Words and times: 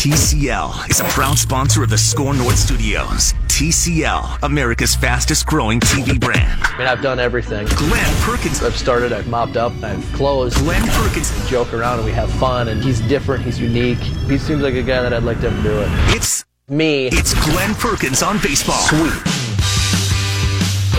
TCL 0.00 0.88
is 0.88 1.00
a 1.00 1.04
proud 1.04 1.36
sponsor 1.36 1.82
of 1.82 1.90
the 1.90 1.98
Score 1.98 2.32
North 2.32 2.56
Studios. 2.56 3.34
TCL, 3.48 4.38
America's 4.42 4.94
fastest 4.94 5.44
growing 5.44 5.78
TV 5.78 6.18
brand. 6.18 6.58
I 6.62 6.78
mean, 6.78 6.86
I've 6.86 7.02
done 7.02 7.20
everything. 7.20 7.66
Glen 7.66 8.16
Perkins. 8.22 8.62
I've 8.62 8.74
started, 8.74 9.12
I've 9.12 9.28
mopped 9.28 9.58
up, 9.58 9.74
I've 9.82 10.02
closed. 10.14 10.56
Glen 10.56 10.80
Perkins. 10.92 11.30
We 11.38 11.50
joke 11.50 11.74
around 11.74 11.98
and 11.98 12.06
we 12.06 12.12
have 12.12 12.32
fun, 12.36 12.68
and 12.68 12.82
he's 12.82 13.02
different, 13.02 13.44
he's 13.44 13.60
unique. 13.60 13.98
He 13.98 14.38
seems 14.38 14.62
like 14.62 14.72
a 14.72 14.82
guy 14.82 15.02
that 15.02 15.12
I'd 15.12 15.22
like 15.22 15.38
to 15.42 15.50
have 15.50 15.62
do 15.62 15.78
it. 15.82 15.88
It's 16.16 16.46
Me. 16.66 17.08
it's 17.08 17.34
Glen 17.44 17.74
Perkins 17.74 18.22
on 18.22 18.38
baseball. 18.42 18.80
Sweet. 18.80 19.22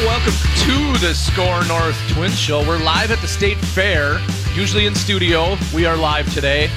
Welcome 0.06 0.34
to 0.34 1.00
the 1.04 1.16
Score 1.16 1.66
North 1.66 1.98
Twin 2.12 2.30
Show. 2.30 2.60
We're 2.68 2.78
live 2.78 3.10
at 3.10 3.18
the 3.18 3.28
State 3.28 3.58
Fair, 3.58 4.20
usually 4.54 4.86
in 4.86 4.94
studio. 4.94 5.58
We 5.74 5.88
are 5.88 5.98
live 5.98 6.32
today, 6.36 6.70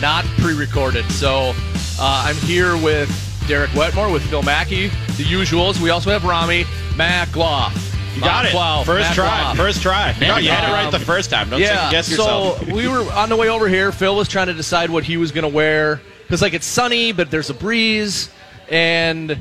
not 0.00 0.24
pre-recorded. 0.38 1.10
So 1.10 1.54
uh, 2.02 2.24
I'm 2.26 2.36
here 2.36 2.76
with 2.76 3.08
Derek 3.46 3.72
Wetmore, 3.74 4.10
with 4.10 4.22
Phil 4.28 4.42
Mackey, 4.42 4.88
the 4.88 5.24
usuals. 5.24 5.80
We 5.80 5.90
also 5.90 6.10
have 6.10 6.24
Rami 6.24 6.64
McLaugh. 6.96 7.70
You 8.16 8.20
got 8.20 8.44
it. 8.44 8.54
Wow, 8.54 8.82
First 8.84 9.06
Matt 9.08 9.14
try. 9.14 9.42
Law. 9.42 9.54
First 9.54 9.82
try. 9.82 10.12
No, 10.20 10.36
you 10.36 10.50
had 10.50 10.68
it 10.68 10.72
right 10.72 10.84
Um, 10.86 10.90
the 10.90 10.98
first 10.98 11.30
time. 11.30 11.48
Don't 11.48 11.60
yeah, 11.60 11.76
second 11.76 11.90
guess 11.92 12.10
yourself. 12.10 12.58
so 12.66 12.74
we 12.74 12.88
were 12.88 13.10
on 13.12 13.28
the 13.28 13.36
way 13.36 13.48
over 13.48 13.68
here. 13.68 13.92
Phil 13.92 14.16
was 14.16 14.28
trying 14.28 14.48
to 14.48 14.52
decide 14.54 14.90
what 14.90 15.04
he 15.04 15.16
was 15.16 15.32
going 15.32 15.42
to 15.44 15.48
wear 15.48 16.00
because, 16.24 16.42
like, 16.42 16.52
it's 16.54 16.66
sunny, 16.66 17.12
but 17.12 17.30
there's 17.30 17.50
a 17.50 17.54
breeze, 17.54 18.28
and 18.68 19.40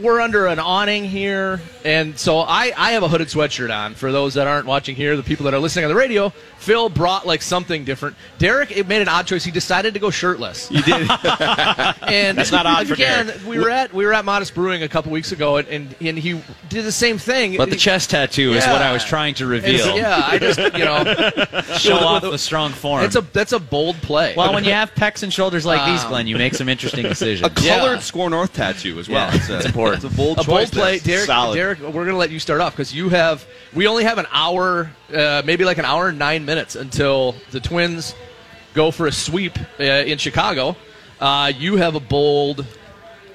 we're 0.00 0.20
under 0.20 0.46
an 0.46 0.58
awning 0.58 1.04
here. 1.04 1.60
And 1.84 2.18
so 2.18 2.38
I, 2.40 2.72
I 2.76 2.92
have 2.92 3.02
a 3.02 3.08
hooded 3.08 3.28
sweatshirt 3.28 3.74
on. 3.74 3.94
For 3.94 4.10
those 4.12 4.34
that 4.34 4.46
aren't 4.46 4.66
watching 4.66 4.96
here, 4.96 5.16
the 5.16 5.22
people 5.22 5.44
that 5.44 5.54
are 5.54 5.58
listening 5.58 5.84
on 5.84 5.88
the 5.90 5.94
radio, 5.96 6.30
Phil 6.58 6.88
brought 6.88 7.26
like 7.26 7.42
something 7.42 7.84
different. 7.84 8.16
Derek 8.38 8.76
it 8.76 8.88
made 8.88 9.02
an 9.02 9.08
odd 9.08 9.26
choice. 9.26 9.44
He 9.44 9.50
decided 9.50 9.94
to 9.94 10.00
go 10.00 10.10
shirtless. 10.10 10.70
you 10.70 10.82
did. 10.82 11.08
And 12.06 12.38
That's 12.38 12.52
not 12.52 12.66
odd 12.66 12.86
for 12.88 12.94
again, 12.94 13.26
Derek. 13.26 13.46
we 13.46 13.58
were 13.58 13.70
at 13.70 13.92
we 13.92 14.04
were 14.06 14.12
at 14.14 14.24
Modist 14.24 14.54
Brewing 14.54 14.82
a 14.82 14.88
couple 14.88 15.10
weeks 15.12 15.32
ago, 15.32 15.56
and, 15.56 15.68
and, 15.68 15.94
and 16.00 16.18
he 16.18 16.40
did 16.68 16.84
the 16.84 16.92
same 16.92 17.18
thing. 17.18 17.56
But 17.56 17.70
the 17.70 17.76
chest 17.76 18.10
tattoo 18.10 18.52
is 18.52 18.64
what 18.66 18.82
I 18.82 18.92
was 18.92 19.04
trying 19.04 19.34
to 19.34 19.46
reveal. 19.46 19.78
so, 19.84 19.96
yeah, 19.96 20.22
I 20.24 20.38
just 20.38 20.58
you 20.58 20.84
know 20.84 21.04
Show 21.78 21.96
off 21.96 22.22
the 22.22 22.38
strong 22.38 22.72
form. 22.72 23.04
It's 23.04 23.16
a 23.16 23.20
that's 23.22 23.52
a 23.52 23.58
bold 23.58 23.96
play. 23.96 24.34
well, 24.36 24.52
when 24.54 24.64
you 24.64 24.72
have 24.72 24.94
pecs 24.94 25.22
and 25.22 25.32
shoulders 25.32 25.64
like 25.66 25.84
these, 25.90 26.02
Um, 26.04 26.10
Glen, 26.10 26.26
you 26.26 26.36
make 26.36 26.54
some 26.54 26.68
interesting 26.68 27.02
decisions. 27.04 27.46
A 27.46 27.50
colored 27.50 27.94
Yeah. 27.94 27.98
Score 28.00 28.30
North 28.30 28.52
tattoo 28.52 28.98
as 28.98 29.08
well. 29.08 29.28
Yeah, 29.30 29.36
it's, 29.36 29.48
a, 29.48 29.56
it's 29.56 29.66
important. 29.66 29.85
It's 29.94 30.04
a 30.04 30.08
bold 30.10 30.38
a 30.38 30.44
choice. 30.44 30.70
bold 30.70 30.72
play, 30.72 30.98
there. 30.98 31.16
Derek. 31.16 31.26
Solid. 31.26 31.54
Derek, 31.56 31.80
we're 31.80 31.90
going 31.92 32.06
to 32.08 32.16
let 32.16 32.30
you 32.30 32.38
start 32.38 32.60
off 32.60 32.72
because 32.72 32.94
you 32.94 33.08
have. 33.10 33.46
We 33.74 33.86
only 33.86 34.04
have 34.04 34.18
an 34.18 34.26
hour, 34.30 34.90
uh, 35.14 35.42
maybe 35.44 35.64
like 35.64 35.78
an 35.78 35.84
hour 35.84 36.08
and 36.08 36.18
nine 36.18 36.44
minutes 36.44 36.76
until 36.76 37.34
the 37.50 37.60
Twins 37.60 38.14
go 38.74 38.90
for 38.90 39.06
a 39.06 39.12
sweep 39.12 39.58
uh, 39.80 39.82
in 39.82 40.18
Chicago. 40.18 40.76
Uh, 41.20 41.52
you 41.56 41.76
have 41.76 41.94
a 41.94 42.00
bold 42.00 42.66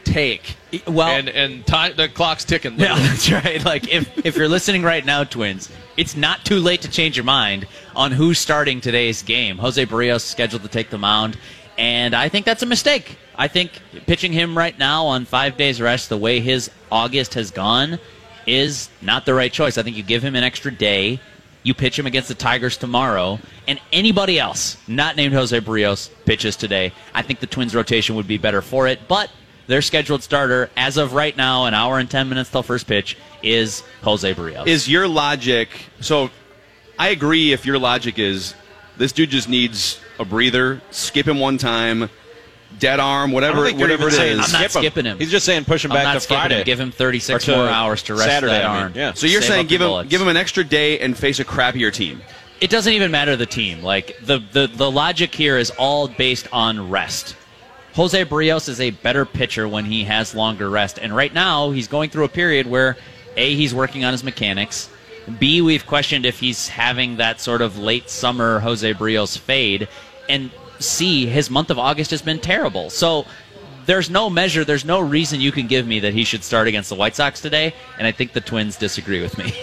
take. 0.04 0.56
well- 0.88 1.08
and 1.10 1.30
and 1.30 1.66
time 1.66 1.94
the 1.96 2.08
clock's 2.10 2.44
ticking. 2.46 2.80
Yeah, 2.80 2.96
that's 2.98 3.32
right. 3.32 3.64
Like 3.64 3.88
if 3.92 4.26
if 4.26 4.36
you're 4.36 4.48
listening 4.48 4.84
right 4.84 5.06
now, 5.06 5.24
Twins, 5.24 5.70
it's 5.98 6.16
not 6.16 6.46
too 6.46 6.60
late 6.60 6.82
to 6.82 6.90
change 6.90 7.18
your 7.18 7.24
mind 7.24 7.68
on 7.96 8.12
who's 8.12 8.40
starting 8.40 8.82
today's 8.82 9.22
game. 9.24 9.58
Jose 9.58 9.84
Berrios 9.86 10.22
scheduled 10.22 10.62
to 10.64 10.68
take 10.68 10.90
the 10.90 10.98
mound, 10.98 11.38
and 11.78 12.16
I 12.16 12.30
think 12.30 12.46
that's 12.46 12.64
a 12.64 12.68
mistake. 12.68 13.18
I 13.36 13.48
think 13.48 13.72
pitching 14.08 14.34
him 14.34 14.58
right 14.58 14.78
now 14.78 15.06
on 15.06 15.26
five 15.26 15.58
days 15.58 15.82
rest, 15.82 16.10
the 16.10 16.18
way 16.18 16.40
his 16.40 16.70
August 16.92 17.34
has 17.36 17.52
gone, 17.52 18.00
is 18.46 18.90
not 19.02 19.26
the 19.26 19.34
right 19.34 19.52
choice. 19.52 19.78
I 19.78 19.84
think 19.84 19.98
you 19.98 20.04
give 20.04 20.24
him 20.24 20.36
an 20.36 20.44
extra 20.44 20.72
day. 20.72 21.20
You 21.64 21.74
pitch 21.74 21.98
him 21.98 22.08
against 22.08 22.28
the 22.28 22.36
Tigers 22.36 22.76
tomorrow, 22.76 23.40
and 23.68 23.80
anybody 23.94 24.40
else 24.40 24.78
not 24.88 25.16
named 25.16 25.34
Jose 25.34 25.60
Berrios 25.60 26.10
pitches 26.26 26.56
today. 26.56 26.92
I 27.14 27.22
think 27.22 27.40
the 27.40 27.48
Twins' 27.48 27.76
rotation 27.76 28.16
would 28.16 28.28
be 28.28 28.40
better 28.40 28.64
for 28.64 28.88
it, 28.88 29.08
but 29.08 29.30
their 29.68 29.82
scheduled 29.84 30.24
starter, 30.24 30.72
as 30.76 30.98
of 30.98 31.14
right 31.14 31.38
now, 31.38 31.66
an 31.66 31.74
hour 31.74 32.00
and 32.00 32.10
10 32.10 32.30
minutes 32.30 32.50
till 32.50 32.64
first 32.64 32.88
pitch, 32.88 33.16
is 33.44 33.84
Jose 34.02 34.34
Berrios. 34.34 34.68
Is 34.68 34.90
your 34.90 35.08
logic 35.08 35.70
so? 36.00 36.30
I 36.98 37.10
agree. 37.10 37.54
If 37.54 37.66
your 37.66 37.80
logic 37.80 38.20
is 38.20 38.56
this 38.98 39.12
dude 39.12 39.30
just 39.30 39.48
needs 39.50 40.00
a 40.20 40.26
breather, 40.26 40.82
skip 40.92 41.28
him 41.28 41.40
one 41.40 41.58
time, 41.58 42.10
dead 42.80 43.00
arm, 43.00 43.32
whatever, 43.32 43.58
don't 43.58 43.66
think 43.66 43.80
whatever 43.80 44.04
even 44.04 44.14
it 44.14 44.18
saying 44.18 44.40
is. 44.40 44.46
I'm 44.54 44.62
not 44.62 44.72
skip 44.72 44.84
skipping 44.84 45.06
him. 45.06 45.18
He's 45.20 45.32
just 45.32 45.46
saying 45.46 45.66
push 45.66 45.86
him 45.86 45.92
I'm 45.92 45.98
back 45.98 46.04
not 46.06 46.14
to 46.14 46.20
skipping 46.22 46.40
Friday. 46.42 46.58
him. 46.60 46.66
Give 46.66 46.80
him 46.80 46.92
36 46.92 47.44
Or 47.44 47.52
to 47.52 47.58
more 47.58 47.68
hours 47.70 48.04
to 48.04 48.14
rest 48.14 48.26
Saturday, 48.26 48.54
that 48.54 48.66
I 48.66 48.74
mean, 48.74 48.84
arm. 48.84 48.94
yeah. 48.96 49.14
so 49.14 49.28
you're 49.28 49.42
Save 49.42 49.50
saying 49.52 49.68
give 49.68 49.82
him 49.82 49.88
bullets. 49.90 50.10
give 50.10 50.22
him 50.22 50.28
an 50.28 50.38
extra 50.38 50.64
day 50.64 51.00
and 51.00 51.18
face 51.18 51.40
a 51.40 51.46
crappier 51.46 51.92
team. 51.94 52.22
It 52.60 52.70
doesn't 52.70 52.94
even 52.94 53.12
matter 53.12 53.36
the 53.36 53.46
team. 53.48 53.82
Like 53.82 54.18
the, 54.24 54.38
the 54.40 54.68
the 54.68 54.90
logic 54.92 55.34
here 55.34 55.58
is 55.58 55.72
all 55.72 56.08
based 56.08 56.48
on 56.54 56.90
rest. 56.90 57.36
Jose 57.94 58.24
Berrios 58.26 58.70
is 58.70 58.80
a 58.80 58.92
better 58.92 59.26
pitcher 59.26 59.68
when 59.68 59.84
he 59.86 60.04
has 60.06 60.34
longer 60.34 60.70
rest, 60.70 60.98
and 61.00 61.14
right 61.16 61.34
now 61.34 61.72
he's 61.72 61.88
going 61.88 62.10
through 62.10 62.24
a 62.24 62.30
period 62.30 62.68
where 62.68 62.96
a 63.36 63.56
he's 63.56 63.74
working 63.74 64.06
on 64.06 64.12
his 64.14 64.24
mechanics. 64.24 64.90
B 65.40 65.62
we've 65.62 65.86
questioned 65.86 66.26
if 66.26 66.40
he's 66.40 66.68
having 66.68 67.18
that 67.18 67.40
sort 67.40 67.62
of 67.62 67.78
late 67.78 68.10
summer 68.10 68.60
Jose 68.60 68.94
Berrios 68.94 69.38
fade, 69.38 69.88
and 70.30 70.50
C 70.82 71.26
his 71.26 71.50
month 71.50 71.70
of 71.70 71.80
August 71.80 72.12
has 72.12 72.22
been 72.22 72.40
terrible. 72.40 72.90
So 72.90 73.26
there's 73.86 74.10
no 74.10 74.30
measure, 74.30 74.64
there's 74.64 74.86
no 74.86 75.00
reason 75.00 75.42
you 75.42 75.52
can 75.52 75.68
give 75.68 75.88
me 75.88 76.00
that 76.02 76.14
he 76.14 76.24
should 76.24 76.44
start 76.44 76.68
against 76.68 76.90
the 76.90 76.96
White 76.96 77.16
Sox 77.16 77.42
today, 77.42 77.74
and 77.98 78.08
I 78.08 78.12
think 78.12 78.34
the 78.34 78.42
Twins 78.42 78.76
disagree 78.78 79.22
with 79.22 79.38
me 79.38 79.54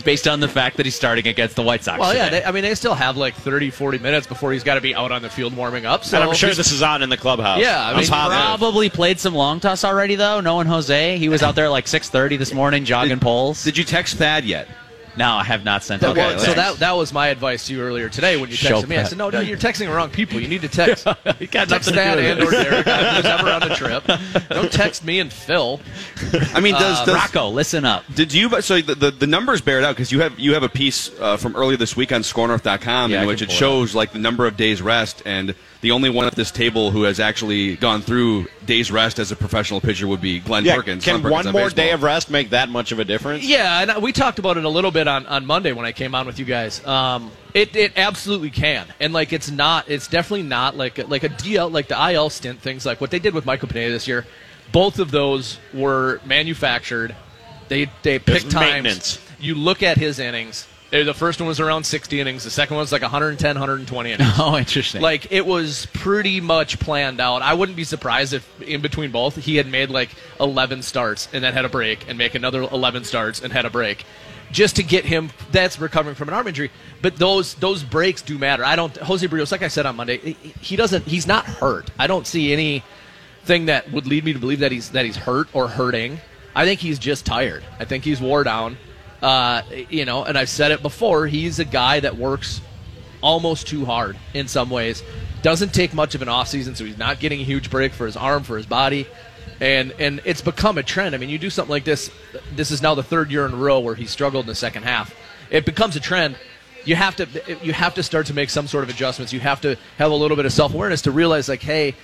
based 0.04 0.26
on 0.26 0.40
the 0.40 0.48
fact 0.48 0.76
that 0.76 0.86
he's 0.86 0.94
starting 0.94 1.26
against 1.28 1.56
the 1.56 1.62
White 1.62 1.84
Sox. 1.84 2.00
Well, 2.00 2.14
yeah. 2.14 2.26
today. 2.26 2.40
They, 2.40 2.44
I 2.46 2.50
mean, 2.50 2.62
they 2.62 2.74
still 2.74 2.94
have 2.94 3.16
like 3.16 3.34
30, 3.34 3.70
40 3.70 3.98
minutes 3.98 4.26
before 4.26 4.52
he's 4.52 4.64
got 4.64 4.74
to 4.74 4.80
be 4.80 4.94
out 4.94 5.12
on 5.12 5.22
the 5.22 5.30
field 5.30 5.56
warming 5.56 5.86
up. 5.86 6.04
So 6.04 6.20
And 6.20 6.28
I'm 6.28 6.34
sure 6.34 6.52
this 6.52 6.72
is 6.72 6.82
on 6.82 7.02
in 7.02 7.08
the 7.08 7.16
clubhouse. 7.16 7.60
Yeah, 7.60 7.80
I 7.80 7.90
I'm 7.92 7.96
mean, 7.98 8.06
positive. 8.06 8.44
Probably 8.44 8.90
played 8.90 9.20
some 9.20 9.34
long 9.34 9.60
toss 9.60 9.84
already 9.84 10.16
though. 10.16 10.40
Knowing 10.40 10.66
Jose, 10.66 11.18
he 11.18 11.28
was 11.28 11.42
out 11.42 11.54
there 11.54 11.66
at 11.66 11.70
like 11.70 11.86
six 11.86 12.08
thirty 12.08 12.36
this 12.36 12.52
morning 12.52 12.84
jogging 12.84 13.20
poles. 13.20 13.62
Did 13.62 13.78
you 13.78 13.84
text 13.84 14.16
Thad 14.16 14.44
yet? 14.44 14.68
No, 15.16 15.32
I 15.34 15.44
have 15.44 15.64
not 15.64 15.82
sent. 15.82 16.00
That 16.02 16.16
out 16.16 16.34
was- 16.34 16.44
so 16.44 16.54
that 16.54 16.76
that 16.78 16.92
was 16.92 17.12
my 17.12 17.28
advice 17.28 17.66
to 17.66 17.74
you 17.74 17.80
earlier 17.82 18.08
today 18.08 18.36
when 18.36 18.50
you 18.50 18.56
Show 18.56 18.82
texted 18.82 18.88
me. 18.88 18.96
I 18.96 19.04
said, 19.04 19.18
"No, 19.18 19.30
no, 19.30 19.40
you're 19.40 19.56
texting 19.58 19.86
the 19.86 19.92
wrong 19.92 20.10
people. 20.10 20.40
You 20.40 20.48
need 20.48 20.62
to 20.62 20.68
text 20.68 21.06
You 21.40 21.46
got 21.46 21.68
text 21.68 21.70
nothing 21.70 21.94
to 21.94 22.00
Thad 22.00 22.16
do 22.18 22.22
with 22.22 22.30
and 22.30 22.40
it. 22.40 22.46
or 22.46 22.50
Derek 22.50 22.86
who's 23.16 23.24
ever 23.24 23.50
on 23.50 23.60
the 23.68 23.74
trip. 23.74 24.48
Don't 24.50 24.72
text 24.72 25.04
me 25.04 25.20
and 25.20 25.32
Phil. 25.32 25.80
I 26.54 26.60
mean, 26.60 26.74
does, 26.74 27.00
Uh, 27.00 27.04
does 27.06 27.14
Rocco, 27.14 27.48
listen 27.50 27.84
up. 27.84 28.04
Did 28.14 28.32
you? 28.32 28.60
So 28.62 28.80
the, 28.80 28.94
the, 28.94 29.10
the 29.10 29.26
numbers 29.26 29.60
bear 29.60 29.78
it 29.78 29.84
out 29.84 29.94
because 29.96 30.10
you 30.12 30.20
have 30.20 30.38
you 30.38 30.54
have 30.54 30.62
a 30.62 30.68
piece 30.68 31.10
uh, 31.20 31.36
from 31.36 31.56
earlier 31.56 31.76
this 31.76 31.96
week 31.96 32.12
on 32.12 32.22
ScoreNorth.com 32.22 33.10
Yeah, 33.10 33.22
in 33.22 33.26
which 33.26 33.42
it 33.42 33.46
pull 33.46 33.54
it 33.54 33.58
shows 33.58 33.94
like 33.94 34.12
the 34.12 34.18
number 34.18 34.46
of 34.46 34.56
days 34.56 34.82
rest, 34.82 35.22
and 35.24 35.54
the 35.84 35.90
only 35.90 36.08
one 36.08 36.26
at 36.26 36.34
this 36.34 36.50
table 36.50 36.90
who 36.90 37.02
has 37.02 37.20
actually 37.20 37.76
gone 37.76 38.00
through 38.00 38.46
days 38.64 38.90
rest 38.90 39.18
as 39.18 39.30
a 39.30 39.36
professional 39.36 39.82
pitcher 39.82 40.06
would 40.06 40.20
be 40.22 40.40
Glen 40.40 40.64
Yeah, 40.64 40.76
Perkins. 40.76 41.04
can 41.04 41.20
Glen 41.20 41.22
Perkins 41.24 41.32
one 41.32 41.46
on 41.48 41.52
more 41.52 41.64
baseball. 41.66 41.84
day 41.84 41.90
of 41.90 42.02
rest 42.02 42.30
make 42.30 42.48
that 42.50 42.70
much 42.70 42.90
of 42.90 42.98
a 43.00 43.04
difference? 43.04 43.44
Yeah, 43.44 43.82
and 43.82 44.02
we 44.02 44.10
talked 44.10 44.38
about 44.38 44.56
it 44.56 44.64
a 44.64 44.68
little 44.70 44.90
bit 44.90 45.06
on, 45.06 45.26
on 45.26 45.44
Monday 45.44 45.72
when 45.72 45.84
I 45.84 45.92
came 45.92 46.14
on 46.14 46.24
with 46.24 46.38
you 46.38 46.46
guys. 46.46 46.82
Um, 46.86 47.30
it, 47.52 47.76
it 47.76 47.92
absolutely 47.96 48.48
can, 48.48 48.86
and 48.98 49.12
like 49.12 49.34
it's 49.34 49.50
not, 49.50 49.90
it's 49.90 50.08
definitely 50.08 50.44
not 50.44 50.74
like 50.74 50.98
a, 50.98 51.04
like 51.04 51.22
a 51.22 51.28
DL, 51.28 51.70
like 51.70 51.88
the 51.88 52.12
IL 52.12 52.30
stint 52.30 52.62
things, 52.62 52.86
like 52.86 53.02
what 53.02 53.10
they 53.10 53.18
did 53.18 53.34
with 53.34 53.44
Michael 53.44 53.68
Pineda 53.68 53.92
this 53.92 54.08
year. 54.08 54.24
Both 54.72 54.98
of 54.98 55.10
those 55.10 55.58
were 55.74 56.18
manufactured. 56.24 57.14
They 57.68 57.90
they 58.02 58.18
picked 58.18 58.50
times. 58.50 59.18
You 59.38 59.54
look 59.54 59.82
at 59.82 59.98
his 59.98 60.18
innings. 60.18 60.66
The 61.02 61.12
first 61.12 61.40
one 61.40 61.48
was 61.48 61.58
around 61.58 61.82
60 61.82 62.20
innings. 62.20 62.44
The 62.44 62.50
second 62.50 62.76
one 62.76 62.82
was 62.82 62.92
like 62.92 63.02
110, 63.02 63.56
120 63.56 64.12
innings. 64.12 64.30
Oh, 64.38 64.56
interesting. 64.56 65.02
Like 65.02 65.32
it 65.32 65.44
was 65.44 65.86
pretty 65.92 66.40
much 66.40 66.78
planned 66.78 67.20
out. 67.20 67.42
I 67.42 67.54
wouldn't 67.54 67.74
be 67.76 67.82
surprised 67.82 68.32
if 68.32 68.48
in 68.62 68.80
between 68.80 69.10
both 69.10 69.34
he 69.36 69.56
had 69.56 69.66
made 69.66 69.90
like 69.90 70.10
11 70.38 70.82
starts 70.82 71.28
and 71.32 71.42
then 71.42 71.52
had 71.52 71.64
a 71.64 71.68
break 71.68 72.08
and 72.08 72.16
make 72.16 72.36
another 72.36 72.62
11 72.62 73.02
starts 73.04 73.40
and 73.42 73.52
had 73.52 73.64
a 73.64 73.70
break 73.70 74.04
just 74.52 74.76
to 74.76 74.84
get 74.84 75.04
him 75.04 75.30
that's 75.50 75.80
recovering 75.80 76.14
from 76.14 76.28
an 76.28 76.34
arm 76.34 76.46
injury. 76.46 76.70
But 77.02 77.16
those 77.16 77.54
those 77.54 77.82
breaks 77.82 78.22
do 78.22 78.38
matter. 78.38 78.64
I 78.64 78.76
don't 78.76 78.96
Jose 78.98 79.26
Berrios 79.26 79.50
like 79.50 79.62
I 79.62 79.68
said 79.68 79.86
on 79.86 79.96
Monday, 79.96 80.18
he- 80.18 80.54
he 80.60 80.76
doesn't 80.76 81.04
he's 81.08 81.26
not 81.26 81.44
hurt. 81.44 81.90
I 81.98 82.06
don't 82.06 82.24
see 82.26 82.52
anything 82.52 83.66
that 83.66 83.90
would 83.90 84.06
lead 84.06 84.24
me 84.24 84.32
to 84.32 84.38
believe 84.38 84.60
that 84.60 84.70
he's 84.70 84.90
that 84.90 85.04
he's 85.04 85.16
hurt 85.16 85.48
or 85.54 85.66
hurting. 85.66 86.20
I 86.54 86.64
think 86.64 86.78
he's 86.78 87.00
just 87.00 87.26
tired. 87.26 87.64
I 87.80 87.84
think 87.84 88.04
he's 88.04 88.20
wore 88.20 88.44
down. 88.44 88.76
Uh, 89.24 89.62
you 89.88 90.04
know, 90.04 90.22
and 90.22 90.36
I've 90.36 90.50
said 90.50 90.70
it 90.70 90.82
before, 90.82 91.26
he's 91.26 91.58
a 91.58 91.64
guy 91.64 91.98
that 92.00 92.18
works 92.18 92.60
almost 93.22 93.66
too 93.66 93.86
hard 93.86 94.18
in 94.34 94.48
some 94.48 94.68
ways. 94.68 95.02
Doesn't 95.40 95.72
take 95.72 95.94
much 95.94 96.14
of 96.14 96.20
an 96.20 96.28
offseason, 96.28 96.76
so 96.76 96.84
he's 96.84 96.98
not 96.98 97.20
getting 97.20 97.40
a 97.40 97.42
huge 97.42 97.70
break 97.70 97.94
for 97.94 98.04
his 98.04 98.18
arm, 98.18 98.42
for 98.42 98.58
his 98.58 98.66
body. 98.66 99.06
And 99.60 99.92
and 99.98 100.20
it's 100.26 100.42
become 100.42 100.76
a 100.76 100.82
trend. 100.82 101.14
I 101.14 101.18
mean, 101.18 101.30
you 101.30 101.38
do 101.38 101.48
something 101.48 101.70
like 101.70 101.84
this. 101.84 102.10
This 102.54 102.70
is 102.70 102.82
now 102.82 102.94
the 102.94 103.02
third 103.02 103.30
year 103.30 103.46
in 103.46 103.54
a 103.54 103.56
row 103.56 103.80
where 103.80 103.94
he 103.94 104.04
struggled 104.04 104.44
in 104.44 104.48
the 104.48 104.54
second 104.54 104.82
half. 104.82 105.14
It 105.50 105.64
becomes 105.64 105.96
a 105.96 106.00
trend. 106.00 106.36
You 106.84 106.96
have 106.96 107.16
to 107.16 107.26
you 107.62 107.72
have 107.72 107.94
to 107.94 108.02
start 108.02 108.26
to 108.26 108.34
make 108.34 108.50
some 108.50 108.66
sort 108.66 108.84
of 108.84 108.90
adjustments. 108.90 109.32
You 109.32 109.40
have 109.40 109.62
to 109.62 109.78
have 109.96 110.10
a 110.10 110.14
little 110.14 110.36
bit 110.36 110.44
of 110.44 110.52
self 110.52 110.74
awareness 110.74 111.00
to 111.02 111.10
realize 111.10 111.48
like, 111.48 111.62
hey, 111.62 111.94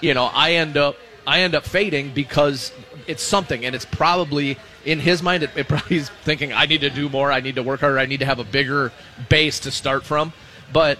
you 0.00 0.12
know, 0.12 0.24
I 0.24 0.54
end 0.54 0.76
up 0.76 0.96
I 1.24 1.42
end 1.42 1.54
up 1.54 1.64
fading 1.64 2.10
because 2.12 2.72
it's 3.06 3.22
something, 3.22 3.64
and 3.64 3.74
it's 3.74 3.84
probably 3.84 4.58
in 4.84 4.98
his 5.00 5.22
mind. 5.22 5.42
It, 5.42 5.50
it 5.56 5.68
probably 5.68 5.98
he's 5.98 6.08
thinking, 6.24 6.52
I 6.52 6.66
need 6.66 6.80
to 6.82 6.90
do 6.90 7.08
more. 7.08 7.30
I 7.32 7.40
need 7.40 7.54
to 7.56 7.62
work 7.62 7.80
harder. 7.80 7.98
I 7.98 8.06
need 8.06 8.20
to 8.20 8.26
have 8.26 8.38
a 8.38 8.44
bigger 8.44 8.92
base 9.28 9.60
to 9.60 9.70
start 9.70 10.04
from. 10.04 10.32
But 10.72 10.98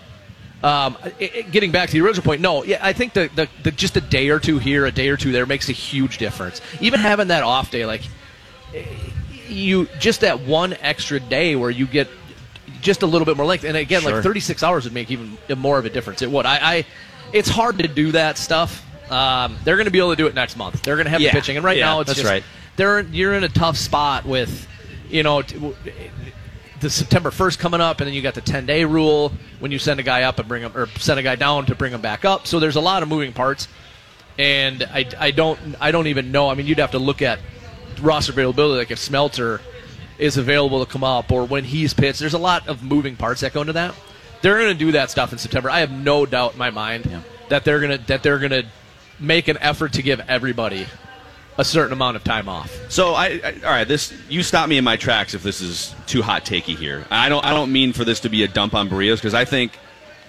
Um, 0.63 0.97
i 1.05 1.13
i- 1.21 1.43
getting 1.51 1.73
back 1.73 1.91
to 1.91 1.93
the 1.93 2.01
original 2.07 2.25
point, 2.25 2.41
no, 2.41 2.65
yeah, 2.65 2.79
I 2.81 2.95
think 2.95 3.13
the, 3.13 3.29
the, 3.35 3.49
the 3.65 3.71
just 3.71 3.97
a 3.99 4.01
day 4.01 4.31
or 4.31 4.41
two 4.41 4.59
here, 4.59 4.87
a 4.87 4.91
day 4.93 5.09
or 5.11 5.17
two 5.19 5.31
there 5.31 5.45
makes 5.45 5.69
a 5.69 5.73
huge 5.73 6.17
difference. 6.17 6.63
Even 6.81 7.01
having 7.01 7.29
that 7.29 7.43
off 7.43 7.71
day, 7.71 7.85
like 7.85 8.01
you 9.49 9.87
just 9.99 10.23
that 10.23 10.41
one 10.41 10.75
extra 10.81 11.21
day 11.21 11.55
where 11.57 11.71
you 11.71 11.87
get 11.87 12.09
just 12.81 13.03
a 13.03 13.07
little 13.07 13.27
bit 13.27 13.37
more 13.37 13.47
length. 13.47 13.65
And 13.65 13.77
again, 13.77 14.03
Sure. 14.03 14.13
like 14.15 14.23
36 14.23 14.63
hours 14.63 14.85
would 14.85 14.95
make 14.95 15.11
even 15.11 15.37
more 15.57 15.79
of 15.79 15.85
a 15.85 15.91
difference. 15.91 16.23
It 16.23 16.31
would. 16.31 16.47
I, 16.47 16.57
I 16.79 16.87
it's 17.33 17.49
hard 17.49 17.79
to 17.79 17.89
do 17.89 18.13
that 18.13 18.39
stuff. 18.39 18.83
Um, 19.15 19.57
they're 19.65 19.77
going 19.77 19.85
to 19.87 19.91
be 19.93 19.99
able 19.99 20.11
to 20.11 20.17
do 20.17 20.27
it 20.27 20.35
next 20.35 20.57
month. 20.57 20.83
They're 20.83 20.97
going 20.97 21.05
to 21.07 21.11
have 21.11 21.21
Yeah. 21.21 21.31
the 21.31 21.39
pitching, 21.41 21.57
and 21.57 21.65
right 21.65 21.77
Yeah, 21.77 21.87
now 21.87 22.01
it's 22.01 22.09
that's 22.09 22.19
just 22.21 22.31
right. 22.31 22.43
they're 22.77 23.01
you're 23.01 23.35
in 23.35 23.45
a 23.45 23.49
tough 23.49 23.77
spot 23.77 24.25
with 24.27 24.67
you 25.09 25.23
know. 25.23 25.43
T- 25.43 25.55
w- 25.55 25.77
the 26.81 26.91
September 26.91 27.31
1st 27.31 27.59
coming 27.59 27.81
up, 27.81 28.01
and 28.01 28.07
then 28.09 28.13
you 28.15 28.21
got 28.21 28.35
the 28.35 28.43
10 28.43 28.67
day 28.67 28.85
rule 28.85 29.33
when 29.59 29.73
you 29.73 29.79
send 29.79 30.01
a 30.01 30.03
guy 30.03 30.25
up 30.25 30.39
and 30.39 30.47
bring 30.47 30.63
him, 30.63 30.73
or 30.77 30.87
send 30.99 31.19
a 31.19 31.23
guy 31.23 31.35
down 31.35 31.65
to 31.67 31.75
bring 31.75 31.93
him 31.95 32.03
back 32.03 32.27
up. 32.27 32.47
So 32.47 32.61
there's 32.61 32.77
a 32.77 32.81
lot 32.81 33.03
of 33.03 33.09
moving 33.09 33.33
parts, 33.33 33.69
and 34.39 34.83
I, 34.93 35.07
I 35.19 35.31
don't 35.31 35.59
I 35.81 35.93
don't 35.93 36.09
even 36.09 36.31
know. 36.33 36.51
I 36.51 36.55
mean, 36.55 36.67
you'd 36.67 36.79
have 36.81 36.91
to 36.91 36.99
look 36.99 37.23
at 37.23 37.39
roster 38.03 38.33
availability, 38.33 38.79
like 38.79 38.91
if 38.91 38.99
Smeltzer 38.99 39.61
is 40.19 40.37
available 40.37 40.85
to 40.85 40.91
come 40.91 41.05
up 41.05 41.33
or 41.33 41.45
when 41.47 41.65
he's 41.65 41.95
pitched. 41.95 42.19
There's 42.21 42.35
a 42.35 42.39
lot 42.39 42.69
of 42.69 42.83
moving 42.83 43.17
parts 43.17 43.41
that 43.41 43.53
go 43.55 43.61
into 43.63 43.73
that. 43.75 43.95
They're 44.43 44.59
going 44.59 44.73
to 44.73 44.79
do 44.79 44.93
that 44.93 45.11
stuff 45.11 45.33
in 45.33 45.39
September. 45.39 45.71
I 45.71 45.81
have 45.81 45.91
no 45.91 46.27
doubt 46.27 46.53
in 46.53 46.59
my 46.59 46.71
mind 46.71 47.09
that 47.49 47.65
they're 47.65 47.81
going 47.81 47.99
to 47.99 48.07
that 48.09 48.23
they're 48.23 48.39
going 48.39 48.51
to 48.51 48.65
make 49.19 49.49
an 49.49 49.59
effort 49.59 49.95
to 49.95 50.03
give 50.03 50.21
everybody 50.29 50.87
a 51.57 51.65
certain 51.65 51.93
amount 51.93 52.17
of 52.17 52.25
time 52.25 52.49
off. 52.49 52.73
So 52.91 53.15
I, 53.15 53.41
I 53.45 53.55
all 53.65 53.71
right, 53.71 53.87
this 53.87 54.13
you 54.29 54.43
stop 54.43 54.69
me 54.69 54.77
in 54.77 54.85
my 54.85 54.97
tracks 54.97 55.35
if 55.35 55.43
this 55.43 55.61
is 55.61 55.95
too 56.07 56.23
hot 56.23 56.45
takey 56.45 56.77
here. 56.77 57.07
I 57.11 57.29
don't 57.29 57.45
I 57.45 57.51
don't 57.51 57.73
mean 57.73 57.93
for 57.93 58.05
this 58.05 58.21
to 58.21 58.29
be 58.29 58.43
a 58.43 58.49
dump 58.49 58.75
on 58.75 58.89
Berrios 58.89 59.17
because 59.17 59.35
I 59.35 59.45
think 59.45 59.79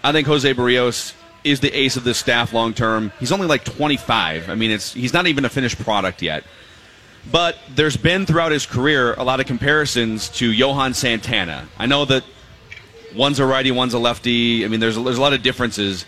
I 0.04 0.12
think 0.12 0.28
Jose 0.28 0.54
Berrios 0.54 1.14
is 1.44 1.60
the 1.60 1.72
ace 1.72 1.96
of 1.96 2.04
this 2.04 2.18
staff 2.18 2.54
long 2.54 2.74
term. 2.74 3.12
He's 3.20 3.32
only 3.32 3.48
like 3.48 3.64
25. 3.64 4.50
I 4.50 4.56
mean, 4.56 4.72
it's 4.72 4.94
he's 4.94 5.14
not 5.14 5.28
even 5.28 5.46
a 5.46 5.50
finished 5.50 5.80
product 5.80 6.22
yet. 6.22 6.44
But 7.32 7.58
there's 7.74 7.98
been 7.98 8.26
throughout 8.26 8.52
his 8.52 8.66
career 8.68 9.16
a 9.16 9.24
lot 9.24 9.40
of 9.40 9.48
comparisons 9.48 10.30
to 10.30 10.52
Johan 10.52 10.94
Santana. 10.94 11.68
I 11.80 11.88
know 11.88 12.06
that 12.06 12.24
one's 13.16 13.40
a 13.40 13.46
righty, 13.46 13.72
one's 13.72 13.96
a 13.96 14.00
lefty. 14.00 14.64
I 14.64 14.68
mean, 14.68 14.80
there's 14.80 14.96
there's 14.96 15.18
a 15.18 15.22
lot 15.22 15.34
of 15.34 15.42
differences. 15.42 16.06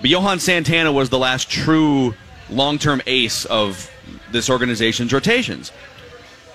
But 0.00 0.10
Johan 0.10 0.38
Santana 0.40 0.92
was 0.92 1.10
the 1.10 1.18
last 1.18 1.50
true 1.50 2.14
long-term 2.50 3.02
ace 3.06 3.44
of 3.46 3.90
this 4.30 4.48
organization's 4.48 5.12
rotations. 5.12 5.72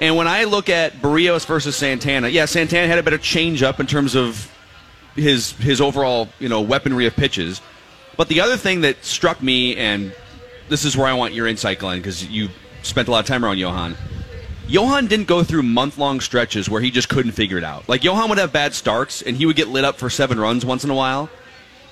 And 0.02 0.16
when 0.16 0.28
I 0.28 0.46
look 0.46 0.70
at 0.70 0.94
Berrios 1.02 1.46
versus 1.46 1.76
Santana, 1.76 2.28
yeah, 2.28 2.46
Santana 2.46 2.88
had 2.88 2.98
a 2.98 3.04
better 3.04 3.18
changeup 3.18 3.80
in 3.80 3.88
terms 3.88 4.16
of 4.16 4.50
his 5.16 5.52
his 5.54 5.80
overall 5.80 6.30
you 6.40 6.50
know 6.50 6.62
weaponry 6.62 7.06
of 7.06 7.16
pitches. 7.16 7.62
But 8.18 8.28
the 8.28 8.42
other 8.42 8.58
thing 8.58 8.82
that 8.82 9.04
struck 9.04 9.42
me, 9.42 9.76
and 9.76 10.14
this 10.70 10.86
is 10.86 10.96
where 10.98 11.08
I 11.08 11.14
want 11.14 11.34
your 11.34 11.48
insight, 11.48 11.80
Glen, 11.80 12.00
because 12.00 12.26
you 12.26 12.50
spent 12.84 13.08
a 13.08 13.12
lot 13.12 13.20
of 13.20 13.26
time 13.26 13.44
around 13.44 13.58
Johan. 13.58 13.96
Johan 14.68 15.08
didn't 15.08 15.28
go 15.28 15.44
through 15.44 15.64
month 15.64 15.98
long 15.98 16.20
stretches 16.22 16.70
where 16.70 16.82
he 16.82 16.90
just 16.90 17.10
couldn't 17.10 17.34
figure 17.34 17.58
it 17.58 17.64
out. 17.64 17.88
Like 17.90 18.04
Johan 18.04 18.30
would 18.30 18.38
have 18.38 18.54
bad 18.54 18.74
starts 18.74 19.22
and 19.22 19.36
he 19.36 19.46
would 19.46 19.56
get 19.56 19.68
lit 19.68 19.84
up 19.84 19.98
for 19.98 20.10
seven 20.10 20.40
runs 20.40 20.66
once 20.66 20.84
in 20.84 20.90
a 20.90 20.96
while. 20.96 21.30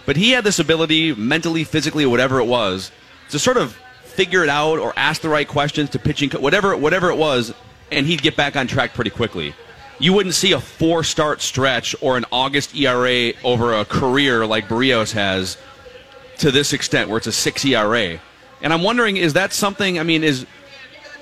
But 0.05 0.17
he 0.17 0.31
had 0.31 0.43
this 0.43 0.59
ability, 0.59 1.13
mentally, 1.13 1.63
physically, 1.63 2.05
whatever 2.05 2.39
it 2.39 2.45
was, 2.45 2.91
to 3.29 3.39
sort 3.39 3.57
of 3.57 3.77
figure 4.03 4.43
it 4.43 4.49
out 4.49 4.79
or 4.79 4.93
ask 4.95 5.21
the 5.21 5.29
right 5.29 5.47
questions 5.47 5.89
to 5.91 5.99
pitching, 5.99 6.29
whatever, 6.31 6.75
whatever 6.75 7.09
it 7.09 7.17
was, 7.17 7.53
and 7.91 8.05
he'd 8.05 8.21
get 8.21 8.35
back 8.35 8.55
on 8.55 8.67
track 8.67 8.93
pretty 8.93 9.09
quickly. 9.09 9.53
You 9.99 10.13
wouldn't 10.13 10.35
see 10.35 10.51
a 10.51 10.59
four 10.59 11.03
start 11.03 11.41
stretch 11.41 11.95
or 12.01 12.17
an 12.17 12.25
August 12.31 12.75
ERA 12.75 13.33
over 13.43 13.73
a 13.73 13.85
career 13.85 14.45
like 14.45 14.67
Berrios 14.67 15.13
has 15.13 15.57
to 16.39 16.51
this 16.51 16.73
extent, 16.73 17.07
where 17.07 17.17
it's 17.17 17.27
a 17.27 17.31
six 17.31 17.63
ERA. 17.63 18.19
And 18.61 18.73
I'm 18.73 18.81
wondering, 18.81 19.17
is 19.17 19.33
that 19.33 19.53
something? 19.53 19.99
I 19.99 20.03
mean, 20.03 20.23
is 20.23 20.45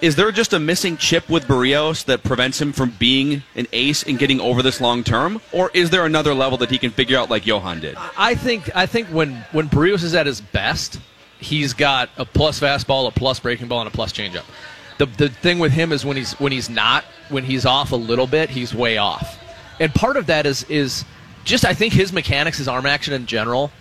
is 0.01 0.15
there 0.15 0.31
just 0.31 0.53
a 0.53 0.59
missing 0.59 0.97
chip 0.97 1.29
with 1.29 1.45
Berrios 1.45 2.05
that 2.05 2.23
prevents 2.23 2.61
him 2.61 2.73
from 2.73 2.91
being 2.99 3.43
an 3.55 3.67
ace 3.73 4.03
and 4.03 4.17
getting 4.17 4.39
over 4.39 4.61
this 4.61 4.79
long 4.79 5.03
term, 5.03 5.41
or 5.51 5.71
is 5.73 5.89
there 5.89 6.05
another 6.05 6.33
level 6.33 6.57
that 6.59 6.69
he 6.69 6.77
can 6.77 6.91
figure 6.91 7.17
out 7.17 7.29
like 7.29 7.45
Johan 7.45 7.79
did? 7.79 7.95
I 8.17 8.35
think 8.35 8.75
I 8.75 8.85
think 8.85 9.07
when 9.07 9.45
when 9.51 9.69
Berrios 9.69 10.03
is 10.03 10.15
at 10.15 10.25
his 10.25 10.41
best, 10.41 10.99
he's 11.39 11.73
got 11.73 12.09
a 12.17 12.25
plus 12.25 12.59
fastball, 12.59 13.07
a 13.07 13.11
plus 13.11 13.39
breaking 13.39 13.67
ball, 13.67 13.79
and 13.81 13.87
a 13.87 13.91
plus 13.91 14.13
changeup. 14.13 14.45
The 14.97 15.05
the 15.05 15.29
thing 15.29 15.59
with 15.59 15.71
him 15.71 15.91
is 15.91 16.05
when 16.05 16.17
he's 16.17 16.33
when 16.33 16.51
he's 16.51 16.69
not 16.69 17.03
when 17.29 17.43
he's 17.43 17.65
off 17.65 17.91
a 17.91 17.97
little 17.97 18.27
bit, 18.27 18.49
he's 18.49 18.73
way 18.73 18.97
off. 18.97 19.37
And 19.79 19.93
part 19.93 20.17
of 20.17 20.27
that 20.27 20.45
is 20.45 20.63
is 20.65 21.05
just 21.43 21.65
I 21.65 21.73
think 21.73 21.93
his 21.93 22.11
mechanics, 22.13 22.57
his 22.57 22.67
arm 22.67 22.85
action 22.85 23.13
in 23.13 23.25
general, 23.25 23.71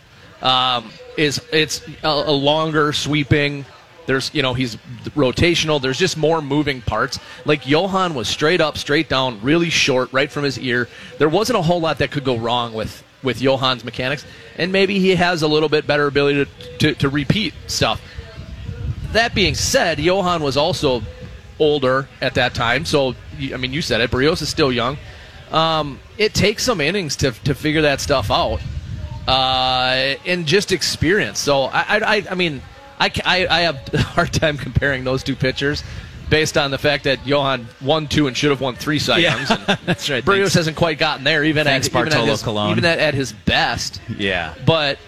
um, 0.43 0.91
is 1.17 1.41
it's 1.53 1.83
a, 2.03 2.09
a 2.09 2.33
longer 2.33 2.93
sweeping. 2.93 3.65
There's 4.09 4.35
you 4.35 4.41
know 4.43 4.55
he's 4.55 4.77
rotational. 5.15 5.81
There's 5.83 5.99
just 5.99 6.17
more 6.17 6.41
moving 6.41 6.81
parts. 6.81 7.21
Like 7.45 7.69
Johan 7.69 8.15
was 8.15 8.27
straight 8.27 8.61
up, 8.63 8.79
straight 8.79 9.09
down, 9.11 9.41
really 9.43 9.69
short, 9.69 10.11
right 10.15 10.33
from 10.33 10.45
his 10.45 10.59
ear. 10.59 10.89
There 11.19 11.29
wasn't 11.29 11.59
a 11.59 11.63
whole 11.63 11.79
lot 11.81 11.99
that 11.99 12.11
could 12.11 12.25
go 12.25 12.39
wrong 12.39 12.73
with 12.73 13.05
with 13.23 13.41
Johan's 13.41 13.85
mechanics, 13.85 14.25
and 14.57 14.73
maybe 14.73 14.99
he 14.99 15.15
has 15.15 15.43
a 15.43 15.47
little 15.49 15.69
bit 15.69 15.87
better 15.87 16.07
ability 16.07 16.47
to, 16.47 16.79
to, 16.79 16.95
to 16.95 17.09
repeat 17.11 17.53
stuff. 17.67 18.01
That 19.13 19.35
being 19.35 19.55
said, 19.55 19.99
Johan 20.01 20.43
was 20.43 20.57
also 20.57 21.03
older 21.59 22.09
at 22.23 22.35
that 22.37 22.55
time, 22.55 22.87
so 22.87 23.15
I 23.53 23.57
mean, 23.59 23.73
you 23.75 23.83
said 23.83 24.01
it. 24.01 24.11
Berrios 24.11 24.41
is 24.41 24.49
still 24.49 24.73
young. 24.73 24.97
Um, 25.51 25.99
it 26.17 26.33
takes 26.33 26.63
some 26.63 26.81
innings 26.81 27.17
to 27.17 27.33
to 27.45 27.55
figure 27.55 27.83
that 27.83 28.01
stuff 28.01 28.31
out, 28.31 28.61
uh, 29.27 30.15
and 30.25 30.47
just 30.47 30.73
experience. 30.73 31.39
So 31.39 31.65
I, 31.65 31.81
I, 31.81 32.17
I- 32.17 32.27
I 32.31 32.35
mean, 32.35 32.63
I, 32.99 33.11
I, 33.25 33.47
I 33.47 33.61
have 33.61 33.89
a 33.95 33.99
hard 33.99 34.33
time 34.33 34.57
comparing 34.57 35.05
those 35.05 35.23
two 35.23 35.37
pitchers. 35.37 35.83
Based 36.31 36.59
on 36.59 36.71
the 36.71 36.77
fact 36.77 37.05
that 37.05 37.27
Johan 37.27 37.67
won 37.81 38.07
two 38.07 38.27
and 38.27 38.37
should 38.37 38.51
have 38.51 38.61
won 38.61 38.75
three 38.75 38.99
Cy 38.99 39.17
Youngs, 39.17 39.51
and 39.51 39.63
That's 39.87 40.11
right. 40.11 40.23
Berrios 40.23 40.53
hasn't 40.55 40.77
quite 40.77 40.99
gotten 40.99 41.25
there, 41.25 41.43
even 41.43 41.65
Thanks, 41.65 41.87
at 41.87 41.95
even 41.99 42.13
at, 42.13 42.29
his, 42.29 42.43
Colon. 42.43 42.73
even 42.73 42.85
at, 42.85 42.99
at 42.99 43.15
his 43.15 43.33
best. 43.33 44.03
Yeah. 44.15 44.55
But 44.67 44.99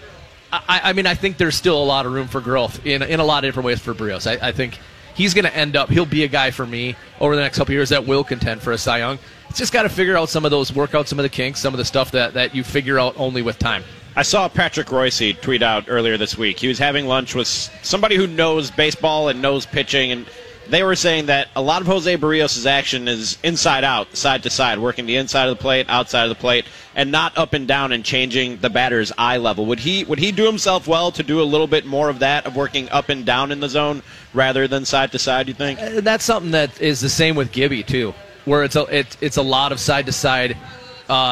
I, 0.51 0.81
I 0.85 0.93
mean, 0.93 1.05
I 1.05 1.13
think 1.13 1.37
there's 1.37 1.55
still 1.55 1.81
a 1.81 1.85
lot 1.85 2.07
of 2.07 2.13
room 2.13 2.27
for 2.27 2.41
growth 2.41 2.83
in 2.87 3.03
in 3.03 3.19
a 3.19 3.23
lot 3.23 3.43
of 3.43 3.47
different 3.49 3.67
ways 3.67 3.79
for 3.79 3.93
Berrios. 3.93 4.25
I, 4.25 4.47
I 4.47 4.51
think 4.51 4.79
he's 5.13 5.35
going 5.35 5.45
to 5.45 5.55
end 5.55 5.75
up. 5.75 5.89
He'll 5.89 6.07
be 6.07 6.23
a 6.23 6.27
guy 6.27 6.49
for 6.49 6.65
me 6.65 6.95
over 7.19 7.35
the 7.35 7.41
next 7.43 7.57
couple 7.59 7.73
years 7.75 7.89
that 7.89 8.07
will 8.07 8.23
contend 8.23 8.63
for 8.63 8.71
a 8.71 8.77
Cy 8.79 8.97
Young. 8.97 9.19
It's 9.49 9.59
just 9.59 9.73
got 9.73 9.83
to 9.83 9.89
figure 9.89 10.17
out 10.17 10.29
some 10.29 10.43
of 10.43 10.49
those, 10.49 10.73
work 10.73 10.95
out 10.95 11.07
some 11.07 11.19
of 11.19 11.23
the 11.23 11.29
kinks, 11.29 11.59
some 11.59 11.73
of 11.73 11.77
the 11.77 11.85
stuff 11.85 12.11
that 12.11 12.33
that 12.33 12.55
you 12.55 12.63
figure 12.63 12.97
out 12.97 13.13
only 13.17 13.43
with 13.43 13.59
time. 13.59 13.83
I 14.13 14.23
saw 14.23 14.49
Patrick 14.49 14.91
Royce 14.91 15.21
tweet 15.41 15.63
out 15.63 15.85
earlier 15.87 16.17
this 16.17 16.37
week. 16.37 16.59
He 16.59 16.67
was 16.67 16.77
having 16.77 17.07
lunch 17.07 17.33
with 17.33 17.47
somebody 17.47 18.17
who 18.17 18.27
knows 18.27 18.69
baseball 18.69 19.29
and 19.29 19.41
knows 19.41 19.65
pitching, 19.65 20.11
and 20.11 20.25
they 20.69 20.83
were 20.83 20.97
saying 20.97 21.27
that 21.27 21.47
a 21.55 21.61
lot 21.61 21.81
of 21.81 21.87
Jose 21.87 22.17
Berrios' 22.17 22.65
action 22.65 23.07
is 23.07 23.37
inside 23.41 23.85
out, 23.85 24.13
side 24.17 24.43
to 24.43 24.49
side, 24.49 24.79
working 24.79 25.05
the 25.05 25.15
inside 25.15 25.47
of 25.47 25.57
the 25.57 25.61
plate, 25.61 25.85
outside 25.87 26.23
of 26.23 26.29
the 26.29 26.35
plate, 26.35 26.65
and 26.93 27.09
not 27.09 27.37
up 27.37 27.53
and 27.53 27.69
down 27.69 27.93
and 27.93 28.03
changing 28.03 28.57
the 28.57 28.69
batter's 28.69 29.13
eye 29.17 29.37
level. 29.37 29.65
Would 29.67 29.79
he 29.79 30.03
would 30.03 30.19
he 30.19 30.33
do 30.33 30.45
himself 30.45 30.87
well 30.87 31.11
to 31.13 31.23
do 31.23 31.41
a 31.41 31.43
little 31.43 31.67
bit 31.67 31.85
more 31.85 32.09
of 32.09 32.19
that, 32.19 32.45
of 32.45 32.57
working 32.57 32.89
up 32.89 33.07
and 33.07 33.25
down 33.25 33.49
in 33.53 33.61
the 33.61 33.69
zone 33.69 34.03
rather 34.33 34.67
than 34.67 34.83
side 34.83 35.13
to 35.13 35.19
side? 35.19 35.47
You 35.47 35.53
think? 35.53 35.79
Uh, 35.79 36.01
That's 36.01 36.25
something 36.25 36.51
that 36.51 36.81
is 36.81 36.99
the 36.99 37.09
same 37.09 37.35
with 37.37 37.53
Gibby 37.53 37.81
too, 37.83 38.13
where 38.43 38.63
it's 38.63 38.75
a 38.75 38.83
it, 38.93 39.15
it's 39.21 39.37
a 39.37 39.41
lot 39.41 39.71
of 39.71 39.79
side 39.79 40.05
to 40.07 40.11
side 40.11 40.57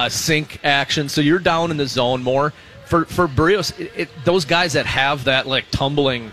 sync 0.09 0.59
action. 0.63 1.09
So 1.09 1.19
you're 1.19 1.39
down 1.39 1.71
in 1.71 1.77
the 1.77 1.87
zone 1.87 2.23
more. 2.23 2.53
For 2.89 3.05
for 3.05 3.27
Berrios, 3.27 3.79
it, 3.79 3.91
it, 3.95 4.09
those 4.25 4.45
guys 4.45 4.73
that 4.73 4.85
have 4.85 5.25
that 5.25 5.47
like 5.47 5.69
tumbling 5.71 6.31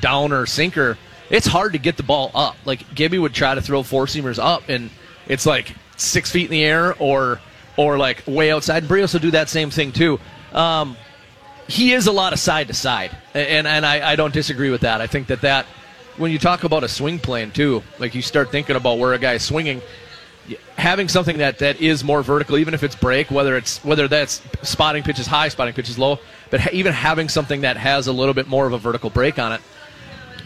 downer 0.00 0.46
sinker, 0.46 0.96
it's 1.30 1.46
hard 1.46 1.72
to 1.74 1.78
get 1.78 1.96
the 1.96 2.02
ball 2.02 2.30
up. 2.34 2.56
Like 2.64 2.94
Gibby 2.94 3.18
would 3.18 3.34
try 3.34 3.54
to 3.54 3.60
throw 3.60 3.82
four 3.82 4.06
seamers 4.06 4.42
up, 4.42 4.68
and 4.68 4.90
it's 5.26 5.44
like 5.44 5.74
six 5.96 6.30
feet 6.30 6.46
in 6.46 6.50
the 6.50 6.64
air 6.64 6.94
or 6.98 7.40
or 7.76 7.98
like 7.98 8.24
way 8.26 8.50
outside. 8.50 8.84
Berrios 8.84 9.12
will 9.12 9.20
do 9.20 9.30
that 9.32 9.48
same 9.48 9.70
thing 9.70 9.92
too. 9.92 10.18
Um, 10.52 10.96
he 11.68 11.92
is 11.92 12.06
a 12.06 12.12
lot 12.12 12.32
of 12.32 12.38
side 12.38 12.68
to 12.68 12.74
side, 12.74 13.16
and 13.34 13.66
and 13.66 13.84
I, 13.84 14.12
I 14.12 14.16
don't 14.16 14.32
disagree 14.32 14.70
with 14.70 14.80
that. 14.80 15.00
I 15.02 15.06
think 15.06 15.26
that 15.26 15.42
that 15.42 15.66
when 16.16 16.32
you 16.32 16.38
talk 16.38 16.64
about 16.64 16.84
a 16.84 16.88
swing 16.88 17.18
plane 17.18 17.50
too, 17.50 17.82
like 17.98 18.14
you 18.14 18.22
start 18.22 18.50
thinking 18.50 18.76
about 18.76 18.98
where 18.98 19.12
a 19.12 19.18
guy's 19.18 19.44
swinging, 19.44 19.82
having 20.76 21.08
something 21.08 21.38
that 21.38 21.58
that 21.58 21.80
is 21.80 22.04
more 22.04 22.22
vertical, 22.22 22.58
even 22.58 22.74
if 22.74 22.82
it's 22.82 22.94
break, 22.94 23.30
whether 23.30 23.56
it's 23.56 23.84
whether 23.84 24.08
that's 24.08 24.42
spotting 24.62 25.02
pitches 25.02 25.26
high, 25.26 25.48
spotting 25.48 25.74
pitches 25.74 25.98
low, 25.98 26.18
but 26.50 26.60
ha- 26.60 26.70
even 26.72 26.92
having 26.92 27.28
something 27.28 27.62
that 27.62 27.76
has 27.76 28.06
a 28.06 28.12
little 28.12 28.34
bit 28.34 28.46
more 28.46 28.66
of 28.66 28.72
a 28.72 28.78
vertical 28.78 29.10
break 29.10 29.38
on 29.38 29.52
it 29.52 29.60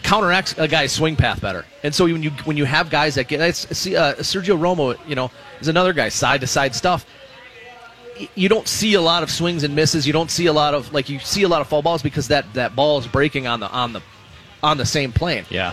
counteracts 0.03 0.57
a 0.57 0.67
guy's 0.67 0.91
swing 0.91 1.15
path 1.15 1.41
better. 1.41 1.65
And 1.81 1.95
so 1.95 2.05
when 2.05 2.21
you 2.21 2.29
when 2.45 2.57
you 2.57 2.65
have 2.65 2.89
guys 2.89 3.15
that 3.15 3.27
get 3.27 3.55
see, 3.55 3.95
uh, 3.95 4.15
Sergio 4.15 4.59
Romo, 4.59 4.97
you 5.07 5.15
know, 5.15 5.31
is 5.59 5.69
another 5.69 5.93
guy 5.93 6.09
side 6.09 6.41
to 6.41 6.47
side 6.47 6.75
stuff. 6.75 7.05
You 8.35 8.47
don't 8.47 8.67
see 8.67 8.93
a 8.93 9.01
lot 9.01 9.23
of 9.23 9.31
swings 9.31 9.63
and 9.63 9.75
misses. 9.75 10.05
You 10.05 10.13
don't 10.13 10.29
see 10.29 10.45
a 10.45 10.53
lot 10.53 10.75
of 10.75 10.93
like 10.93 11.09
you 11.09 11.19
see 11.19 11.43
a 11.43 11.47
lot 11.47 11.61
of 11.61 11.67
fall 11.67 11.81
balls 11.81 12.03
because 12.03 12.27
that 12.27 12.53
that 12.53 12.75
ball 12.75 12.99
is 12.99 13.07
breaking 13.07 13.47
on 13.47 13.59
the 13.59 13.69
on 13.69 13.93
the 13.93 14.01
on 14.61 14.77
the 14.77 14.85
same 14.85 15.11
plane. 15.11 15.45
Yeah. 15.49 15.71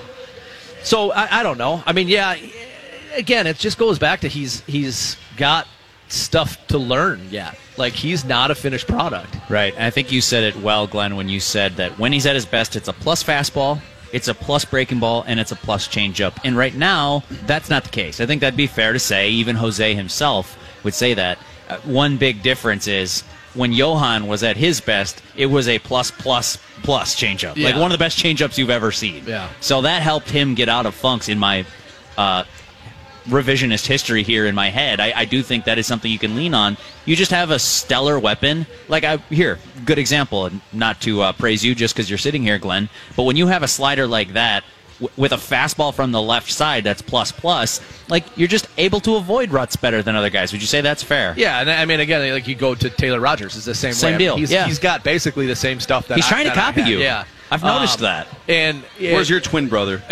So 0.82 1.12
I, 1.12 1.40
I 1.40 1.42
don't 1.42 1.58
know. 1.58 1.82
I 1.84 1.92
mean, 1.92 2.08
yeah. 2.08 2.37
Again, 3.14 3.47
it 3.47 3.57
just 3.57 3.79
goes 3.79 3.99
back 3.99 4.21
to 4.21 4.29
he's 4.29 4.61
he's 4.62 5.17
got 5.37 5.67
stuff 6.09 6.67
to 6.69 6.79
learn 6.79 7.21
yet. 7.31 7.59
Like 7.76 7.93
he's 7.93 8.25
not 8.25 8.50
a 8.50 8.55
finished 8.55 8.87
product. 8.87 9.37
Right. 9.49 9.75
And 9.75 9.85
I 9.85 9.90
think 9.90 10.12
you 10.12 10.21
said 10.21 10.45
it 10.45 10.57
well, 10.57 10.87
Glen, 10.87 11.17
when 11.17 11.29
you 11.29 11.40
said 11.40 11.76
that 11.76 11.99
when 11.99 12.12
he's 12.12 12.26
at 12.26 12.35
his 12.35 12.47
best, 12.47 12.76
it's 12.76 12.88
a 12.88 12.93
plus 12.93 13.23
fastball, 13.23 13.81
it's 14.12 14.29
a 14.29 14.35
plus 14.35 14.64
breaking 14.64 15.00
ball, 15.00 15.25
and 15.26 15.38
it's 15.40 15.52
a 15.52 15.57
plus 15.57 15.88
changeup. 15.88 16.37
And 16.45 16.57
right 16.57 16.75
now, 16.75 17.23
that's 17.47 17.71
not 17.71 17.85
the 17.85 17.90
case. 17.90 18.21
I 18.21 18.26
think 18.26 18.40
that'd 18.40 18.57
be 18.57 18.67
fair 18.67 18.93
to 18.93 18.99
say. 18.99 19.31
Even 19.31 19.57
Jose 19.57 19.95
himself 19.95 20.59
would 20.85 20.95
say 20.95 21.14
that. 21.14 21.38
Uh, 21.69 21.79
one 21.85 22.17
big 22.17 22.43
difference 22.43 22.88
is 22.88 23.23
when 23.55 23.73
Johan 23.73 24.26
was 24.26 24.43
at 24.43 24.57
his 24.57 24.81
best, 24.81 25.23
it 25.37 25.47
was 25.47 25.69
a 25.69 25.79
plus 25.79 26.11
plus 26.11 26.59
plus 26.83 27.17
changeup. 27.17 27.62
Like 27.62 27.76
one 27.76 27.87
of 27.87 27.93
the 27.93 27.99
best 27.99 28.19
changeups 28.19 28.59
you've 28.59 28.71
ever 28.71 28.90
seen. 28.90 29.25
Yeah. 29.26 29.49
So 29.61 29.83
that 29.83 30.02
helped 30.02 30.31
him 30.31 30.55
get 30.55 30.69
out 30.69 30.87
of 30.87 30.95
funks 30.95 31.29
in 31.29 31.38
my 31.38 31.64
uh, 32.19 32.45
revisionist 33.30 33.87
history 33.87 34.22
here 34.22 34.46
in 34.46 34.54
my 34.54 34.68
head. 34.70 35.00
I, 35.00 35.12
I 35.20 35.25
do 35.25 35.42
think 35.42 35.64
that 35.64 35.78
is 35.78 35.87
something 35.87 36.10
you 36.10 36.18
can 36.18 36.37
lean 36.37 36.52
on. 36.54 36.76
You 37.06 37.16
just 37.16 37.30
have 37.30 37.50
a 37.50 37.58
stellar 37.58 38.18
weapon. 38.18 38.66
Like 38.88 39.04
I 39.04 39.16
here, 39.30 39.58
good 39.84 39.99
example. 39.99 40.46
and 40.46 40.60
Not 40.72 41.00
to 41.02 41.22
uh, 41.22 41.32
praise 41.32 41.64
you 41.64 41.75
just 41.75 41.94
because 41.94 42.10
you're 42.10 42.18
sitting 42.18 42.42
here, 42.42 42.58
Glen, 42.58 42.88
but 43.16 43.22
when 43.22 43.37
you 43.37 43.46
have 43.46 43.62
a 43.62 43.68
slider 43.68 44.06
like 44.06 44.34
that 44.34 44.64
w- 45.00 45.12
with 45.16 45.32
a 45.32 45.37
fastball 45.37 45.94
from 45.94 46.12
the 46.12 46.20
left 46.20 46.50
side 46.52 46.84
that's 46.84 47.02
plus 47.02 47.32
plus, 47.32 47.80
like 48.08 48.25
you're 48.37 48.49
just 48.49 48.68
able 48.76 49.00
to 49.00 49.16
avoid 49.16 49.50
ruts 49.50 49.76
better 49.76 50.02
than 50.02 50.14
other 50.16 50.30
guys. 50.30 50.52
Would 50.52 50.60
you 50.60 50.66
say 50.66 50.80
that's 50.80 51.02
fair? 51.02 51.34
Yeah, 51.37 51.60
and 51.60 51.70
I 51.70 51.84
mean, 51.87 52.00
again, 52.00 52.32
like 52.32 52.46
you 52.49 52.54
go 52.54 52.75
to 52.75 52.90
Taylor 52.90 53.20
Rogers, 53.20 53.56
it's 53.56 53.64
the 53.66 53.75
same 53.75 53.92
Same 53.92 54.12
way. 54.14 54.18
deal, 54.18 54.37
He's, 54.37 54.50
yeah. 54.52 54.66
he's 54.66 54.78
got 54.78 55.02
basically 55.04 55.46
the 55.46 55.56
same 55.56 55.80
stuff 55.80 56.06
that 56.08 56.16
He's 56.16 56.26
I- 56.26 56.28
trying 56.30 56.44
to 56.46 56.52
copy 56.54 56.82
you. 56.82 56.99
Yeah, 56.99 57.25
I've 57.50 57.62
noticed 57.62 57.99
Um, 57.99 58.02
that. 58.04 58.28
And 58.49 58.84
Where's 59.00 59.30
your 59.30 59.40
twin 59.40 59.68
brother? 59.68 60.02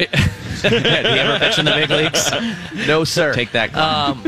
Did 0.63 0.73
he 0.83 0.89
ever 0.89 1.39
pitch 1.39 1.59
in 1.59 1.65
the 1.65 1.73
big 1.73 1.91
leagues? 1.91 2.87
no 2.87 3.05
sir? 3.05 3.33
Take 3.35 3.53
that. 3.53 3.75
Um, 3.77 4.25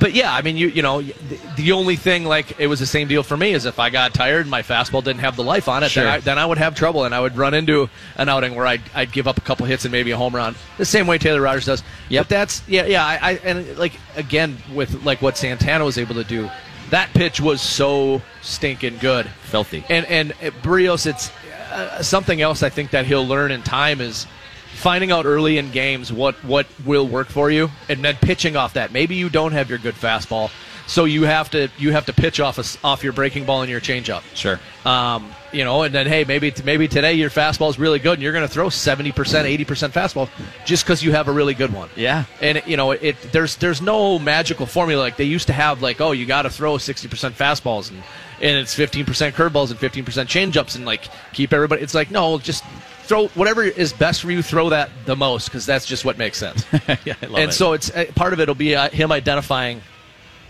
but 0.00 0.12
yeah, 0.12 0.34
I 0.34 0.42
mean, 0.42 0.56
you 0.56 0.68
you 0.68 0.82
know, 0.82 1.00
the, 1.02 1.14
the 1.56 1.72
only 1.72 1.96
thing 1.96 2.24
like 2.24 2.58
it 2.58 2.66
was 2.66 2.80
the 2.80 2.86
same 2.86 3.06
deal 3.08 3.22
for 3.22 3.36
me 3.36 3.52
is 3.52 3.64
if 3.64 3.78
I 3.78 3.90
got 3.90 4.12
tired 4.12 4.42
and 4.42 4.50
my 4.50 4.62
fastball 4.62 5.02
didn't 5.04 5.20
have 5.20 5.36
the 5.36 5.44
life 5.44 5.68
on 5.68 5.82
it, 5.84 5.90
Sure. 5.90 6.04
then, 6.04 6.12
I, 6.12 6.18
then 6.20 6.38
I 6.38 6.44
would 6.46 6.58
have 6.58 6.74
trouble 6.74 7.04
and 7.04 7.14
I 7.14 7.20
would 7.20 7.36
run 7.36 7.54
into 7.54 7.88
an 8.16 8.28
outing 8.28 8.54
where 8.56 8.66
I'd, 8.66 8.82
I'd 8.94 9.12
give 9.12 9.28
up 9.28 9.38
a 9.38 9.40
couple 9.40 9.66
hits 9.66 9.84
and 9.84 9.92
maybe 9.92 10.10
a 10.10 10.16
home 10.16 10.34
run. 10.34 10.56
The 10.78 10.84
same 10.84 11.06
way 11.06 11.18
Taylor 11.18 11.40
Rogers 11.40 11.66
does. 11.66 11.82
Yep. 12.08 12.22
But 12.24 12.28
that's 12.28 12.68
yeah, 12.68 12.86
yeah. 12.86 13.06
I, 13.06 13.18
I 13.22 13.32
and 13.44 13.78
like 13.78 13.92
again 14.16 14.56
with 14.74 15.04
like 15.04 15.22
what 15.22 15.36
Santana 15.38 15.84
was 15.84 15.96
able 15.96 16.16
to 16.16 16.24
do, 16.24 16.50
that 16.90 17.10
pitch 17.14 17.40
was 17.40 17.60
so 17.62 18.20
stinking 18.42 18.98
good. 18.98 19.26
Filthy. 19.44 19.84
And 19.88 20.04
and 20.06 20.32
uh, 20.32 20.50
Berrios, 20.62 21.06
it's 21.06 21.30
uh, 21.72 22.02
something 22.02 22.40
else 22.42 22.62
I 22.64 22.68
think 22.68 22.90
that 22.90 23.06
he'll 23.06 23.26
learn 23.26 23.52
in 23.52 23.62
time 23.62 24.00
is 24.00 24.26
finding 24.74 25.10
out 25.10 25.24
early 25.24 25.58
in 25.58 25.70
games 25.70 26.12
what 26.12 26.34
what 26.44 26.66
will 26.84 27.06
work 27.06 27.28
for 27.28 27.50
you, 27.50 27.70
and 27.88 28.04
then 28.04 28.16
pitching 28.16 28.56
off 28.56 28.74
that. 28.74 28.92
Maybe 28.92 29.14
you 29.14 29.30
don't 29.30 29.52
have 29.52 29.70
your 29.70 29.78
good 29.78 29.94
fastball, 29.94 30.50
so 30.86 31.04
you 31.04 31.22
have 31.22 31.50
to 31.50 31.68
you 31.78 31.92
have 31.92 32.06
to 32.06 32.12
pitch 32.12 32.40
off 32.40 32.58
a 32.58 32.86
off 32.86 33.02
your 33.02 33.12
breaking 33.12 33.44
ball 33.44 33.62
and 33.62 33.70
your 33.70 33.80
changeup. 33.80 34.22
Sure. 34.34 34.60
Um, 34.84 35.32
you 35.52 35.64
know, 35.64 35.82
and 35.82 35.94
then 35.94 36.06
hey, 36.06 36.24
maybe 36.24 36.52
maybe 36.64 36.88
today 36.88 37.14
your 37.14 37.30
fastball 37.30 37.70
is 37.70 37.78
really 37.78 37.98
good, 37.98 38.14
and 38.14 38.22
you're 38.22 38.32
going 38.32 38.46
to 38.46 38.52
throw 38.52 38.68
seventy 38.68 39.12
percent, 39.12 39.46
eighty 39.46 39.64
percent 39.64 39.94
fastball 39.94 40.28
just 40.66 40.84
because 40.84 41.02
you 41.02 41.12
have 41.12 41.28
a 41.28 41.32
really 41.32 41.54
good 41.54 41.72
one. 41.72 41.88
Yeah. 41.96 42.24
And 42.40 42.62
you 42.66 42.76
know, 42.76 42.90
it 42.90 43.16
there's 43.32 43.56
there's 43.56 43.80
no 43.80 44.18
magical 44.18 44.66
formula 44.66 45.00
like 45.00 45.16
they 45.16 45.24
used 45.24 45.46
to 45.46 45.52
have. 45.52 45.80
Like, 45.80 46.00
oh, 46.00 46.12
you 46.12 46.26
got 46.26 46.42
to 46.42 46.50
throw 46.50 46.78
sixty 46.78 47.08
percent 47.08 47.36
fastballs 47.36 47.90
and 47.90 48.02
and 48.42 48.58
it's 48.58 48.74
fifteen 48.74 49.06
percent 49.06 49.34
curveballs 49.34 49.70
and 49.70 49.78
fifteen 49.78 50.04
percent 50.04 50.28
changeups 50.28 50.76
and 50.76 50.84
like 50.84 51.08
keep 51.32 51.52
everybody. 51.52 51.82
It's 51.82 51.94
like 51.94 52.10
no, 52.10 52.38
just 52.38 52.64
throw 53.04 53.28
whatever 53.28 53.62
is 53.62 53.92
best 53.92 54.22
for 54.22 54.30
you. 54.30 54.42
Throw 54.42 54.70
that 54.70 54.90
the 55.04 55.16
most 55.16 55.46
because 55.46 55.66
that's 55.66 55.86
just 55.86 56.04
what 56.04 56.18
makes 56.18 56.38
sense. 56.38 56.64
yeah, 57.04 57.14
I 57.22 57.26
love 57.26 57.38
and 57.38 57.50
it. 57.50 57.54
so 57.54 57.72
it's 57.72 57.90
uh, 57.90 58.06
part 58.14 58.32
of 58.32 58.40
it 58.40 58.48
will 58.48 58.54
be 58.54 58.74
uh, 58.74 58.88
him 58.90 59.12
identifying 59.12 59.82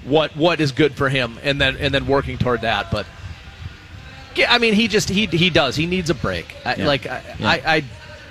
what 0.05 0.37
what 0.37 0.61
is 0.61 0.73
good 0.73 0.95
for 0.95 1.09
him 1.09 1.39
and 1.43 1.61
then 1.61 1.77
and 1.77 1.93
then 1.93 2.07
working 2.07 2.39
toward 2.39 2.63
that. 2.63 2.91
But 2.91 3.07
yeah, 4.37 4.53
I 4.53 4.59
mean, 4.59 4.75
he 4.75 4.89
just 4.89 5.09
he 5.09 5.27
he 5.27 5.51
does. 5.51 5.77
He 5.77 5.87
needs 5.87 6.11
a 6.11 6.15
break. 6.15 6.55
I, 6.65 6.77
Yeah. 6.77 6.87
Like 6.87 7.07
I, 7.07 7.23
Yeah. 7.39 7.49
I 7.49 7.63
I 7.67 7.85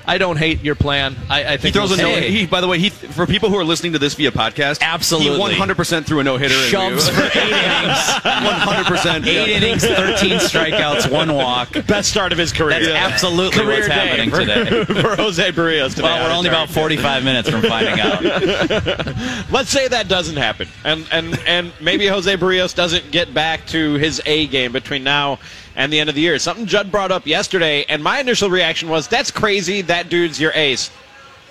I 0.05 0.17
don't 0.17 0.37
hate 0.37 0.63
your 0.63 0.75
plan. 0.75 1.15
I, 1.29 1.53
I 1.53 1.57
He 1.57 1.71
throws 1.71 1.91
a 1.91 1.95
we'll 1.95 2.11
no. 2.15 2.19
see. 2.19 2.29
He, 2.29 2.45
by 2.45 2.61
the 2.61 2.67
way, 2.67 2.79
he 2.79 2.89
for 2.89 3.25
people 3.25 3.49
who 3.49 3.57
are 3.57 3.63
listening 3.63 3.93
to 3.93 3.99
this 3.99 4.13
via 4.15 4.31
podcast, 4.31 4.81
Absolutely. 4.81 5.39
100 5.39 5.77
percent 5.77 6.05
threw 6.05 6.19
a 6.19 6.23
no 6.23 6.37
hitter. 6.37 6.55
Shoves 6.55 7.09
for 7.09 7.23
eight 7.23 7.35
innings. 7.35 8.09
100 8.23 8.85
percent. 8.85 9.25
Eight 9.27 9.49
innings, 9.49 9.85
13 9.85 10.39
strikeouts, 10.39 11.11
one 11.11 11.33
walk. 11.33 11.73
Best 11.87 12.09
start 12.09 12.31
of 12.31 12.37
his 12.37 12.51
career. 12.51 12.79
That's 12.79 12.87
absolutely 12.87 13.63
Career 13.63 13.77
what's 13.77 13.87
happening 13.87 14.29
for, 14.29 14.39
today. 14.39 14.85
for 14.85 15.15
Jose 15.15 15.51
Berrios 15.51 15.91
today. 15.95 16.03
Well, 16.03 16.27
we're 16.27 16.35
only 16.35 16.49
about 16.49 16.69
45 16.69 17.23
minutes 17.23 17.49
from 17.49 17.61
finding 17.61 17.99
out. 17.99 18.23
Let's 19.51 19.69
say 19.69 19.87
that 19.87 20.07
doesn't 20.07 20.37
happen, 20.37 20.67
and 20.83 21.07
and 21.11 21.39
and 21.47 21.71
maybe 21.79 22.07
Jose 22.07 22.35
Berrios 22.37 22.75
doesn't 22.75 23.11
get 23.11 23.33
back 23.33 23.65
to 23.67 23.93
his 23.95 24.21
A 24.25 24.47
game 24.47 24.71
between 24.71 25.03
now 25.03 25.39
and 25.75 25.91
the 25.91 25.99
end 25.99 26.09
of 26.09 26.15
the 26.15 26.21
year. 26.21 26.37
Something 26.39 26.65
Judd 26.65 26.91
brought 26.91 27.11
up 27.11 27.25
yesterday, 27.25 27.85
and 27.89 28.03
my 28.03 28.19
initial 28.19 28.49
reaction 28.49 28.89
was, 28.89 29.07
"That's 29.07 29.31
crazy. 29.31 29.81
That 29.81 30.09
dude's 30.09 30.39
your 30.39 30.51
ace." 30.53 30.89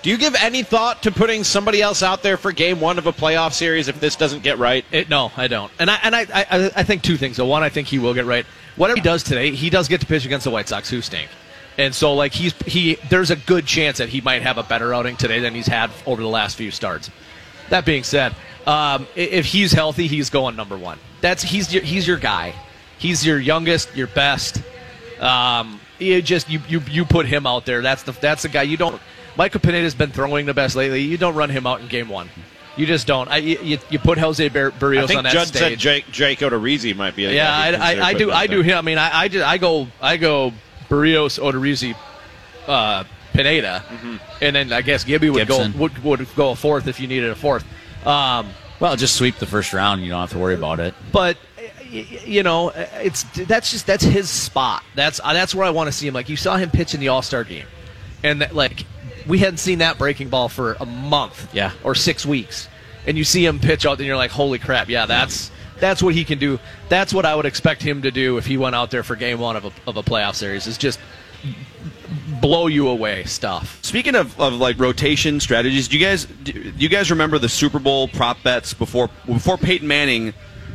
Do 0.01 0.09
you 0.09 0.17
give 0.17 0.35
any 0.35 0.63
thought 0.63 1.01
to 1.03 1.11
putting 1.11 1.45
somebody 1.45 1.81
else 1.81 2.03
out 2.03 2.23
there 2.23 2.35
for 2.35 2.51
Game 2.51 2.81
One 2.81 2.97
of 2.97 3.07
a 3.07 3.13
playoff 3.13 3.53
series 3.53 3.87
if 3.87 4.01
this 4.01 4.17
doesn't 4.17 4.43
get 4.43 4.57
right? 4.57 4.83
It, 4.91 5.09
no, 5.09 5.31
I 5.37 5.47
don't. 5.47 5.71
And 5.79 5.89
I 5.89 5.99
and 6.03 6.15
I, 6.15 6.27
I 6.33 6.71
I 6.75 6.83
think 6.83 7.03
two 7.03 7.15
things. 7.15 7.37
So 7.37 7.45
one, 7.45 7.63
I 7.63 7.69
think 7.69 7.87
he 7.87 7.99
will 7.99 8.13
get 8.13 8.25
right. 8.25 8.45
Whatever 8.75 8.97
he 8.97 9.01
does 9.01 9.23
today, 9.23 9.51
he 9.51 9.69
does 9.69 9.87
get 9.87 10.01
to 10.01 10.07
pitch 10.07 10.25
against 10.25 10.43
the 10.43 10.51
White 10.51 10.67
Sox, 10.67 10.89
who 10.89 11.01
stink. 11.01 11.29
And 11.77 11.95
so, 11.95 12.13
like 12.13 12.33
he's 12.33 12.53
he, 12.65 12.95
there's 13.09 13.31
a 13.31 13.35
good 13.35 13.65
chance 13.65 13.97
that 13.97 14.09
he 14.09 14.21
might 14.21 14.41
have 14.41 14.57
a 14.57 14.63
better 14.63 14.93
outing 14.93 15.15
today 15.15 15.39
than 15.39 15.55
he's 15.55 15.67
had 15.67 15.89
over 16.05 16.21
the 16.21 16.27
last 16.27 16.55
few 16.57 16.69
starts. 16.69 17.09
That 17.69 17.85
being 17.85 18.03
said, 18.03 18.35
um, 18.67 19.07
if 19.15 19.45
he's 19.45 19.71
healthy, 19.71 20.07
he's 20.07 20.29
going 20.29 20.55
number 20.55 20.77
one. 20.77 20.99
That's 21.21 21.41
he's 21.41 21.69
he's 21.69 22.07
your 22.07 22.17
guy. 22.17 22.53
He's 23.03 23.25
your 23.25 23.37
youngest, 23.39 23.95
your 23.95 24.07
best. 24.07 24.61
Um, 25.19 25.79
you 25.99 26.21
just 26.21 26.49
you, 26.49 26.59
you 26.67 26.81
you 26.89 27.05
put 27.05 27.25
him 27.27 27.45
out 27.45 27.65
there. 27.65 27.81
That's 27.81 28.03
the 28.03 28.13
that's 28.13 28.43
the 28.43 28.49
guy 28.49 28.63
you 28.63 28.77
don't. 28.77 28.99
Michael 29.37 29.59
Pineda's 29.59 29.93
been 29.95 30.11
throwing 30.11 30.45
the 30.45 30.53
best 30.53 30.75
lately. 30.75 31.01
You 31.01 31.17
don't 31.17 31.35
run 31.35 31.49
him 31.49 31.67
out 31.67 31.81
in 31.81 31.87
game 31.87 32.07
one. 32.09 32.29
You 32.77 32.85
just 32.85 33.05
don't. 33.05 33.27
I, 33.29 33.37
you, 33.37 33.59
you- 33.61 33.77
you 33.89 33.99
put 33.99 34.17
Jose 34.17 34.47
Bar- 34.49 34.67
I 34.75 34.79
Berrios 34.79 35.07
think 35.07 35.17
on 35.19 35.23
that 35.25 35.33
Judd 35.33 35.47
stage. 35.47 35.59
said 35.59 35.79
Jake 35.79 36.05
Jake 36.11 36.39
Odorizzi 36.39 36.95
might 36.95 37.15
be. 37.15 37.25
A 37.25 37.31
yeah, 37.31 37.71
guy 37.71 37.77
I, 37.77 37.93
I, 37.99 38.05
I 38.09 38.13
do. 38.13 38.31
I 38.31 38.47
do 38.47 38.61
him. 38.61 38.77
I 38.77 38.81
mean, 38.81 38.97
I, 38.97 39.19
I, 39.21 39.27
just, 39.27 39.45
I 39.45 39.57
go 39.59 39.87
I 40.01 40.17
go 40.17 40.51
Berrios, 40.89 41.39
Odorizzi, 41.39 41.95
uh, 42.67 43.03
Pineda, 43.33 43.83
Mm-hmm. 43.87 44.15
and 44.41 44.55
then 44.55 44.73
I 44.73 44.81
guess 44.81 45.03
Gibby 45.03 45.29
would 45.29 45.47
Gibson. 45.47 45.71
go 45.73 45.77
would, 45.79 46.03
would 46.03 46.35
go 46.35 46.51
a 46.51 46.55
fourth 46.55 46.87
if 46.87 46.99
you 46.99 47.07
needed 47.07 47.29
a 47.29 47.35
fourth. 47.35 47.63
Um, 48.07 48.49
Well, 48.79 48.95
just 48.95 49.15
sweep 49.15 49.37
the 49.37 49.45
first 49.45 49.71
round. 49.73 50.01
You 50.03 50.09
don't 50.09 50.21
have 50.21 50.31
to 50.31 50.39
worry 50.39 50.55
about 50.55 50.79
it. 50.79 50.93
but 51.11 51.37
y- 51.37 51.41
y- 51.52 51.52
you 51.93 52.43
know, 52.43 52.69
it's 52.69 53.23
that's 53.47 53.71
just 53.71 53.85
that's 53.87 54.03
his 54.03 54.29
spot. 54.29 54.83
That's 54.95 55.19
uh, 55.23 55.33
that's 55.33 55.53
where 55.53 55.65
I 55.65 55.69
want 55.69 55.87
to 55.87 55.91
see 55.91 56.07
him. 56.07 56.13
Like 56.13 56.29
you 56.29 56.35
saw 56.37 56.57
him 56.57 56.69
pitch 56.71 56.93
in 56.93 56.99
the 56.99 57.09
All 57.09 57.21
Star 57.21 57.43
game, 57.43 57.67
and 58.23 58.41
that, 58.41 58.55
like 58.55 58.85
we 59.27 59.37
hadn't 59.39 59.57
seen 59.57 59.79
that 59.79 59.97
breaking 59.97 60.29
ball 60.29 60.49
for 60.49 60.73
a 60.79 60.85
month, 60.85 61.53
Yeah. 61.53 61.71
or 61.83 61.95
six 61.95 62.25
weeks, 62.25 62.67
and 63.07 63.17
you 63.17 63.23
see 63.23 63.45
him 63.45 63.59
pitch 63.59 63.85
out, 63.85 63.97
and 63.99 64.07
you're 64.07 64.17
like, 64.17 64.31
holy 64.31 64.59
crap, 64.59 64.89
yeah, 64.89 65.05
that's. 65.05 65.51
That's 65.79 66.01
what 66.01 66.13
he 66.13 66.23
can 66.23 66.39
do. 66.39 66.59
That's 66.87 67.13
what 67.13 67.25
I 67.25 67.35
would 67.35 67.45
expect 67.47 67.81
him 67.81 68.03
to 68.03 68.11
do 68.11 68.37
if 68.37 68.45
he 68.45 68.55
went 68.57 68.73
out 68.73 68.89
there 68.89 69.03
for 69.03 69.17
game 69.17 69.39
one 69.39 69.57
of 69.57 69.65
a, 69.65 69.71
of 69.85 69.97
a 69.97 70.03
playoff 70.03 70.35
series. 70.35 70.65
Is 70.65 70.77
just 70.77 70.97
blow 72.41 72.67
you 72.67 72.87
away 72.87 73.23
stuff. 73.25 73.79
Speaking 73.81 74.15
of, 74.15 74.39
of 74.39 74.53
like 74.53 74.79
rotation 74.79 75.39
strategies, 75.39 75.87
do 75.89 75.97
you 75.97 76.05
guys 76.05 76.25
do 76.25 76.53
you 76.77 76.87
guys 76.87 77.09
remember 77.11 77.37
the 77.37 77.49
Super 77.49 77.79
Bowl 77.79 78.07
prop 78.07 78.41
bets 78.43 78.73
before 78.73 79.09
before 79.25 79.57
Peyton 79.57 79.87
Manning 79.87 80.33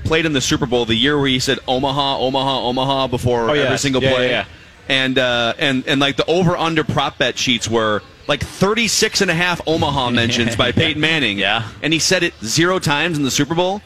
played 0.08 0.26
in 0.26 0.32
the 0.32 0.40
Super 0.40 0.66
Bowl 0.66 0.84
the 0.84 0.94
year 0.96 1.16
where 1.18 1.28
he 1.28 1.38
said 1.38 1.58
Omaha, 1.68 2.18
Omaha, 2.18 2.60
Omaha 2.62 3.06
before 3.06 3.50
Oh, 3.50 3.52
yeah. 3.52 3.62
every 3.64 3.78
single 3.78 4.02
Yeah, 4.02 4.12
play? 4.14 4.26
yeah, 4.30 4.30
yeah. 4.32 4.44
And 4.88 5.18
uh, 5.18 5.52
and 5.58 5.84
and 5.86 6.00
like 6.00 6.16
the 6.16 6.24
over 6.26 6.56
under 6.56 6.82
prop 6.82 7.18
bet 7.18 7.38
sheets 7.38 7.68
were 7.68 8.02
like 8.26 8.42
36 8.42 9.20
and 9.20 9.30
a 9.30 9.34
half 9.34 9.60
Omaha 9.66 10.10
mentions 10.22 10.56
by 10.56 10.72
Peyton 10.72 11.00
Manning. 11.00 11.38
Yeah. 11.38 11.68
And 11.82 11.92
he 11.92 11.98
said 11.98 12.22
it 12.22 12.34
zero 12.42 12.78
times 12.78 13.18
in 13.18 13.24
the 13.24 13.30
Super 13.30 13.54
Bowl. 13.54 13.82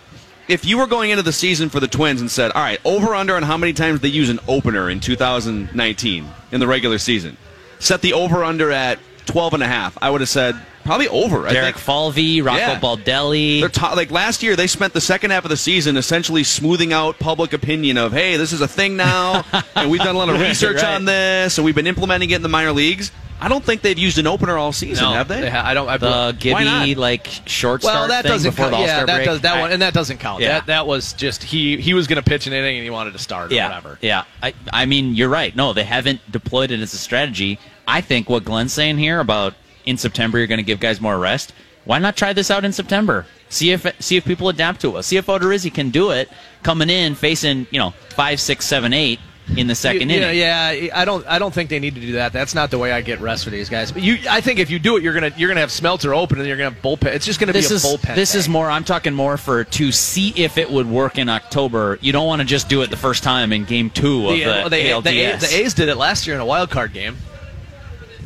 If 0.49 0.65
you 0.65 0.79
were 0.79 0.87
going 0.87 1.11
into 1.11 1.23
the 1.23 1.33
season 1.33 1.69
for 1.71 1.81
the 1.81 1.87
Twins 1.89 2.21
and 2.21 2.31
said, 2.31 2.51
"All 2.53 2.63
right, 2.63 2.81
over 2.85 3.15
under 3.15 3.35
on 3.37 3.43
how 3.43 3.57
many 3.57 3.73
times 3.73 4.01
they 4.01 4.09
use 4.09 4.29
an 4.31 4.39
opener 4.49 4.89
in 4.91 5.01
2019 5.01 6.29
in 6.53 6.61
the 6.61 6.67
regular 6.67 6.99
season," 6.99 7.37
set 7.79 8.01
the 8.03 8.13
over 8.13 8.45
under 8.45 8.71
at 8.73 8.99
12 9.33 9.55
and 9.55 9.63
a 9.63 9.67
half, 9.67 9.97
I 10.03 10.11
would 10.11 10.21
have 10.21 10.29
said 10.29 10.55
probably 10.85 11.09
over. 11.09 11.47
I 11.49 11.53
Derek 11.53 11.75
think 11.75 11.85
Falvey, 11.85 12.43
Rocco 12.43 12.59
Yeah. 12.59 12.79
Baldelli. 12.81 13.61
they're 13.61 13.69
to- 13.71 13.95
like 13.95 14.11
last 14.11 14.43
year 14.43 14.57
they 14.57 14.67
spent 14.67 14.93
the 14.93 15.01
second 15.01 15.31
half 15.31 15.45
of 15.45 15.51
the 15.51 15.57
season 15.57 15.97
essentially 15.97 16.45
smoothing 16.45 16.93
out 16.93 17.19
public 17.19 17.53
opinion 17.53 17.97
of, 17.97 18.13
"Hey, 18.13 18.37
this 18.37 18.53
is 18.53 18.61
a 18.61 18.69
thing 18.69 18.97
now, 18.97 19.45
and 19.77 19.91
we've 19.91 20.03
done 20.03 20.15
a 20.15 20.19
lot 20.19 20.29
of 20.29 20.39
research 20.41 20.77
Right. 20.83 20.95
on 20.95 21.05
this, 21.07 21.57
and 21.57 21.65
we've 21.65 21.75
been 21.75 21.87
implementing 21.87 22.31
it 22.31 22.37
in 22.37 22.43
the 22.43 22.49
minor 22.49 22.73
leagues." 22.73 23.11
I 23.41 23.49
don't 23.49 23.65
think 23.65 23.83
they've 23.83 23.99
used 23.99 24.19
an 24.19 24.29
opener 24.29 24.57
all 24.57 24.71
season, 24.73 25.05
have 25.15 25.27
they? 25.27 25.51
ha- 25.51 25.63
I 25.67 25.75
don't. 25.75 25.89
I, 25.89 25.97
the 25.97 26.07
Why 26.07 26.33
Gibby 26.33 26.65
not? 26.65 26.97
like 26.97 27.27
short 27.45 27.83
well, 27.83 27.93
start 27.93 28.11
that 28.11 28.23
thing 28.23 28.31
doesn't 28.31 28.51
before 28.53 28.67
count. 28.67 28.71
the 28.71 28.77
All-Star 28.77 28.99
Yeah, 29.01 29.05
that 29.07 29.15
break. 29.17 29.27
does 29.27 29.41
that 29.41 29.57
I- 29.57 29.61
one, 29.63 29.73
and 29.73 29.83
that 29.83 29.93
doesn't 29.95 30.19
count. 30.19 30.43
Yeah. 30.43 30.49
That 30.61 30.67
that 30.67 30.87
was 30.87 31.13
just 31.15 31.43
he 31.43 31.77
he 31.79 31.93
was 31.93 32.07
going 32.07 32.23
to 32.23 32.29
pitch 32.29 32.47
an 32.47 32.53
inning 32.53 32.77
and 32.77 32.85
he 32.85 32.91
wanted 32.91 33.15
to 33.15 33.19
start 33.19 33.51
or 33.51 33.55
yeah, 33.57 33.67
whatever. 33.67 33.99
Yeah, 34.01 34.23
I, 34.45 34.55
I 34.73 34.85
mean, 34.87 35.17
you're 35.17 35.29
right. 35.29 35.57
No, 35.57 35.73
they 35.73 35.83
haven't 35.83 36.21
deployed 36.31 36.71
it 36.71 36.79
as 36.79 36.95
a 36.95 36.99
strategy. 36.99 37.59
I 37.87 38.01
think 38.01 38.29
what 38.29 38.45
Glen's 38.45 38.73
saying 38.73 38.99
here 38.99 39.21
about 39.21 39.55
in 39.85 39.97
September 39.97 40.39
you're 40.39 40.47
going 40.47 40.59
to 40.59 40.65
give 40.65 40.81
guys 40.81 41.01
more 41.01 41.19
rest. 41.19 41.53
Why 41.85 41.99
not 41.99 42.17
try 42.17 42.33
this 42.33 42.51
out 42.51 42.65
in 42.65 42.73
September? 42.73 43.27
See 43.49 43.73
if 43.73 43.85
see 44.01 44.17
if 44.17 44.25
people 44.25 44.49
adapt 44.49 44.81
to 44.83 44.97
it. 44.97 45.03
See 45.03 45.17
if 45.17 45.27
Odorizzi 45.27 45.73
can 45.75 45.91
do 45.91 46.11
it 46.11 46.31
coming 46.63 46.89
in 46.89 47.15
facing 47.17 47.67
you 47.71 47.79
know 47.81 47.91
five, 48.11 48.41
six, 48.41 48.65
seven, 48.67 48.93
eight 48.93 49.19
in 49.57 49.67
the 49.67 49.75
second 49.75 50.09
yeah, 50.09 50.17
inning. 50.31 50.87
Yeah, 50.87 50.97
I 50.97 51.05
don't. 51.05 51.27
I 51.27 51.41
don't 51.41 51.53
think 51.53 51.69
they 51.69 51.81
need 51.81 51.97
to 51.97 52.01
do 52.01 52.13
that. 52.13 52.33
That's 52.33 52.55
not 52.55 52.71
the 52.71 52.79
way 52.79 52.93
I 52.93 53.01
get 53.01 53.21
rest 53.21 53.43
for 53.43 53.51
these 53.51 53.69
guys. 53.69 53.91
But 53.91 54.03
you, 54.03 54.17
I 54.31 54.41
think 54.41 54.61
if 54.61 54.71
you 54.71 54.79
do 54.79 54.97
it, 54.97 55.03
you're 55.03 55.13
gonna 55.13 55.33
you're 55.37 55.49
gonna 55.49 55.61
have 55.61 55.71
Smeltzer 55.71 56.17
open 56.17 56.39
and 56.39 56.47
you're 56.47 56.57
gonna 56.57 56.71
have 56.71 56.81
bullpen. 56.83 57.13
It's 57.13 57.27
just 57.27 57.41
gonna 57.41 57.53
This 57.53 57.69
be 57.69 57.75
a 57.75 57.77
is 57.79 57.85
bullpen. 57.85 58.15
this 58.15 58.37
is 58.37 58.49
more. 58.49 58.71
I'm 58.71 58.85
talking 58.85 59.13
more 59.13 59.37
for 59.37 59.65
to 59.65 59.91
see 59.91 60.29
if 60.37 60.57
it 60.59 60.71
would 60.71 60.89
work 60.89 61.19
in 61.19 61.29
October. 61.29 61.99
You 62.01 62.13
don't 62.13 62.29
want 62.29 62.41
to 62.41 62.47
just 62.47 62.69
do 62.69 62.83
it 62.83 62.91
the 62.91 62.97
first 62.97 63.25
time 63.25 63.53
in 63.53 63.65
Game 63.65 63.91
Two 63.91 64.29
of 64.29 64.37
The, 64.37 64.45
the, 64.45 64.69
the, 64.71 64.77
ALDS. 64.77 65.03
the, 65.03 65.21
A- 65.25 65.37
the 65.39 65.55
A's 65.57 65.75
did 65.75 65.89
it 65.89 65.97
last 65.97 66.29
year 66.29 66.37
in 66.37 66.41
a 66.41 66.47
wild 66.47 66.71
card 66.71 66.93
game. 66.93 67.17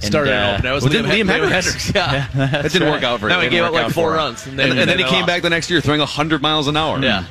Started 0.01 0.33
uh, 0.33 0.37
an 0.37 0.55
opener. 0.55 0.63
That 0.63 0.73
was 0.73 0.85
well, 0.85 0.93
Liam, 0.93 1.07
didn't 1.09 1.29
Liam 1.29 1.31
Liam 1.31 1.49
Hendriks? 1.51 1.93
Hendriks. 1.93 1.95
Yeah. 2.35 2.49
That 2.63 2.73
didn't 2.73 2.91
work 2.91 3.03
out 3.03 3.21
very 3.21 3.33
Now 3.33 3.41
he 3.41 3.49
gave 3.49 3.65
up 3.65 3.73
like 3.73 3.93
four 3.93 4.11
for 4.11 4.11
him. 4.13 4.17
runs, 4.17 4.47
and, 4.47 4.61
And, 4.61 4.79
and 4.79 4.91
then 4.91 4.99
he 4.99 5.05
came 5.05 5.15
lost. 5.21 5.27
back 5.27 5.43
the 5.43 5.51
next 5.51 5.71
year 5.71 5.81
throwing 5.81 6.01
100 6.01 6.43
miles 6.43 6.69
an 6.69 6.77
hour. 6.77 6.99
Yeah. 7.01 7.25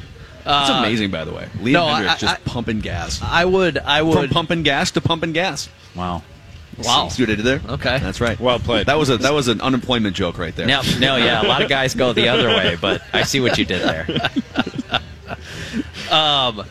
That's 0.44 0.70
Uh, 0.70 0.74
amazing, 0.74 1.12
by 1.12 1.26
the 1.26 1.34
way. 1.34 1.48
Liam 1.60 1.72
no, 1.74 1.86
Hendriks 1.86 2.08
I- 2.10 2.18
just 2.18 2.34
I- 2.36 2.38
pumping 2.46 2.80
gas. 2.80 3.20
I 3.24 3.46
would. 3.46 3.78
I 3.78 4.00
From 4.00 4.10
would. 4.10 4.32
pumping 4.32 4.64
gas 4.64 4.92
to 4.92 5.02
pumping 5.02 5.32
gas. 5.34 5.70
Wow. 5.96 6.24
Wow. 6.84 7.08
See 7.08 7.24
what 7.24 7.30
I 7.30 7.36
did 7.36 7.46
there? 7.46 7.62
Okay. 7.70 8.00
That's 8.00 8.20
right. 8.20 8.38
Well 8.40 8.60
played. 8.60 8.88
That 8.88 8.98
was 8.98 9.10
a 9.10 9.18
that 9.20 9.34
was 9.34 9.48
an 9.48 9.62
unemployment 9.62 10.14
joke 10.16 10.38
right 10.38 10.54
there. 10.56 10.68
No, 10.68 10.82
no, 11.00 11.16
yeah. 11.16 11.42
A 11.42 11.48
lot 11.48 11.62
of 11.62 11.70
guys 11.70 11.96
go 11.96 12.12
the 12.12 12.28
other 12.28 12.50
way, 12.50 12.76
but 12.82 13.02
I 13.14 13.24
see 13.24 13.40
what 13.40 13.58
you 13.58 13.64
did 13.64 13.82
there. 13.82 14.06
Um, 16.12 16.64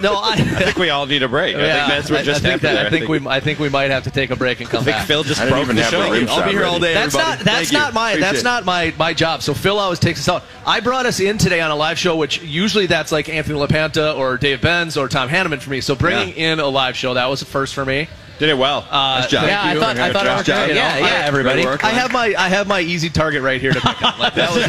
no, 0.00 0.14
I. 0.16 0.32
I 0.38 0.64
think 0.64 0.76
we 0.76 0.90
all 0.90 1.06
need 1.06 1.22
a 1.22 1.28
break. 1.28 1.54
I 1.56 1.58
think 1.58 1.88
that's 1.88 2.10
what 2.10 2.20
I- 2.20 2.22
just 2.22 2.44
I 2.44 2.50
think 2.50 2.62
happened. 2.62 2.62
that- 2.62 2.74
there. 2.74 2.86
I 2.86 2.90
think 2.90 3.08
we. 3.08 3.26
I 3.28 3.40
think 3.40 3.58
we 3.58 3.68
might 3.68 3.90
have 3.90 4.04
to 4.04 4.10
take 4.10 4.30
a 4.30 4.36
break 4.36 4.60
and 4.60 4.68
come 4.68 4.80
I 4.82 4.84
think 4.84 4.96
back. 4.96 5.06
Phil 5.06 5.22
just 5.22 5.40
I 5.40 5.44
didn't 5.44 5.54
broke 5.54 5.64
even 5.64 5.76
the 5.76 5.82
have 5.82 5.92
the 5.92 6.02
show. 6.06 6.10
rim 6.12 6.28
I'll 6.28 6.44
be 6.44 6.50
here 6.50 6.64
all 6.64 6.78
day. 6.80 6.94
That's 6.94 7.14
everybody. 7.14 7.36
not 7.38 7.44
that's 7.44 7.56
Thank 7.70 7.72
you. 7.72 7.78
not 7.78 7.94
my 7.94 8.10
Appreciate 8.12 8.32
that's 8.32 8.44
not 8.44 8.64
my 8.64 8.94
my 8.98 9.14
job. 9.14 9.42
So 9.42 9.54
Phil 9.54 9.78
always 9.78 9.98
takes 9.98 10.20
us 10.20 10.28
out. 10.28 10.44
I 10.66 10.80
brought 10.80 11.06
us 11.06 11.20
in 11.20 11.38
today 11.38 11.60
on 11.60 11.70
a 11.70 11.76
live 11.76 11.98
show, 11.98 12.16
which 12.16 12.42
usually 12.42 12.86
that's 12.86 13.12
like 13.12 13.28
Anthony 13.28 13.58
LaPanta 13.58 14.16
or 14.16 14.36
Dave 14.36 14.60
Benz 14.60 14.96
or 14.96 15.08
Tom 15.08 15.28
Hanneman 15.28 15.60
for 15.60 15.70
me. 15.70 15.80
So 15.80 15.94
bringing 15.94 16.36
Yeah. 16.36 16.52
in 16.52 16.60
a 16.60 16.66
live 16.66 16.96
show 16.96 17.14
that 17.14 17.26
was 17.30 17.42
a 17.42 17.46
first 17.46 17.74
for 17.74 17.84
me. 17.84 18.08
Did 18.40 18.48
it 18.48 18.58
well. 18.58 18.84
Uh, 18.90 19.20
Nice 19.20 19.30
job. 19.30 19.40
thank 19.42 19.52
Yeah, 19.52 19.62
I 19.62 19.74
thought 19.78 19.98
I 19.98 20.12
thought 20.12 20.26
it 20.26 20.28
Nice 20.30 20.38
was 20.38 20.46
job. 20.46 20.66
good. 20.68 20.74
Yeah, 20.76 20.96
You 20.96 21.02
know, 21.02 21.06
yeah, 21.08 21.14
I- 21.14 21.26
everybody. 21.26 21.62
Great 21.62 21.70
work. 21.72 21.84
I 21.84 21.90
have 21.90 22.10
my 22.12 22.34
I 22.36 22.48
have 22.48 22.66
my 22.66 22.80
easy 22.80 23.08
target 23.10 23.42
right 23.42 23.60
here 23.60 23.72
to 23.72 23.80
pick 23.80 24.02
up. 24.02 24.18
Like 24.18 24.34
that 24.34 24.50
was 24.50 24.64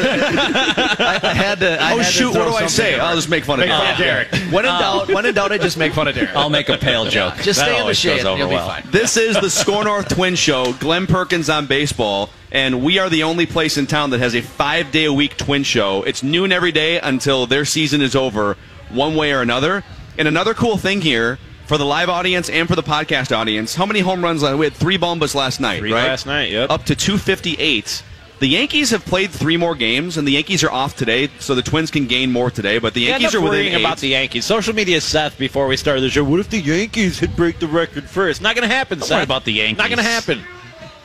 I, 0.99 1.19
I 1.23 1.33
had 1.33 1.59
to. 1.61 1.81
I 1.81 1.93
Oh 1.93 1.97
had 1.97 2.05
shoot! 2.05 2.33
throw 2.33 2.51
What 2.51 2.59
do 2.59 2.65
I 2.65 2.67
say? 2.67 2.99
I'll 2.99 3.15
just 3.15 3.29
make 3.29 3.45
fun 3.45 3.59
of 3.61 3.67
Make 3.67 3.75
fun 3.77 3.97
Derek. 3.97 4.27
of 4.31 4.37
Derek. 4.39 4.51
When 4.53 4.65
in 4.65 4.71
doubt, 4.71 5.07
when 5.07 5.25
in 5.25 5.33
doubt, 5.33 5.51
I 5.53 5.57
just 5.57 5.77
make 5.77 5.93
fun 5.93 6.07
of 6.07 6.15
Derek. 6.15 6.35
I'll 6.35 6.49
make 6.49 6.69
a 6.69 6.77
pale 6.77 7.05
joke. 7.05 7.35
Just 7.41 7.59
That 7.59 7.65
stay 7.65 7.71
in 7.71 7.75
the 7.77 7.81
always 7.81 7.97
shade. 7.97 8.25
over 8.25 8.37
You'll 8.37 8.49
well. 8.49 8.67
be 8.67 8.81
fine. 8.81 8.91
This 8.91 9.15
is 9.17 9.39
the 9.39 9.49
Score 9.49 9.83
North 9.85 10.09
Twin 10.13 10.35
Show. 10.35 10.73
Glen 10.73 11.07
Perkins 11.07 11.49
on 11.49 11.65
baseball, 11.65 12.29
and 12.51 12.83
we 12.83 12.99
are 12.99 13.09
the 13.09 13.23
only 13.23 13.45
place 13.45 13.77
in 13.77 13.87
town 13.87 14.09
that 14.09 14.19
has 14.19 14.35
a 14.35 14.41
five 14.41 14.91
day 14.91 15.05
a 15.05 15.13
week 15.13 15.37
Twin 15.37 15.63
Show. 15.63 16.03
It's 16.03 16.23
noon 16.23 16.51
every 16.51 16.73
day 16.73 16.99
until 16.99 17.45
their 17.47 17.63
season 17.63 18.01
is 18.01 18.15
over, 18.17 18.57
one 18.89 19.15
way 19.15 19.31
or 19.31 19.41
another. 19.41 19.83
And 20.17 20.27
another 20.27 20.53
cool 20.53 20.77
thing 20.77 20.99
here 21.01 21.39
for 21.71 21.77
the 21.77 21.85
live 21.85 22.09
audience 22.09 22.49
and 22.49 22.67
for 22.67 22.75
the 22.75 22.83
podcast 22.83 23.33
audience: 23.33 23.75
how 23.75 23.85
many 23.85 24.01
home 24.01 24.21
runs? 24.21 24.43
We 24.43 24.65
had 24.65 24.73
three 24.73 24.97
bombas 24.97 25.33
last 25.33 25.61
night, 25.61 25.79
Three 25.79 25.93
right? 25.93 26.03
last 26.03 26.25
night, 26.25 26.51
yep. 26.51 26.69
Up 26.69 26.83
to 26.83 26.95
258. 26.97 28.03
The 28.39 28.47
Yankees 28.47 28.89
have 28.89 29.05
played 29.05 29.31
three 29.31 29.55
more 29.55 29.73
games, 29.73 30.17
and 30.17 30.27
the 30.27 30.33
Yankees 30.33 30.65
are 30.65 30.69
off 30.69 30.97
today, 30.97 31.29
so 31.39 31.55
the 31.55 31.61
Twins 31.61 31.89
can 31.89 32.07
gain 32.07 32.29
more 32.29 32.51
today. 32.51 32.77
But 32.77 32.93
the 32.93 32.99
Yankees 32.99 33.33
are 33.35 33.39
within 33.39 33.59
worrying 33.59 33.73
eight. 33.75 33.79
about 33.79 33.99
the 33.99 34.09
Yankees. 34.09 34.43
Social 34.43 34.75
media 34.75 34.99
Seth 34.99 35.37
before 35.37 35.65
we 35.67 35.77
started 35.77 36.01
the 36.01 36.09
show. 36.09 36.25
What 36.25 36.41
if 36.41 36.49
the 36.49 36.59
Yankees 36.59 37.19
had 37.19 37.37
break 37.37 37.59
the 37.59 37.67
record 37.67 38.03
first? 38.03 38.41
Not 38.41 38.53
going 38.55 38.67
to 38.67 38.75
happen. 38.75 38.99
Don't 38.99 39.07
Seth. 39.07 39.15
worry 39.19 39.23
about 39.23 39.45
the 39.45 39.53
Yankees. 39.53 39.77
Not 39.77 39.87
going 39.87 39.97
to 39.99 40.03
happen. 40.03 40.41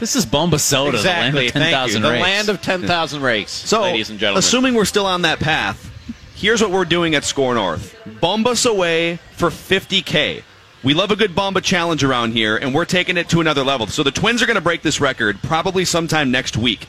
This 0.01 0.17
is 0.17 0.27
Bomba 0.27 0.59
Squad, 0.59 0.97
exactly. 0.97 1.49
the 1.51 1.61
land 1.61 1.79
of 1.79 1.89
Thank 1.93 1.93
you. 1.95 2.01
10,000 2.01 2.03
The 2.03 2.09
land 2.09 2.49
of 2.49 2.61
ten 2.61 2.83
thousand 2.83 3.23
rakes. 3.23 3.53
So, 3.53 3.83
ladies 3.83 4.11
and 4.11 4.19
gentlemen, 4.19 4.41
assuming 4.41 4.75
we're 4.75 4.85
still 4.85 5.07
on 5.07 5.23
that 5.23 5.39
path, 5.39 5.93
here's 6.35 6.61
what 6.61 6.73
we're 6.73 6.85
doing 6.85 7.15
at 7.15 7.23
Score 7.23 7.55
North. 7.55 7.97
Bump 8.21 8.49
us 8.49 8.65
away 8.67 9.21
for 9.37 9.51
50K. 9.51 10.43
We 10.87 10.95
love 10.95 11.11
a 11.11 11.17
good 11.17 11.35
Bomba 11.35 11.63
challenge 11.63 12.05
around 12.05 12.31
here, 12.31 12.57
and 12.57 12.73
we're 12.73 12.85
taking 12.85 13.17
it 13.17 13.29
to 13.31 13.41
another 13.41 13.65
level. 13.65 13.89
So 13.89 14.05
the 14.05 14.13
Twins 14.13 14.41
are 14.41 14.47
going 14.47 14.55
to 14.55 14.61
break 14.61 14.83
this 14.83 15.01
record 15.01 15.43
probably 15.43 15.85
sometime 15.85 16.31
next 16.31 16.57
week. 16.57 16.87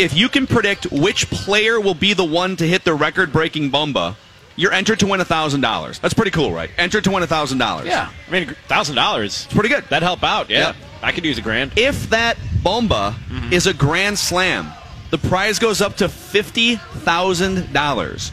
If 0.00 0.16
you 0.16 0.28
can 0.28 0.48
predict 0.48 0.90
which 0.90 1.30
player 1.30 1.78
will 1.78 1.94
be 1.94 2.12
the 2.12 2.24
one 2.24 2.56
to 2.56 2.66
hit 2.66 2.82
the 2.82 2.92
record 2.92 3.32
breaking 3.32 3.70
bomba, 3.70 4.16
you're 4.56 4.72
entered 4.72 4.98
to 4.98 5.06
win 5.06 5.20
$1,000. 5.20 6.00
That's 6.00 6.12
pretty 6.12 6.32
cool, 6.32 6.52
right? 6.52 6.68
Entered 6.76 7.04
to 7.04 7.12
win 7.12 7.22
$1,000. 7.22 7.84
yeah, 7.84 8.10
I 8.26 8.30
mean, 8.32 8.48
thousand 8.66 8.96
dollars. 8.96 9.44
It's 9.44 9.54
pretty 9.54 9.68
good. 9.68 9.84
That'd 9.84 10.02
help 10.02 10.24
out. 10.24 10.50
Yeah, 10.50 10.58
Yep. 10.58 10.76
I 11.02 11.12
could 11.12 11.24
use 11.24 11.38
a 11.38 11.42
grand. 11.42 11.70
If 11.76 12.10
that 12.10 12.36
bomba 12.64 13.14
mm-hmm. 13.28 13.52
is 13.52 13.68
a 13.68 13.74
grand 13.74 14.18
slam, 14.18 14.72
the 15.12 15.18
prize 15.18 15.60
goes 15.60 15.80
up 15.80 15.98
to 15.98 16.08
fifty 16.08 16.74
thousand 16.74 17.72
dollars. 17.72 18.32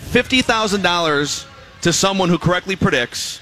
Fifty 0.00 0.42
thousand 0.42 0.82
dollars 0.82 1.46
to 1.80 1.94
someone 1.94 2.28
who 2.28 2.36
correctly 2.36 2.76
predicts 2.76 3.40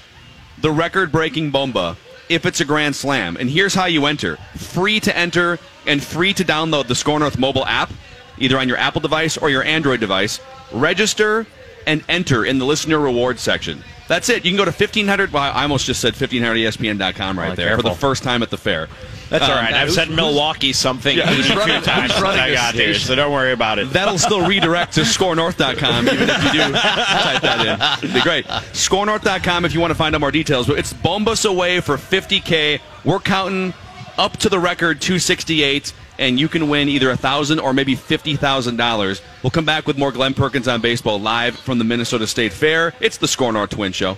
the 0.63 0.71
record-breaking 0.71 1.51
bomba 1.51 1.95
if 2.29 2.45
it's 2.45 2.61
a 2.61 2.65
grand 2.65 2.95
slam. 2.95 3.35
And 3.37 3.49
here's 3.49 3.75
how 3.75 3.85
you 3.85 4.07
enter: 4.07 4.37
free 4.55 4.99
to 5.01 5.15
enter 5.15 5.59
and 5.85 6.01
free 6.01 6.33
to 6.33 6.43
download 6.43 6.87
the 6.87 6.95
Score 6.95 7.19
North 7.19 7.37
mobile 7.37 7.65
app, 7.65 7.91
either 8.39 8.57
on 8.57 8.67
your 8.67 8.77
Apple 8.77 9.01
device 9.01 9.37
or 9.37 9.49
your 9.49 9.63
Android 9.63 9.99
device. 9.99 10.39
Register 10.71 11.45
and 11.85 12.01
enter 12.07 12.45
in 12.45 12.59
the 12.59 12.65
listener 12.65 12.97
reward 12.97 13.37
section. 13.37 13.83
That's 14.13 14.29
it. 14.29 14.45
You 14.45 14.51
can 14.51 14.57
go 14.57 14.65
to 14.65 14.69
1500. 14.69 15.33
Well, 15.33 15.41
I 15.41 15.63
almost 15.63 15.87
just 15.87 15.99
said 15.99 16.13
1500ESPN.com 16.13 17.39
right 17.39 17.53
Oh, 17.53 17.55
there 17.55 17.75
for 17.75 17.81
the 17.81 17.95
first 17.95 18.21
time 18.21 18.43
at 18.43 18.51
the 18.51 18.57
fair. 18.57 18.87
That's 19.31 19.43
all 19.45 19.51
Um, 19.53 19.57
right. 19.57 19.73
I've 19.73 19.91
said 19.91 20.11
Milwaukee 20.11 20.71
something 20.71 21.17
Yeah, 21.17 21.25
who's 21.25 21.47
82 21.47 21.59
running- 21.59 21.81
times 21.81 22.13
who's 22.13 22.23
I 22.23 22.53
got 22.53 22.75
here, 22.75 22.93
so 22.93 23.15
don't 23.15 23.31
worry 23.31 23.53
about 23.53 23.79
it. 23.79 23.89
That'll 23.91 24.19
still 24.19 24.45
redirect 24.47 24.93
to 24.93 25.01
scorenorth.com, 25.01 26.07
even 26.09 26.29
if 26.29 26.43
you 26.43 26.51
do 26.51 26.59
type 26.73 27.41
that 27.41 27.65
in. 27.65 28.03
It'd 28.03 28.13
be 28.13 28.21
great. 28.21 28.45
Scorenorth.com 28.45 29.65
if 29.65 29.73
you 29.73 29.79
want 29.79 29.89
to 29.89 29.95
find 29.95 30.13
out 30.13 30.21
more 30.21 30.29
details. 30.29 30.67
But 30.67 30.77
it's 30.77 30.93
Bombus 30.93 31.45
away 31.45 31.79
for 31.79 31.97
50K. 31.97 32.81
We're 33.03 33.17
counting 33.19 33.73
up 34.19 34.37
to 34.37 34.49
the 34.49 34.59
record 34.59 35.01
268, 35.01 35.91
and 36.19 36.39
you 36.39 36.47
can 36.47 36.69
win 36.69 36.89
either 36.89 37.07
a 37.07 37.11
1000 37.11 37.59
or 37.59 37.73
maybe 37.73 37.95
$50,000. 37.95 39.21
We'll 39.41 39.51
come 39.51 39.65
back 39.65 39.87
with 39.87 39.97
more 39.97 40.11
Glen 40.11 40.33
Perkins 40.33 40.67
on 40.67 40.81
baseball 40.81 41.19
live 41.19 41.57
from 41.57 41.77
the 41.77 41.83
Minnesota 41.83 42.27
State 42.27 42.53
Fair. 42.53 42.93
It's 42.99 43.17
the 43.17 43.27
Score 43.27 43.51
North 43.51 43.71
Twin 43.71 43.91
Show. 43.91 44.17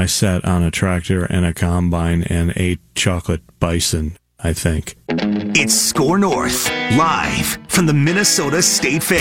I 0.00 0.06
sat 0.06 0.46
on 0.46 0.62
a 0.62 0.70
tractor 0.70 1.24
and 1.26 1.44
a 1.44 1.52
combine 1.52 2.22
and 2.22 2.54
ate 2.56 2.80
chocolate 2.94 3.42
bison, 3.58 4.16
I 4.42 4.54
think. 4.54 4.96
It's 5.08 5.74
Score 5.74 6.16
North, 6.16 6.70
live 6.96 7.58
from 7.68 7.84
the 7.84 7.92
Minnesota 7.92 8.62
State 8.62 9.02
Fair. 9.02 9.20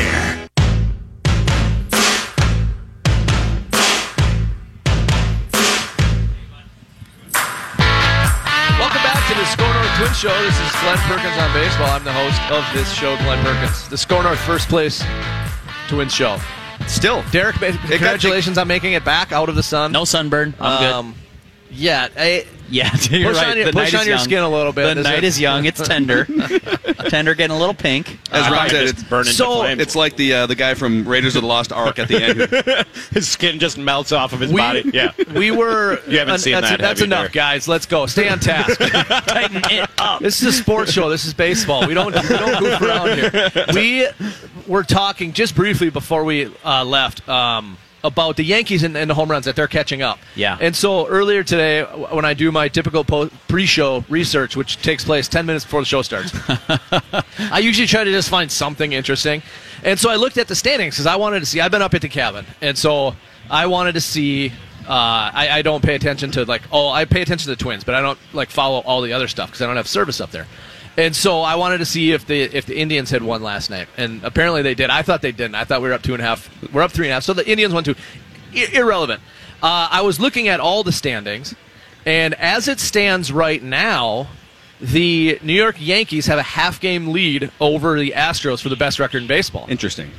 Welcome 8.79 9.03
back 9.03 9.27
to 9.27 9.35
the 9.35 9.45
Score 9.47 9.73
North 9.73 9.97
Twin 9.97 10.13
Show. 10.13 10.43
This 10.43 10.57
is 10.61 10.71
Glen 10.79 10.97
Perkins 10.99 11.37
on 11.37 11.51
baseball. 11.51 11.89
I'm 11.89 12.05
the 12.05 12.13
host 12.13 12.41
of 12.53 12.63
this 12.73 12.89
show, 12.93 13.17
Glen 13.17 13.43
Perkins. 13.43 13.89
The 13.89 13.97
Score 13.97 14.23
North 14.23 14.39
first 14.39 14.69
place 14.69 15.03
Twins 15.89 16.15
show. 16.15 16.39
Still, 16.89 17.23
Derek, 17.31 17.59
ba- 17.59 17.71
congratulations 17.87 18.57
on 18.57 18.67
making 18.67 18.93
it 18.93 19.05
back 19.05 19.31
out 19.31 19.47
of 19.49 19.55
the 19.55 19.63
sun. 19.63 19.91
No 19.91 20.05
sunburn. 20.05 20.53
I'm 20.59 20.79
good. 20.81 20.91
Um, 20.93 21.15
yeah, 21.71 22.07
I, 22.17 22.45
Yeah, 22.71 22.89
you're 23.11 23.29
Push 23.29 23.37
right. 23.37 23.51
on 23.51 23.57
your- 23.57 23.65
the 23.67 23.71
push 23.73 23.93
night 23.93 23.95
on 23.95 24.01
is 24.01 24.07
your 24.07 24.15
young. 24.17 24.23
skin 24.25 24.39
a 24.43 24.49
little 24.49 24.73
bit, 24.73 24.83
The 24.85 24.91
isn't 25.01 25.03
night 25.03 25.17
it? 25.19 25.23
is 25.23 25.39
young. 25.39 25.65
It's 25.65 25.87
tender. 25.87 26.25
tender, 27.09 27.35
getting 27.35 27.55
a 27.55 27.59
little 27.59 27.75
pink. 27.75 28.19
as 28.31 28.43
I 28.43 28.51
Ron 28.51 28.69
said, 28.69 28.87
it's, 28.87 29.03
burning. 29.03 29.31
so- 29.33 29.59
flames. 29.61 29.79
it's 29.81 29.95
like 29.95 30.15
the 30.17 30.33
uh, 30.33 30.45
the 30.47 30.55
guy 30.55 30.73
from 30.73 31.07
Raiders 31.07 31.35
of 31.35 31.43
the 31.43 31.47
Lost 31.47 31.71
Ark 31.71 31.99
at 31.99 32.07
the 32.07 32.23
end. 32.23 32.85
his 33.11 33.27
skin 33.29 33.59
just 33.59 33.77
melts 33.77 34.11
off 34.11 34.33
of 34.33 34.39
his 34.39 34.51
we, 34.51 34.59
body. 34.61 34.89
Yeah. 34.91 35.11
we 35.35 35.51
were. 35.51 35.99
You 36.07 36.17
haven't 36.19 36.39
seen 36.39 36.53
that's, 36.53 36.69
that, 36.71 36.79
That's 36.79 37.01
enough, 37.01 37.19
Derek? 37.19 37.33
guys. 37.33 37.67
Let's 37.67 37.85
go. 37.85 38.07
Stay 38.07 38.27
on 38.29 38.39
task. 38.39 38.79
Tighten 38.79 39.61
it 39.71 39.89
up. 39.99 40.21
This 40.21 40.41
is 40.41 40.47
a 40.47 40.53
sports 40.53 40.91
show. 40.91 41.07
This 41.09 41.25
is 41.25 41.33
baseball. 41.35 41.85
We 41.87 41.93
don't 41.93 42.13
we 42.13 42.35
don't 42.37 42.59
goof 42.59 42.81
around 42.81 43.17
here. 43.17 43.51
We 43.73 44.07
were 44.69 44.83
talking 44.83 45.33
just 45.33 45.55
briefly 45.55 45.89
before 45.89 46.23
we 46.23 46.49
uh, 46.63 46.85
left. 46.85 47.27
Um, 47.27 47.77
about 48.01 48.37
the 48.37 48.43
Yankees 48.43 48.83
and, 48.83 48.95
and 48.95 49.09
the 49.09 49.13
home 49.13 49.29
runs 49.29 49.43
that 49.43 49.57
they're 49.57 49.67
catching 49.67 50.01
up. 50.01 50.19
Yeah. 50.33 50.57
And 50.61 50.73
so 50.75 51.05
earlier 51.07 51.43
today, 51.43 51.83
when 51.83 52.23
I 52.23 52.33
do 52.33 52.49
my 52.49 52.69
typical 52.69 53.03
po- 53.03 53.29
pre-show 53.49 54.05
research, 54.07 54.55
which 54.55 54.81
takes 54.81 55.03
place 55.03 55.27
10 55.27 55.45
minutes 55.45 55.65
before 55.65 55.81
the 55.81 55.85
show 55.85 56.01
starts, 56.01 56.31
I 57.51 57.59
usually 57.59 57.87
try 57.87 58.05
to 58.05 58.11
just 58.11 58.29
find 58.29 58.49
something 58.49 58.93
interesting. 58.93 59.41
And 59.83 59.99
so 59.99 60.09
I 60.09 60.15
looked 60.15 60.37
at 60.37 60.47
the 60.47 60.55
standings 60.55 60.95
because 60.95 61.07
I 61.07 61.15
wanted 61.15 61.41
to 61.41 61.45
see. 61.45 61.59
I've 61.61 61.71
been 61.71 61.81
up 61.81 61.93
at 61.93 62.01
the 62.01 62.09
cabin, 62.09 62.45
and 62.61 62.77
so 62.77 63.15
I 63.49 63.67
wanted 63.67 63.93
to 63.93 64.01
see. 64.01 64.51
Uh, 64.87 65.29
I, 65.33 65.49
I 65.51 65.61
don't 65.61 65.83
pay 65.83 65.93
attention 65.93 66.31
to 66.31 66.45
like 66.45 66.63
oh 66.71 66.89
I 66.89 67.05
pay 67.05 67.21
attention 67.21 67.45
to 67.45 67.55
the 67.55 67.63
Twins, 67.63 67.83
but 67.83 67.95
I 67.95 68.01
don't 68.01 68.17
like 68.33 68.49
follow 68.49 68.79
all 68.79 69.01
the 69.01 69.13
other 69.13 69.27
stuff 69.27 69.49
because 69.49 69.61
I 69.61 69.67
don't 69.67 69.75
have 69.75 69.87
service 69.87 70.19
up 70.19 70.31
there. 70.31 70.47
And 70.99 71.15
so 71.15 71.41
I 71.41 71.55
wanted 71.55 71.77
to 71.77 71.85
see 71.85 72.11
if 72.11 72.25
the 72.27 72.41
if 72.41 72.65
the 72.65 72.77
Indians 72.77 73.09
had 73.09 73.23
won 73.23 73.41
last 73.41 73.69
night, 73.69 73.87
and 73.95 74.21
apparently 74.23 74.61
they 74.63 74.75
did. 74.75 74.89
I 74.89 75.01
thought 75.01 75.21
they 75.21 75.31
didn't. 75.31 75.55
I 75.55 75.63
thought 75.63 75.81
we 75.81 75.87
were 75.87 75.93
up 75.93 76.01
two 76.03 76.13
and 76.13 76.21
a 76.21 76.25
half. 76.25 76.49
We're 76.73 76.81
up 76.81 76.91
three 76.91 77.07
and 77.07 77.11
a 77.11 77.13
half. 77.15 77.23
So 77.23 77.33
the 77.33 77.47
Indians 77.49 77.73
won 77.73 77.85
two. 77.85 77.95
I- 78.53 78.67
irrelevant. 78.73 79.21
Uh, 79.63 79.87
I 79.91 80.01
was 80.01 80.19
looking 80.19 80.49
at 80.49 80.59
all 80.59 80.83
the 80.83 80.91
standings, 80.91 81.55
and 82.05 82.33
as 82.33 82.67
it 82.67 82.81
stands 82.81 83.31
right 83.31 83.63
now, 83.63 84.27
the 84.81 85.39
New 85.41 85.53
York 85.53 85.75
Yankees 85.79 86.25
have 86.27 86.37
a 86.37 86.43
half 86.43 86.81
game 86.81 87.07
lead 87.13 87.49
over 87.61 87.97
the 87.97 88.11
Astros 88.11 88.61
for 88.61 88.67
the 88.69 88.75
best 88.75 88.99
record 88.99 89.21
in 89.21 89.27
baseball. 89.27 89.67
Interesting. 89.69 90.11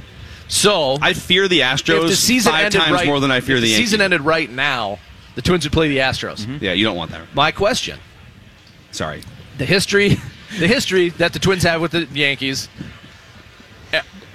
So 0.48 0.96
I 1.02 1.12
fear 1.12 1.46
the 1.46 1.60
Astros 1.60 2.04
if 2.04 2.08
the 2.10 2.16
season 2.16 2.52
five 2.52 2.64
ended 2.66 2.80
times 2.80 2.92
right, 2.92 3.06
more 3.06 3.20
than 3.20 3.30
I 3.30 3.40
fear 3.40 3.56
if 3.56 3.60
the 3.62 3.66
the 3.66 3.72
Yankees. 3.72 3.88
season 3.90 4.00
ended 4.00 4.22
right 4.22 4.50
now, 4.50 4.98
the 5.34 5.42
Twins 5.42 5.64
would 5.64 5.72
play 5.72 5.88
the 5.88 5.98
Astros. 5.98 6.60
Yeah, 6.62 6.72
you 6.72 6.84
don't 6.84 6.96
want 6.96 7.10
that. 7.12 7.22
My 7.34 7.52
question: 7.52 7.98
Sorry. 8.92 9.22
the 9.58 9.64
history, 9.66 10.16
the 10.58 10.66
history 10.66 11.10
that 11.10 11.32
the 11.32 11.38
Twins 11.38 11.62
have 11.62 11.80
with 11.80 11.92
the 11.92 12.06
Yankees. 12.12 12.68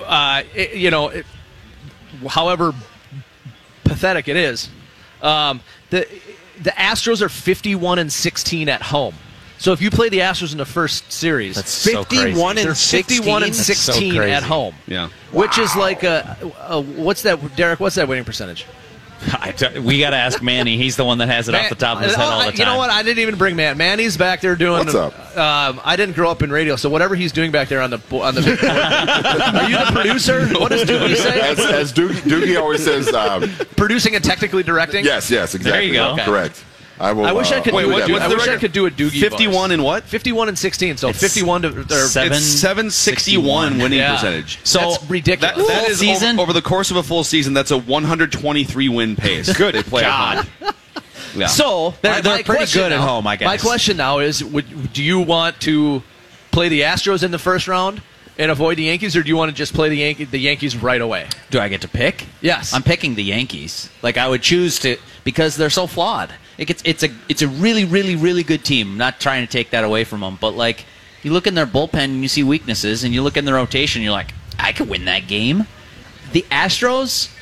Uh, 0.03 0.43
it- 0.53 0.75
you 0.75 0.91
know, 0.91 1.09
it, 1.09 1.25
however 2.29 2.73
pathetic 3.83 4.27
it 4.27 4.35
is, 4.37 4.69
um, 5.21 5.61
the 5.89 6.07
the 6.61 6.71
Astros 6.71 7.21
are 7.21 7.29
fifty-one 7.29 7.99
and 7.99 8.11
sixteen 8.11 8.69
at 8.69 8.81
home. 8.81 9.15
So 9.57 9.71
if 9.71 9.81
you 9.81 9.89
play 9.89 10.09
the 10.09 10.19
Astros 10.19 10.51
in 10.51 10.57
the 10.57 10.65
first 10.65 11.11
series, 11.11 11.55
That's 11.55 11.71
so 11.71 12.03
crazy. 12.03 12.23
51 12.33 12.55
they're 12.57 12.67
and 12.67 12.77
51 12.77 13.43
and 13.43 13.55
16? 13.55 13.75
That's 13.75 14.13
so 14.13 14.19
crazy. 14.19 14.31
at 14.33 14.43
home. 14.43 14.75
Yeah. 14.85 15.07
Which 15.31 15.57
is 15.57 15.73
like 15.77 16.03
a, 16.03 16.37
a 16.67 16.81
what's 16.81 17.21
that, 17.23 17.55
Derek? 17.55 17.79
What's 17.79 17.95
that 17.95 18.09
winning 18.09 18.25
percentage? 18.25 18.65
I 19.33 19.51
t- 19.51 19.79
we 19.79 19.99
got 19.99 20.11
to 20.11 20.15
ask 20.17 20.41
Manny. 20.41 20.77
He's 20.77 20.95
the 20.95 21.05
one 21.05 21.17
that 21.19 21.27
has 21.27 21.49
it 21.49 21.55
off 21.55 21.69
the 21.69 21.75
top 21.75 21.97
of 21.97 22.03
his 22.03 22.15
head 22.15 22.23
all 22.25 22.39
the 22.39 22.45
time. 22.51 22.55
You 22.57 22.65
know 22.65 22.77
what? 22.77 22.89
I 22.89 23.03
didn't 23.03 23.19
even 23.19 23.35
bring 23.37 23.55
Man. 23.55 23.77
Manny's 23.77 24.17
back 24.17 24.41
there 24.41 24.55
doing. 24.55 24.79
What's 24.85 24.95
up? 24.95 25.13
Um, 25.37 25.79
I 25.83 25.95
didn't 25.95 26.15
grow 26.15 26.29
up 26.29 26.41
in 26.43 26.51
radio, 26.51 26.75
so 26.75 26.89
whatever 26.89 27.15
he's 27.15 27.31
doing 27.31 27.51
back 27.51 27.67
there 27.69 27.81
on 27.81 27.89
the 27.89 27.97
on 28.11 28.35
the. 28.35 28.41
Are 29.61 29.69
you 29.69 29.77
the 29.77 29.91
producer? 29.91 30.47
What 30.59 30.71
does 30.71 30.83
Doogie 30.83 31.15
say? 31.15 31.39
As, 31.41 31.59
as 31.59 31.93
Doogie, 31.93 32.21
Doogie 32.21 32.59
always 32.59 32.83
says, 32.83 33.13
um, 33.13 33.49
Producing 33.75 34.15
and 34.15 34.23
technically 34.23 34.63
directing. 34.63 35.05
yes, 35.05 35.29
yes, 35.31 35.55
exactly. 35.55 35.71
There 35.71 35.81
you 35.87 35.93
go. 35.93 36.13
Okay. 36.13 36.25
Correct. 36.25 36.63
I 36.99 37.11
will. 37.11 37.25
I 37.25 37.33
wish 37.33 37.51
I 37.51 37.57
uh, 37.57 37.61
could 37.63 37.73
Wait, 37.73 37.83
do 37.83 37.89
what- 37.91 38.09
what's 38.09 38.23
I 38.23 38.27
the 38.29 38.35
wish 38.35 38.47
I 38.47 38.57
could 38.57 38.71
do 38.71 38.85
a 38.85 38.91
Doogie. 38.91 39.19
51 39.19 39.51
voice. 39.69 39.73
and 39.73 39.83
what? 39.83 40.03
51 40.05 40.47
and 40.47 40.57
16. 40.57 40.97
So 40.97 41.09
It's 41.09 41.19
51 41.19 41.61
to 41.63 41.67
or, 41.67 41.83
seven- 42.07 42.33
It's 42.37 42.45
761 42.45 43.77
winning 43.79 43.99
Yeah. 43.99 44.15
percentage. 44.15 44.59
So 44.63 44.79
that's 44.79 45.09
ridiculous. 45.09 45.55
That, 45.57 45.67
that 45.67 45.81
Full 45.83 45.91
is 45.91 45.99
season? 45.99 46.35
Over, 46.39 46.43
over 46.43 46.53
the 46.53 46.61
course 46.61 46.91
of 46.91 46.97
a 46.97 47.03
full 47.03 47.23
season. 47.23 47.53
That's 47.53 47.71
a 47.71 47.77
123 47.77 48.89
win 48.89 49.15
pace. 49.15 49.51
Good. 49.57 49.75
They 49.75 49.83
play 49.83 50.03
God. 50.03 50.47
Yeah. 51.35 51.47
So 51.47 51.93
They're- 52.01 52.21
they're 52.21 52.33
pretty 52.35 52.43
question 52.43 52.81
good 52.83 52.91
at 52.93 52.99
home, 53.01 53.27
I 53.27 53.35
guess. 53.35 53.45
My 53.45 53.57
question 53.57 53.97
now 53.97 54.19
is: 54.19 54.41
would, 54.43 54.93
Do 54.93 55.03
you 55.03 55.19
want 55.19 55.59
to 55.61 56.01
play 56.51 56.69
the 56.69 56.81
Astros 56.81 57.23
in 57.23 57.31
the 57.31 57.39
first 57.39 57.67
round 57.67 58.01
and 58.37 58.49
avoid 58.51 58.77
the 58.77 58.83
Yankees, 58.83 59.17
or 59.17 59.23
do 59.23 59.27
you 59.29 59.35
want 59.35 59.49
to 59.51 59.55
just 59.55 59.73
play 59.73 59.89
the 59.89 59.97
Yankee, 59.97 60.23
the 60.23 60.37
Yankees 60.37 60.77
right 60.77 61.01
away? 61.01 61.27
Do 61.49 61.59
I 61.59 61.67
get 61.67 61.81
to 61.81 61.89
pick? 61.89 62.25
Yes. 62.41 62.73
I'm 62.73 62.83
picking 62.83 63.15
the 63.15 63.23
Yankees. 63.23 63.89
Like 64.01 64.15
I 64.17 64.29
would 64.29 64.41
choose 64.41 64.79
to 64.79 64.95
because 65.25 65.57
they're 65.57 65.69
so 65.69 65.87
flawed. 65.87 66.31
It 66.57 66.65
gets, 66.65 66.81
it's 66.85 67.03
a 67.03 67.09
it's 67.27 67.41
a 67.41 67.47
really 67.47 67.85
really 67.85 68.15
really 68.15 68.43
good 68.43 68.63
team. 68.63 68.97
Not 68.97 69.19
trying 69.19 69.45
to 69.45 69.51
take 69.51 69.71
that 69.71 69.83
away 69.83 70.03
from 70.03 70.21
them, 70.21 70.37
but 70.39 70.55
like 70.55 70.85
you 71.23 71.33
look 71.33 71.47
in 71.47 71.55
their 71.55 71.65
bullpen 71.65 71.95
and 71.95 72.21
you 72.21 72.27
see 72.27 72.43
weaknesses, 72.43 73.03
and 73.03 73.13
you 73.13 73.23
look 73.23 73.35
in 73.35 73.45
their 73.45 73.55
rotation, 73.55 74.01
you're 74.03 74.11
like, 74.11 74.31
I 74.59 74.71
could 74.73 74.87
win 74.87 75.05
that 75.05 75.27
game. 75.27 75.65
The 76.33 76.43
Astros, 76.51 77.35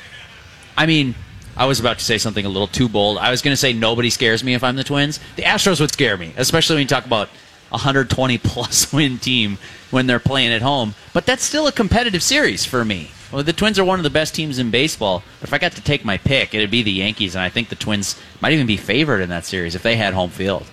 I 0.76 0.86
mean, 0.86 1.14
I 1.56 1.66
was 1.66 1.80
about 1.80 1.98
to 1.98 2.04
say 2.04 2.16
something 2.16 2.44
a 2.44 2.48
little 2.48 2.66
too 2.66 2.88
bold. 2.88 3.18
I 3.18 3.30
was 3.30 3.42
going 3.42 3.52
to 3.52 3.58
say 3.58 3.72
nobody 3.74 4.08
scares 4.08 4.42
me 4.42 4.54
if 4.54 4.64
I'm 4.64 4.76
the 4.76 4.84
Twins. 4.84 5.20
The 5.36 5.42
Astros 5.42 5.80
would 5.80 5.92
scare 5.92 6.16
me, 6.16 6.32
especially 6.36 6.76
when 6.76 6.82
you 6.82 6.88
talk 6.88 7.04
about 7.06 7.28
a 7.70 7.76
120 7.76 8.38
plus 8.42 8.92
win 8.92 9.18
team 9.18 9.58
when 9.90 10.06
they're 10.06 10.18
playing 10.18 10.52
at 10.52 10.62
home. 10.62 10.94
But 11.12 11.26
that's 11.26 11.44
still 11.44 11.66
a 11.66 11.72
competitive 11.72 12.22
series 12.22 12.64
for 12.64 12.84
me. 12.84 13.10
Well, 13.34 13.42
the 13.42 13.52
Twins 13.52 13.78
are 13.80 13.84
one 13.84 13.98
of 13.98 14.04
the 14.04 14.10
best 14.10 14.34
teams 14.34 14.60
in 14.60 14.70
baseball. 14.70 15.24
But 15.40 15.48
if 15.48 15.52
I 15.52 15.58
got 15.58 15.72
to 15.72 15.82
take 15.82 16.04
my 16.04 16.18
pick, 16.18 16.54
it'd 16.54 16.70
be 16.70 16.82
the 16.82 16.92
Yankees, 16.92 17.34
and 17.34 17.42
I 17.42 17.48
think 17.48 17.68
the 17.68 17.74
Twins 17.74 18.20
might 18.40 18.52
even 18.52 18.66
be 18.66 18.76
favored 18.76 19.20
in 19.20 19.28
that 19.30 19.44
series 19.44 19.74
if 19.74 19.82
they 19.82 19.96
had 19.96 20.14
home 20.14 20.30
field. 20.30 20.64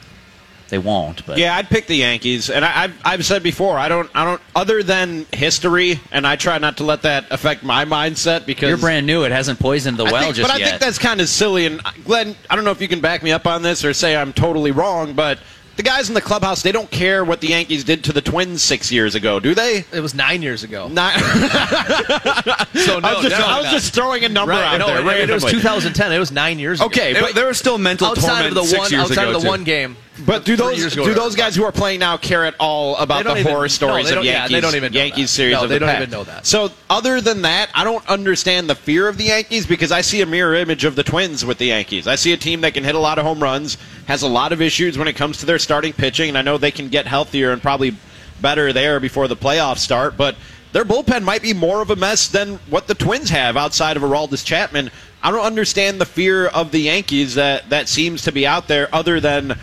They 0.70 0.78
won't, 0.78 1.26
but 1.26 1.38
Yeah, 1.38 1.58
I'd 1.58 1.68
pick 1.68 1.88
the 1.88 1.96
Yankees, 1.98 2.50
and 2.50 2.64
I, 2.64 2.84
I've, 2.84 3.02
I've 3.04 3.26
said 3.26 3.44
before, 3.44 3.78
I 3.78 3.90
don't, 3.90 4.10
I 4.16 4.24
don't. 4.24 4.42
Other 4.56 4.84
than 4.84 5.26
history, 5.34 6.00
and 6.14 6.26
I 6.26 6.38
try 6.38 6.60
not 6.60 6.78
to 6.78 6.86
let 6.86 7.02
that 7.02 7.26
affect 7.30 7.64
my 7.64 7.84
mindset 7.84 8.46
because 8.46 8.70
you're 8.70 8.78
brand 8.78 9.06
new. 9.06 9.24
It 9.24 9.34
hasn't 9.34 9.60
poisoned 9.60 9.98
the 9.98 10.06
I 10.06 10.12
well 10.14 10.24
think- 10.24 10.36
just 10.36 10.50
but 10.50 10.62
I 10.62 10.64
think 10.64 10.80
that's 10.80 10.98
kind 10.98 11.20
of 11.20 11.28
silly. 11.28 11.66
And 11.66 11.82
uh, 11.84 11.92
Glen, 12.06 12.38
I 12.50 12.56
don't 12.56 12.64
know 12.64 12.72
if 12.72 12.80
you 12.80 12.88
can 12.88 13.02
back 13.02 13.22
me 13.22 13.34
up 13.34 13.46
on 13.48 13.64
this 13.64 13.84
or 13.84 13.92
say 13.92 14.16
I'm 14.16 14.32
totally 14.32 14.72
wrong, 14.72 15.14
but 15.14 15.40
the 15.78 15.84
guys 15.84 16.10
in 16.10 16.14
the 16.16 16.22
clubhouse 16.22 16.62
they 16.62 16.72
don't 16.72 16.90
care 16.92 17.24
what 17.24 17.42
the 17.42 17.48
Yankees 17.48 17.84
did 17.84 18.04
to 18.06 18.14
the 18.14 18.22
Twins 18.22 18.62
six 18.62 18.92
years 18.92 19.16
ago, 19.16 19.40
do 19.40 19.54
they? 19.56 19.86
It 19.92 20.02
was 20.02 20.14
nine 20.14 20.42
years 20.42 20.64
ago. 20.64 20.88
Not. 20.88 21.14
So 22.74 23.00
no, 23.00 23.08
I 23.10 23.14
was, 23.14 23.24
just, 23.24 23.30
definitely 23.30 23.54
I 23.54 23.62
was 23.62 23.72
just 23.72 23.94
throwing 23.94 24.24
a 24.24 24.30
number 24.30 24.54
right. 24.54 24.74
out 24.74 24.80
no, 24.80 24.88
there. 24.88 25.22
it, 25.22 25.30
it 25.30 25.34
was 25.34 25.44
2010. 25.46 26.12
It 26.12 26.18
was 26.20 26.32
nine 26.32 26.58
years 26.58 26.80
ago. 26.80 26.88
okay, 26.88 27.12
It- 27.12 27.22
but 27.22 27.36
there 27.36 27.48
was 27.48 27.58
still 27.58 27.78
mental 27.78 28.08
outside 28.08 28.28
torment 28.30 28.48
of 28.50 28.56
the 28.56 28.64
six 28.64 28.80
one 28.80 28.92
years 28.92 29.02
outside 29.04 29.22
ago 29.24 29.28
of 29.30 29.34
the 29.36 29.40
too. 29.42 29.48
one 29.48 29.64
game. 29.64 29.98
But 30.26 30.44
do 30.44 30.56
those 30.58 30.94
do 30.94 31.14
those 31.14 31.36
guys 31.36 31.56
who 31.56 31.64
are 31.64 31.72
playing 31.72 32.02
now 32.02 32.18
care 32.18 32.44
at 32.46 32.54
all 32.60 32.98
about 32.98 33.24
the 33.24 33.32
even- 33.32 33.44
horror 33.52 33.62
no, 33.64 33.68
stories 33.68 34.06
they 34.06 34.12
of 34.12 34.16
don't- 34.18 34.26
yeah, 34.26 34.32
Yankees? 34.34 34.52
they 34.52 34.62
don't 34.62 34.76
even 34.76 34.92
know 34.94 35.00
Yankees 35.00 35.24
that. 35.32 35.36
series 35.36 35.54
No, 35.54 35.64
of 35.64 35.70
they 35.70 35.76
the 35.76 35.80
don't 35.80 35.90
past. 35.90 35.98
even 36.02 36.10
know 36.12 36.24
that. 36.26 36.46
So 36.46 36.72
other 36.90 37.22
than 37.22 37.44
that, 37.44 37.70
I 37.74 37.84
don't 37.86 38.06
understand 38.10 38.70
the 38.70 38.76
fear 38.76 39.08
of 39.08 39.18
the 39.18 39.24
Yankees 39.26 39.66
because 39.66 39.92
I 39.92 40.02
see 40.02 40.22
a 40.22 40.26
mirror 40.26 40.54
image 40.56 40.84
of 40.84 40.96
the 40.96 41.04
Twins 41.04 41.46
with 41.46 41.60
the 41.60 41.68
Yankees. 41.68 42.08
I 42.08 42.16
see 42.16 42.34
a 42.34 42.38
team 42.38 42.62
that 42.62 42.74
can 42.74 42.84
hit 42.84 42.94
a 42.94 43.00
lot 43.00 43.20
of 43.20 43.26
home 43.26 43.42
runs, 43.42 43.78
has 44.08 44.22
a 44.22 44.28
lot 44.28 44.52
of 44.52 44.62
issues 44.62 44.98
when 44.98 45.08
it 45.08 45.14
comes 45.16 45.38
to 45.38 45.46
their 45.46 45.60
starting 45.60 45.94
pitching, 45.94 46.28
and 46.30 46.38
I 46.38 46.42
know 46.42 46.58
they 46.58 46.72
can 46.72 46.90
get 46.90 47.08
healthier 47.08 47.52
and 47.52 47.62
probably 47.62 47.96
better 48.42 48.74
there 48.74 49.00
before 49.00 49.28
the 49.28 49.38
playoffs 49.38 49.80
start, 49.80 50.18
but. 50.18 50.36
Their 50.74 50.86
bullpen 50.86 51.24
might 51.24 51.42
be 51.42 51.54
more 51.54 51.82
of 51.82 51.90
a 51.90 51.98
mess 51.98 52.30
than 52.30 52.58
what 52.70 52.88
the 52.88 52.96
Twins 52.96 53.30
have 53.30 53.58
outside 53.58 53.98
of 53.98 54.04
Aroldis 54.04 54.46
Chapman. 54.46 54.90
I 55.22 55.30
don't 55.30 55.44
understand 55.44 56.00
the 56.00 56.06
fear 56.06 56.48
of 56.48 56.72
the 56.72 56.80
Yankees 56.80 57.36
that, 57.36 57.70
that 57.72 57.90
seems 57.90 58.22
to 58.22 58.32
be 58.32 58.48
out 58.48 58.70
there, 58.70 58.88
other 58.96 59.20
than 59.20 59.60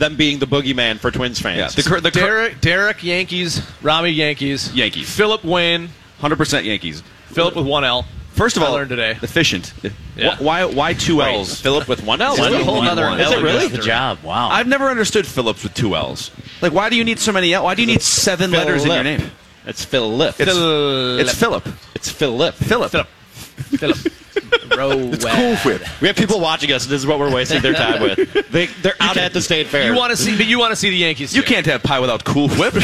them 0.00 0.16
being 0.16 0.40
the 0.40 0.46
boogeyman 0.46 0.98
for 0.98 1.10
Twins 1.12 1.38
fans. 1.40 1.58
Yeah, 1.58 1.68
the, 1.82 1.88
cur- 1.88 2.00
the 2.00 2.10
cur- 2.10 2.20
Derek, 2.20 2.60
Derek 2.60 3.04
Yankees, 3.04 3.62
Rami 3.82 4.10
Yankees, 4.10 4.74
Yankees. 4.74 5.14
Philip 5.14 5.44
Wynn, 5.44 5.88
100% 6.20 6.64
Yankees. 6.64 7.02
Philip 7.26 7.54
with 7.54 7.66
one 7.66 7.84
L. 7.84 8.04
First 8.32 8.56
of 8.56 8.62
I 8.62 8.66
all, 8.66 8.72
learned 8.72 8.90
today. 8.90 9.12
efficient. 9.22 9.72
Yeah. 10.16 10.36
Wh- 10.36 10.42
Why? 10.42 10.64
Why 10.64 10.94
two 10.94 11.18
Wait, 11.18 11.34
L's? 11.34 11.60
Philip 11.60 11.86
with 11.88 12.02
one 12.04 12.20
L. 12.20 12.32
It's 12.32 12.40
One 12.40 12.54
a 12.54 12.64
whole 12.64 12.76
L? 12.76 12.82
nother 12.82 13.02
One. 13.04 13.20
Is 13.20 13.30
it 13.30 13.42
really? 13.42 13.68
The 13.68 13.78
job. 13.78 14.18
Wow. 14.22 14.48
I've 14.48 14.66
never 14.66 14.88
understood 14.88 15.26
Phillips 15.26 15.62
with 15.62 15.74
two 15.74 15.94
L's. 15.94 16.30
Like, 16.62 16.72
why 16.72 16.88
do 16.90 16.96
you 16.96 17.04
need 17.04 17.18
so 17.18 17.32
many 17.32 17.52
L? 17.54 17.64
Why 17.64 17.74
do 17.74 17.82
you 17.82 17.86
need 17.86 18.02
seven 18.02 18.50
letters 18.50 18.84
in 18.84 18.90
your 18.92 19.04
name? 19.04 19.30
It's 19.66 19.84
Philip. 19.84 20.34
It's, 20.40 20.50
it's 20.50 21.34
Philip. 21.38 21.68
It's 21.94 22.10
Philip. 22.10 22.54
Philip. 22.54 22.90
Philip. 22.90 23.96
Philip. 24.30 24.76
Row. 24.76 24.90
Cool 24.90 25.56
whip. 25.56 25.82
We 26.00 26.06
have 26.08 26.16
people 26.16 26.40
watching 26.40 26.72
us. 26.72 26.86
This 26.86 27.00
is 27.00 27.06
what 27.06 27.18
we're 27.18 27.32
wasting 27.34 27.60
their 27.60 27.74
time 27.74 28.02
with. 28.02 28.50
They, 28.50 28.66
they're 28.66 28.94
out 29.00 29.16
at 29.16 29.32
the 29.32 29.40
state 29.40 29.66
fair. 29.66 29.90
You 29.90 29.96
want 29.96 30.10
to 30.10 30.16
see? 30.16 30.36
But 30.36 30.46
you 30.46 30.58
want 30.58 30.72
to 30.72 30.76
see 30.76 30.90
the 30.90 30.96
Yankees? 30.96 31.34
You 31.34 31.42
too. 31.42 31.48
can't 31.48 31.66
have 31.66 31.82
pie 31.82 32.00
without 32.00 32.24
Cool 32.24 32.48
Whip. 32.50 32.72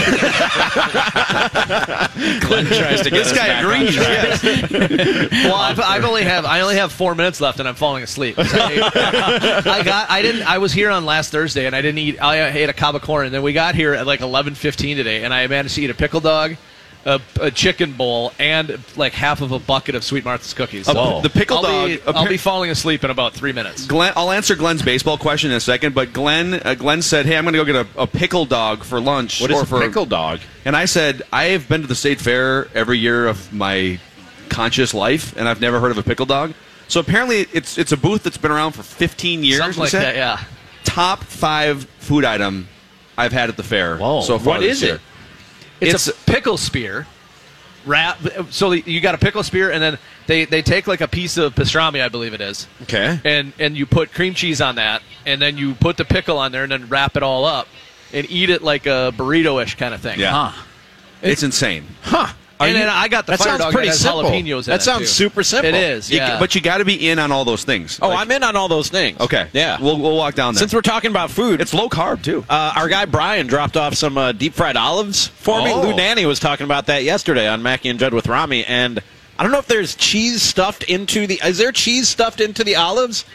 Glenn 2.47 2.67
tries 2.67 3.03
to 3.03 3.11
get 3.11 3.25
this 3.25 3.33
guy 3.33 3.47
back 3.49 3.65
on 3.65 3.73
agrees. 3.73 3.97
Yes. 3.97 4.43
Well, 5.47 5.55
I've, 5.55 5.79
I've 5.81 6.05
only 6.05 6.25
have 6.25 6.45
I 6.45 6.61
only 6.61 6.77
have 6.77 6.93
four 6.93 7.15
minutes 7.15 7.41
left, 7.41 7.61
and 7.61 7.69
I'm 7.69 7.75
falling 7.75 8.03
asleep. 8.03 8.37
I, 8.39 8.43
I 9.65 9.83
got 9.83 10.11
I 10.11 10.23
didn't 10.23 10.43
I 10.43 10.59
was 10.59 10.73
here 10.73 10.91
on 10.91 11.05
last 11.05 11.31
Thursday, 11.31 11.67
and 11.67 11.77
I 11.77 11.83
didn't 11.83 11.99
eat. 11.99 12.21
I 12.23 12.49
ate 12.49 12.69
a 12.69 12.73
cob 12.73 12.95
of 12.97 13.03
corn, 13.03 13.27
and 13.27 13.35
then 13.35 13.43
we 13.43 13.53
got 13.53 13.75
here 13.75 13.95
at 13.95 14.07
like 14.07 14.21
11:15 14.21 14.97
today, 14.97 15.25
and 15.25 15.33
I 15.33 15.47
managed 15.47 15.75
to 15.77 15.83
eat 15.83 15.91
a 15.91 15.95
pickle 15.95 16.21
dog. 16.21 16.57
A, 17.09 17.21
a 17.41 17.53
chicken 17.53 17.93
bowl 17.93 18.33
and 18.37 18.81
like 18.97 19.13
half 19.13 19.41
of 19.41 19.53
a 19.53 19.61
bucket 19.61 19.95
of 19.95 20.03
Sweet 20.03 20.25
Martha's 20.25 20.53
cookies. 20.53 20.89
Whoa. 20.89 21.21
The 21.21 21.31
pickle 21.31 21.59
I'll 21.59 21.63
dog 21.63 21.87
Be, 21.89 22.01
I'll 22.05 22.29
be 22.29 22.37
falling 22.37 22.69
asleep 22.69 23.05
in 23.05 23.11
about 23.11 23.33
three 23.33 23.53
minutes. 23.53 23.87
Glen, 23.87 24.13
I'll 24.17 24.33
answer 24.33 24.57
Glen's 24.57 24.83
baseball 24.83 25.17
question 25.17 25.53
in 25.53 25.57
a 25.57 25.61
second, 25.61 25.95
but 25.95 26.13
Glen, 26.13 26.55
uh, 26.55 26.75
Glen 26.75 27.03
said, 27.03 27.25
"Hey, 27.27 27.37
I'm 27.37 27.45
going 27.45 27.53
to 27.55 27.65
go 27.65 27.65
get 27.65 27.87
a, 27.97 28.03
a 28.03 28.07
pickle 28.09 28.45
dog 28.45 28.83
for 28.83 29.01
lunch." 29.01 29.41
What 29.41 29.53
is 29.53 29.57
or 29.61 29.63
a 29.63 29.67
for, 29.67 29.81
pickle 29.81 30.05
dog? 30.05 30.41
And 30.65 30.75
I 30.75 30.87
said, 30.87 31.23
"I 31.33 31.45
have 31.51 31.69
been 31.69 31.83
to 31.83 31.87
the 31.87 31.95
state 31.95 32.21
fair 32.21 32.67
every 32.75 32.99
year 32.99 33.29
of 33.29 33.53
my 33.53 34.01
conscious 34.49 34.93
life, 34.93 35.37
and 35.37 35.49
I've 35.49 35.61
never 35.61 35.79
heard 35.79 35.93
of 35.93 35.99
a 35.99 36.03
pickle 36.03 36.27
dog." 36.27 36.55
So 36.89 36.99
apparently, 36.99 37.47
it's 37.53 37.79
it's 37.79 37.93
a 37.93 37.97
booth 37.97 38.25
that's 38.25 38.37
been 38.39 38.51
around 38.51 38.73
for 38.73 38.83
15 38.83 39.45
years. 39.45 39.59
Something 39.61 39.81
like 39.81 39.91
said. 39.91 40.03
that, 40.03 40.17
yeah. 40.17 40.45
Top 40.83 41.23
five 41.23 41.85
food 42.01 42.25
item 42.25 42.67
I've 43.17 43.33
had 43.33 43.49
at 43.49 43.57
the 43.57 43.63
fair 43.63 43.97
Whoa. 43.97 44.23
so 44.23 44.39
far 44.41 44.55
What 44.55 44.61
this 44.63 44.79
is 44.79 44.83
year. 44.83 44.95
it? 44.97 45.01
It's, 45.81 45.95
It's- 45.95 46.09
a 46.09 46.31
pickle 46.31 46.57
spear. 46.57 47.07
Wrap, 47.85 48.19
so 48.51 48.73
you 48.73 49.01
got 49.01 49.15
a 49.15 49.19
pickle 49.19 49.45
spear, 49.45 49.71
and 49.71 49.81
then 49.81 49.99
They 50.27 50.45
they 50.45 50.61
take 50.61 50.89
like 50.89 51.01
a 51.01 51.07
piece 51.07 51.37
of 51.37 51.55
pastrami, 51.55 52.03
I 52.03 52.09
believe 52.09 52.35
it 52.35 52.41
is, 52.41 52.67
Okay. 52.83 53.21
and 53.25 53.53
and 53.61 53.77
you 53.77 53.87
put 53.87 54.13
cream 54.13 54.35
cheese 54.35 54.61
on 54.61 54.75
that, 54.75 55.03
and 55.25 55.41
then 55.41 55.57
you 55.57 55.75
put 55.77 55.97
the 55.97 56.05
pickle 56.05 56.37
on 56.39 56.51
there, 56.51 56.65
and 56.65 56.73
then 56.73 56.89
wrap 56.89 57.17
it 57.17 57.23
all 57.23 57.45
up, 57.45 57.69
and 58.13 58.27
eat 58.29 58.51
it 58.51 58.61
like 58.61 58.87
a 58.87 59.13
burrito-ish 59.17 59.77
kind 59.77 59.95
of 59.95 60.01
thing. 60.01 60.19
Yeah. 60.19 60.33
Huh. 60.51 60.63
It's 61.23 61.45
insane. 61.45 61.85
Huh. 62.03 62.33
Are 62.59 62.67
and 62.67 62.75
you- 62.75 62.81
then 62.83 62.89
I 62.89 63.09
got 63.09 63.27
the 63.27 63.33
that 63.33 63.39
fire 63.39 63.49
sounds 63.49 63.61
dog 63.61 63.73
pretty 63.73 63.91
simple. 63.93 64.23
jalapenos 64.23 64.59
in 64.67 64.71
that 64.71 64.83
sounds 64.83 65.01
too. 65.03 65.07
super 65.07 65.43
simple. 65.43 65.69
It 65.69 65.75
is, 65.75 66.11
You- 66.11 66.19
yeah. 66.19 66.39
but 66.39 66.55
you 66.55 66.61
got 66.61 66.79
to 66.79 66.85
be 66.85 67.09
in 67.09 67.19
on 67.19 67.31
all 67.33 67.45
those 67.45 67.65
things. 67.65 67.99
Oh, 68.01 68.09
Like- 68.09 68.19
I'm 68.21 68.31
in 68.31 68.43
on 68.43 68.57
all 68.57 68.69
those 68.69 68.89
things. 68.89 69.21
Okay. 69.21 69.49
Yeah. 69.53 69.79
We'll, 69.81 69.99
we'll 69.99 70.17
walk 70.17 70.35
down 70.35 70.55
there. 70.55 70.61
Since 70.61 70.73
we're 70.73 70.81
talking 70.81 71.11
about 71.11 71.31
food, 71.31 71.61
it's 71.61 71.75
low 71.75 71.89
carb, 71.89 72.23
too. 72.23 72.45
Uh, 72.49 72.73
our 72.77 72.89
guy 72.89 73.05
Brian 73.05 73.47
dropped 73.47 73.77
off 73.77 73.95
some 73.95 74.17
uh, 74.17 74.33
deep 74.33 74.55
fried 74.55 74.77
olives 74.77 75.27
for 75.27 75.63
me. 75.63 75.71
Oh. 75.73 75.83
Lou 75.83 75.93
Nanne 75.95 76.25
was 76.27 76.41
talking 76.41 76.65
about 76.65 76.87
that 76.87 77.03
yesterday 77.05 77.47
on 77.47 77.63
Mackey 77.63 77.89
and 77.91 77.99
Judd 77.99 78.15
with 78.15 78.27
Rami, 78.27 78.65
and 78.65 79.01
I 79.39 79.43
don't 79.43 79.53
know 79.53 79.59
if 79.59 79.67
there's 79.67 79.95
cheese 79.95 80.41
stuffed 80.41 80.83
into 80.85 81.27
the. 81.27 81.39
Is 81.45 81.59
there 81.59 81.73
cheese 81.73 82.09
stuffed 82.09 82.41
into 82.41 82.65
the 82.65 82.77
olives? 82.77 83.27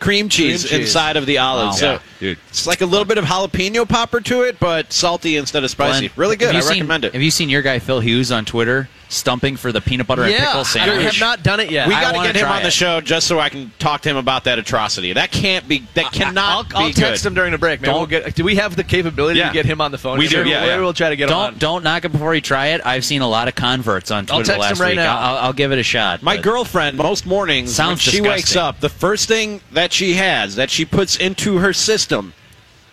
Cream 0.00 0.28
cheese, 0.28 0.62
Cream 0.64 0.78
cheese. 0.80 0.86
inside 0.88 1.16
of 1.16 1.26
the 1.26 1.38
olives. 1.38 1.82
Wow. 1.82 1.98
So 1.98 2.02
Yeah, 2.20 2.34
it's 2.48 2.66
like 2.66 2.80
a 2.80 2.86
little 2.86 3.04
bit 3.04 3.18
of 3.18 3.24
jalapeno 3.24 3.88
popper 3.88 4.20
to 4.20 4.42
it, 4.42 4.58
but 4.60 4.92
salty 4.92 5.36
instead 5.36 5.64
of 5.64 5.70
spicy. 5.70 6.08
Glen, 6.08 6.10
really 6.16 6.36
good. 6.36 6.54
I 6.54 6.60
seen- 6.60 6.70
recommend 6.70 7.04
it. 7.04 7.12
Have 7.14 7.22
you 7.22 7.30
seen 7.30 7.48
your 7.48 7.62
guy 7.62 7.78
Phil 7.78 8.00
Hughes 8.00 8.30
on 8.32 8.44
Twitter 8.44 8.88
stumping 9.10 9.56
for 9.56 9.72
the 9.72 9.80
peanut 9.80 10.06
butter 10.06 10.22
and 10.22 10.32
yeah, 10.32 10.44
pickle 10.46 10.60
I 10.60 10.62
sandwich? 10.64 11.02
have 11.04 11.20
not 11.20 11.42
done 11.42 11.60
it 11.60 11.70
yet. 11.70 11.88
we 11.88 11.94
got 11.94 12.12
to 12.14 12.18
get 12.22 12.36
him 12.36 12.42
try 12.46 12.58
on 12.58 12.62
the 12.62 12.70
show 12.70 13.00
just 13.00 13.26
so 13.26 13.40
I 13.40 13.48
can 13.48 13.72
talk 13.78 14.02
to 14.02 14.10
him 14.10 14.16
about 14.18 14.44
that 14.44 14.58
atrocity. 14.58 15.12
That 15.14 15.32
can't 15.32 15.66
be. 15.66 15.84
That 15.94 16.12
cannot 16.12 16.72
I'll, 16.74 16.82
I'll 16.82 16.88
be 16.88 16.92
text 16.92 17.22
good. 17.22 17.28
him 17.30 17.34
during 17.34 17.52
the 17.52 17.58
break, 17.58 17.80
man. 17.80 17.90
Don't- 17.90 17.98
We'll 17.98 18.06
get, 18.06 18.34
do 18.34 18.44
we 18.44 18.56
have 18.56 18.76
the 18.76 18.84
capability 18.84 19.38
Yeah. 19.38 19.48
to 19.48 19.52
get 19.54 19.64
him 19.66 19.80
on 19.80 19.90
the 19.92 19.98
phone? 19.98 20.18
We 20.18 20.28
do, 20.28 20.38
Maybe 20.38 20.50
yeah, 20.50 20.60
we'll, 20.62 20.68
yeah. 20.76 20.80
we'll 20.80 20.92
try 20.92 21.08
to 21.08 21.16
get 21.16 21.30
him 21.30 21.36
on. 21.36 21.52
Don't 21.52 21.58
don't 21.58 21.84
knock 21.84 22.04
it 22.04 22.12
before 22.12 22.34
you 22.34 22.40
try 22.40 22.68
it. 22.68 22.80
I've 22.84 23.04
seen 23.04 23.22
a 23.22 23.28
lot 23.28 23.48
of 23.48 23.54
converts 23.54 24.10
on 24.10 24.26
Twitter 24.26 24.32
I'll 24.34 24.38
Twitter 24.44 24.52
text 24.52 24.60
last 24.60 24.78
him 24.78 24.82
right 24.82 24.90
week. 24.90 24.96
now. 24.96 25.18
I'll, 25.18 25.36
I'll 25.38 25.52
give 25.52 25.72
it 25.72 25.78
a 25.78 25.82
shot. 25.82 26.22
My 26.22 26.36
girlfriend, 26.36 26.96
most 26.98 27.24
mornings, 27.26 27.74
Sounds 27.74 27.90
when 27.90 27.98
she 27.98 28.10
disgusting. 28.18 28.30
wakes 28.30 28.56
up, 28.56 28.80
the 28.80 28.88
first 28.88 29.26
thing 29.28 29.60
that 29.72 29.92
she 29.92 30.14
has, 30.14 30.56
that 30.56 30.70
she 30.70 30.84
puts 30.84 31.16
into 31.16 31.58
her 31.58 31.72
system, 31.72 32.34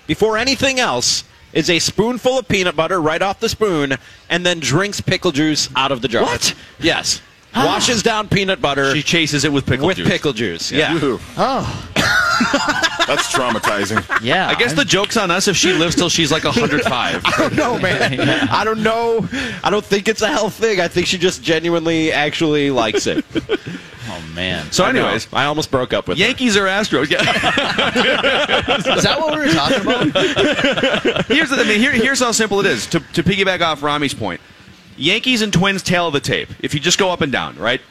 before 0.08 0.38
anything 0.38 0.80
else, 0.80 1.24
is 1.56 1.70
a 1.72 1.80
spoonful 1.80 2.38
of 2.38 2.48
peanut 2.48 2.76
butter 2.76 3.02
right 3.02 3.22
off 3.24 3.40
the 3.40 3.50
spoon, 3.50 3.96
and 4.30 4.46
then 4.46 4.60
drinks 4.60 5.02
pickle 5.02 5.32
juice 5.32 5.70
out 5.76 5.92
of 5.92 6.02
the 6.04 6.08
jar. 6.08 6.22
What? 6.22 6.54
Yes. 6.80 7.22
Ah. 7.56 7.66
Washes 7.66 8.04
down 8.04 8.28
peanut 8.28 8.62
butter 8.62 8.94
She 8.94 9.02
chases 9.02 9.46
it 9.46 9.52
with 9.54 9.66
pickle 9.66 9.88
with 9.88 9.96
juice. 9.98 10.08
pickle 10.10 10.34
juice. 10.34 10.72
Yeah. 10.74 10.94
Ew. 11.00 11.20
Oh. 11.38 11.90
That's 13.08 13.32
traumatizing. 13.32 14.04
Yeah, 14.22 14.50
I 14.50 14.56
guess 14.56 14.74
the 14.74 14.84
joke's 14.84 15.16
on 15.16 15.32
us 15.32 15.48
if 15.48 15.56
she 15.56 15.72
lives 15.72 15.96
till 15.96 16.10
she's 16.10 16.32
like 16.34 16.44
105. 16.44 17.22
I 17.26 17.32
don't 17.38 17.56
know, 17.56 17.80
man. 17.80 18.20
I 18.52 18.64
don't 18.66 18.84
know. 18.84 19.26
I 19.64 19.70
don't 19.70 19.86
think 19.86 20.10
it's 20.10 20.22
a 20.22 20.28
health 20.28 20.56
thing. 20.56 20.82
I 20.82 20.90
think 20.90 21.08
she 21.08 21.18
just 21.18 21.42
genuinely 21.44 22.12
actually 22.12 22.72
likes 22.72 23.08
it. 23.08 23.24
Oh 24.16 24.34
man. 24.34 24.72
So, 24.72 24.86
anyways, 24.86 25.28
I 25.34 25.46
almost 25.46 25.72
broke 25.72 25.94
up 25.94 26.08
with 26.08 26.18
her. 26.18 26.24
Yankees 26.24 26.56
or 26.56 26.66
Astros? 26.66 27.10
Yeah. 27.10 27.22
Is 28.98 29.04
that 29.04 29.20
what 29.20 29.34
we 29.34 29.46
were 29.46 29.54
talking 29.54 29.82
about? 29.82 31.26
here's 31.28 31.50
the, 31.50 31.58
I 31.58 31.64
mean, 31.64 31.80
here, 31.80 31.92
here's 31.92 32.20
how 32.20 32.32
simple 32.32 32.60
it 32.60 32.66
is. 32.66 32.86
To, 32.88 33.00
to 33.00 33.24
piggyback 33.24 33.62
off 33.62 33.82
Rami's 33.82 34.14
point, 34.14 34.42
Yankees 34.98 35.42
and 35.42 35.52
Twins 35.52 35.84
tail 35.84 36.08
of 36.08 36.14
the 36.14 36.20
tape. 36.20 36.50
If 36.60 36.74
you 36.74 36.80
just 36.80 36.98
go 36.98 37.10
up 37.12 37.22
and 37.22 37.32
down, 37.32 37.58
right? 37.58 37.82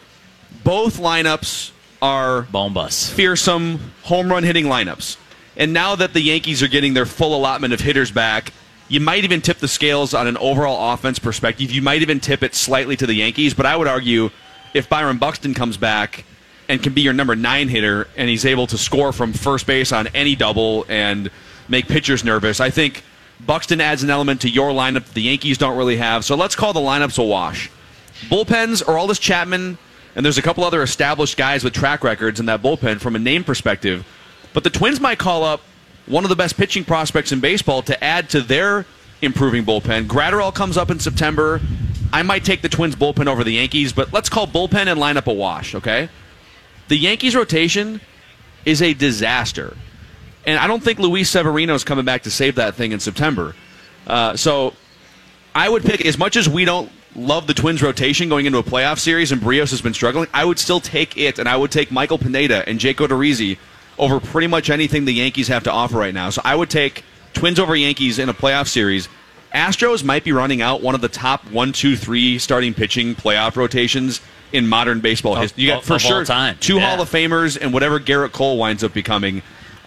Both 0.63 0.99
lineups 0.99 1.73
are 2.01 2.43
Bombus. 2.43 3.11
fearsome 3.11 3.93
home 4.05 4.31
run 4.31 4.45
hitting 4.45 4.67
lineups. 4.67 5.17
And 5.57 5.73
now 5.73 5.95
that 5.95 6.15
the 6.15 6.21
Yankees 6.21 6.63
are 6.63 6.69
getting 6.69 6.95
their 6.95 7.07
full 7.07 7.37
allotment 7.37 7.73
of 7.75 7.81
hitters 7.81 8.11
back, 8.11 8.53
you 8.89 9.01
might 9.01 9.25
even 9.25 9.41
tip 9.41 9.59
the 9.59 9.69
scales 9.69 10.15
on 10.15 10.27
an 10.27 10.37
overall 10.39 10.93
offense 10.93 11.19
perspective. 11.19 11.71
You 11.71 11.83
might 11.83 12.03
even 12.03 12.21
tip 12.21 12.43
it 12.43 12.55
slightly 12.55 12.97
to 12.97 13.07
the 13.07 13.15
Yankees, 13.15 13.55
but 13.55 13.67
I 13.67 13.77
would 13.77 13.89
argue 13.89 14.31
if 14.75 14.89
Byron 14.89 15.19
Buxton 15.19 15.55
comes 15.55 15.77
back 15.77 16.25
and 16.69 16.83
can 16.83 16.93
be 16.93 17.01
your 17.01 17.13
number 17.13 17.37
nine 17.37 17.69
hitter 17.69 18.09
and 18.17 18.29
he's 18.29 18.45
able 18.45 18.67
to 18.67 18.77
score 18.77 19.13
from 19.13 19.33
first 19.33 19.67
base 19.67 19.93
on 19.93 20.09
any 20.09 20.35
double 20.35 20.85
and 20.89 21.31
make 21.69 21.87
pitchers 21.87 22.25
nervous, 22.25 22.61
I 22.61 22.71
think 22.71 23.03
Buxton 23.41 23.81
adds 23.81 24.03
an 24.03 24.11
element 24.11 24.41
to 24.43 24.51
your 24.51 24.71
lineup 24.71 25.05
that 25.05 25.15
the 25.15 25.23
Yankees 25.23 25.59
don't 25.59 25.77
really 25.77 25.97
have. 25.97 26.25
So 26.25 26.35
let's 26.35 26.57
call 26.57 26.73
the 26.73 26.81
lineups 26.81 27.19
a 27.19 27.23
wash. 27.25 27.71
Bullpens, 28.29 28.83
Aroldis 28.85 29.21
Chapman, 29.21 29.79
and 30.17 30.25
there's 30.25 30.39
a 30.39 30.43
couple 30.43 30.65
other 30.65 30.83
established 30.83 31.37
guys 31.37 31.65
with 31.65 31.73
track 31.73 32.05
records 32.05 32.41
in 32.41 32.47
that 32.47 32.63
bullpen 32.63 33.01
from 33.01 33.17
a 33.17 33.19
name 33.19 33.45
perspective. 33.45 34.07
But 34.53 34.65
the 34.65 34.71
Twins 34.71 35.01
might 35.01 35.19
call 35.19 35.43
up 35.45 35.61
one 36.07 36.25
of 36.25 36.31
the 36.31 36.37
best 36.37 36.57
pitching 36.57 36.85
prospects 36.85 37.33
in 37.33 37.41
baseball 37.41 37.83
to 37.83 38.03
add 38.03 38.31
to 38.31 38.41
their 38.41 38.87
improving 39.21 39.65
bullpen. 39.65 40.07
Graterol 40.07 40.55
comes 40.55 40.77
up 40.77 40.91
in 40.91 41.01
September. 41.01 41.61
I 42.15 42.23
might 42.23 42.45
take 42.45 42.63
the 42.63 42.69
Twins 42.69 42.95
bullpen 42.95 43.27
over 43.27 43.43
the 43.43 43.55
Yankees, 43.55 43.93
but 43.93 44.13
let's 44.13 44.29
call 44.29 44.47
bullpen 44.47 44.87
and 44.87 45.01
lineup 45.01 45.27
a 45.27 45.35
wash, 45.35 45.75
okay? 45.75 46.09
The 46.87 46.97
Yankees 46.97 47.35
rotation 47.35 48.01
is 48.65 48.81
a 48.81 48.95
disaster. 48.95 49.77
And 50.47 50.57
I 50.57 50.69
don't 50.69 50.81
think 50.81 51.01
Luis 51.01 51.29
Severino 51.29 51.75
is 51.75 51.83
coming 51.83 52.05
back 52.05 52.23
to 52.23 52.31
save 52.31 52.55
that 52.55 52.77
thing 52.77 52.93
in 52.93 53.01
September. 53.01 53.57
Uh, 54.07 54.37
so 54.37 54.75
I 55.57 55.69
would 55.69 55.83
pick 55.83 56.07
as 56.07 56.17
much 56.17 56.37
as 56.37 56.49
we 56.49 56.65
don't 56.65 56.89
love 57.17 57.49
the 57.49 57.55
Twins 57.55 57.83
rotation 57.83 58.29
going 58.29 58.47
into 58.47 58.59
a 58.59 58.63
playoff 58.63 59.01
series, 59.01 59.33
and 59.33 59.43
Berrios 59.43 59.73
has 59.73 59.83
been 59.83 59.95
struggling. 59.95 60.29
I 60.33 60.45
would 60.45 60.61
still 60.61 60.79
take 60.79 61.17
it, 61.17 61.41
and 61.41 61.49
I 61.49 61.57
would 61.57 61.73
take 61.73 61.91
Michael 61.91 62.19
Pineda 62.19 62.69
and 62.69 62.79
Jake 62.79 62.99
Odorizzi 62.99 63.59
over 63.99 64.21
pretty 64.21 64.47
much 64.47 64.71
anything 64.71 65.05
the 65.05 65.15
Yankees 65.15 65.49
have 65.49 65.65
to 65.65 65.73
offer 65.73 65.99
right 65.99 66.15
now. 66.15 66.31
So 66.31 66.43
I 66.45 66.55
would 66.55 66.71
take 66.71 67.03
Twins 67.33 67.59
over 67.59 67.75
Yankees 67.75 68.21
in 68.21 68.29
a 68.29 68.35
playoff 68.35 68.69
series. 68.69 69.09
Astros 69.55 70.03
might 70.03 70.25
be 70.25 70.33
running 70.33 70.61
out 70.63 70.83
one 70.83 70.95
of 70.95 71.01
the 71.01 71.09
top 71.09 71.49
one, 71.51 71.73
two, 71.73 71.97
three 71.97 72.39
starting 72.39 72.75
pitching 72.75 73.15
playoff 73.15 73.57
rotations 73.57 74.21
in 74.53 74.67
modern 74.67 75.01
baseball 75.01 75.37
history. 75.37 75.63
You 75.65 75.71
got 75.71 75.79
of- 75.79 75.85
for 75.85 75.95
of 75.95 76.03
sure 76.03 76.25
time. 76.25 76.57
two 76.61 76.77
Yeah. 76.77 76.91
Hall 76.91 77.01
of 77.03 77.11
Famers 77.11 77.57
and 77.61 77.73
whatever 77.73 78.01
Gerrit 78.01 78.33
Cole 78.33 78.59
winds 78.59 78.83
up 78.85 78.93
becoming. 78.93 79.43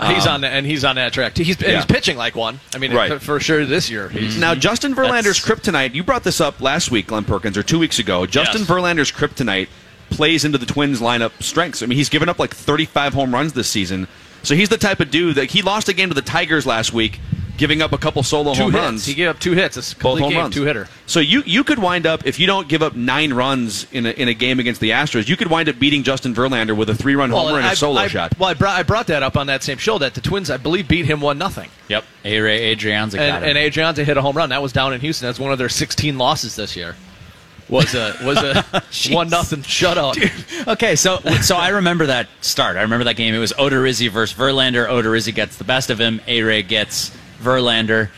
he's 0.07 0.27
Um, 0.27 0.35
on 0.35 0.43
and 0.43 0.65
he's 0.65 0.85
on 0.85 0.95
that 0.97 1.11
track. 1.11 1.35
He's, 1.35 1.59
Yeah. 1.59 1.77
he's 1.77 1.85
pitching 1.85 2.17
like 2.17 2.35
one. 2.35 2.59
I 2.75 2.77
mean, 2.77 2.93
Right. 2.93 3.11
for, 3.13 3.19
for 3.19 3.39
sure 3.39 3.65
this 3.65 3.89
year. 3.89 4.09
He's, 4.09 4.37
Now, 4.37 4.53
Justin 4.55 4.93
Verlander's 4.95 5.39
kryptonite, 5.39 5.95
you 5.95 6.03
brought 6.03 6.23
this 6.23 6.39
up 6.39 6.61
last 6.61 6.91
week, 6.91 7.07
Glen 7.07 7.23
Perkins, 7.23 7.57
or 7.57 7.63
two 7.63 7.79
weeks 7.79 7.97
ago. 7.97 8.25
Justin 8.27 8.61
Yes. 8.61 8.69
Verlander's 8.69 9.11
kryptonite 9.11 9.67
plays 10.11 10.45
into 10.45 10.57
the 10.59 10.65
Twins 10.67 11.01
lineup 11.01 11.31
strengths. 11.41 11.81
I 11.81 11.87
mean, 11.87 11.97
he's 11.97 12.09
given 12.09 12.29
up 12.29 12.37
like 12.39 12.53
35 12.53 13.13
home 13.15 13.33
runs 13.33 13.53
this 13.53 13.67
season. 13.67 14.07
So 14.43 14.55
he's 14.55 14.69
the 14.69 14.77
type 14.77 14.99
of 14.99 15.09
dude 15.11 15.35
that 15.35 15.51
he 15.51 15.61
lost 15.63 15.89
a 15.89 15.93
game 15.93 16.09
to 16.09 16.15
the 16.15 16.21
Tigers 16.21 16.65
last 16.67 16.93
week, 16.93 17.19
giving 17.57 17.81
up 17.81 17.91
a 17.91 17.97
couple 17.97 18.23
solo 18.23 18.53
two 18.53 18.63
home 18.63 18.71
hits. 18.71 18.81
runs. 18.83 19.05
He 19.05 19.13
gave 19.13 19.27
up 19.29 19.39
two 19.39 19.53
hits. 19.53 19.77
It's 19.77 19.91
a 19.91 19.95
both 19.95 20.01
complete 20.01 20.21
home 20.21 20.31
game, 20.31 20.39
runs. 20.41 20.53
two 20.55 20.63
hitter. 20.63 20.87
So 21.05 21.19
you 21.19 21.41
you 21.45 21.63
could 21.63 21.79
wind 21.79 22.05
up 22.05 22.25
if 22.25 22.39
you 22.39 22.47
don't 22.47 22.67
give 22.67 22.81
up 22.83 22.95
nine 22.95 23.33
runs 23.33 23.87
in 23.91 24.05
a, 24.05 24.11
in 24.11 24.27
a 24.27 24.33
game 24.33 24.59
against 24.59 24.79
the 24.81 24.91
Astros, 24.91 25.27
you 25.27 25.35
could 25.37 25.49
wind 25.49 25.67
up 25.69 25.79
beating 25.79 26.03
Justin 26.03 26.33
Verlander 26.33 26.75
with 26.75 26.89
a 26.89 26.95
three 26.95 27.15
run 27.15 27.29
homer 27.31 27.57
and 27.57 27.65
a 27.65 27.69
I- 27.69 27.73
solo 27.73 27.99
I, 28.01 28.07
shot. 28.07 28.37
Well, 28.39 28.49
I 28.49 28.53
brought, 28.53 28.77
I 28.79 28.83
brought 28.83 29.07
that 29.07 29.23
up 29.23 29.35
on 29.37 29.47
that 29.47 29.63
same 29.63 29.77
show 29.77 29.97
that 29.97 30.13
the 30.13 30.21
Twins, 30.21 30.49
I 30.49 30.57
believe, 30.57 30.87
beat 30.87 31.05
him 31.05 31.19
one 31.21 31.37
nothing, 31.37 31.69
Yep. 31.87 32.03
Ehire 32.23 32.75
Adrianza 32.75 33.13
got 33.15 33.21
and, 33.21 33.45
him. 33.45 33.57
and 33.57 33.73
Adrianza 33.73 34.03
hit 34.05 34.17
a 34.17 34.21
home 34.21 34.35
run. 34.37 34.49
That 34.49 34.61
was 34.61 34.71
down 34.73 34.93
in 34.93 35.01
Houston. 35.01 35.27
That's 35.27 35.39
one 35.39 35.51
of 35.51 35.57
their 35.57 35.69
16 35.69 36.17
losses 36.17 36.55
this 36.55 36.75
year. 36.75 36.95
Was 37.69 37.93
a 37.95 38.15
was 38.23 38.37
a 38.37 38.63
one 39.13 39.27
nothing 39.29 39.61
shutout. 39.61 40.15
Okay, 40.67 40.95
so 40.95 41.17
so 41.41 41.57
I 41.57 41.67
remember 41.69 42.05
that 42.05 42.29
start. 42.39 42.77
I 42.77 42.83
remember 42.83 43.03
that 43.03 43.17
game. 43.17 43.33
It 43.35 43.39
was 43.39 43.51
Odorizzi 43.51 44.09
versus 44.09 44.37
Verlander. 44.37 44.87
Odorizzi 44.87 45.35
gets 45.35 45.57
the 45.57 45.65
best 45.65 45.89
of 45.89 45.99
him. 45.99 46.21
A 46.27 46.43
Ray 46.43 46.63
gets 46.63 47.11
Verlander. 47.37 48.09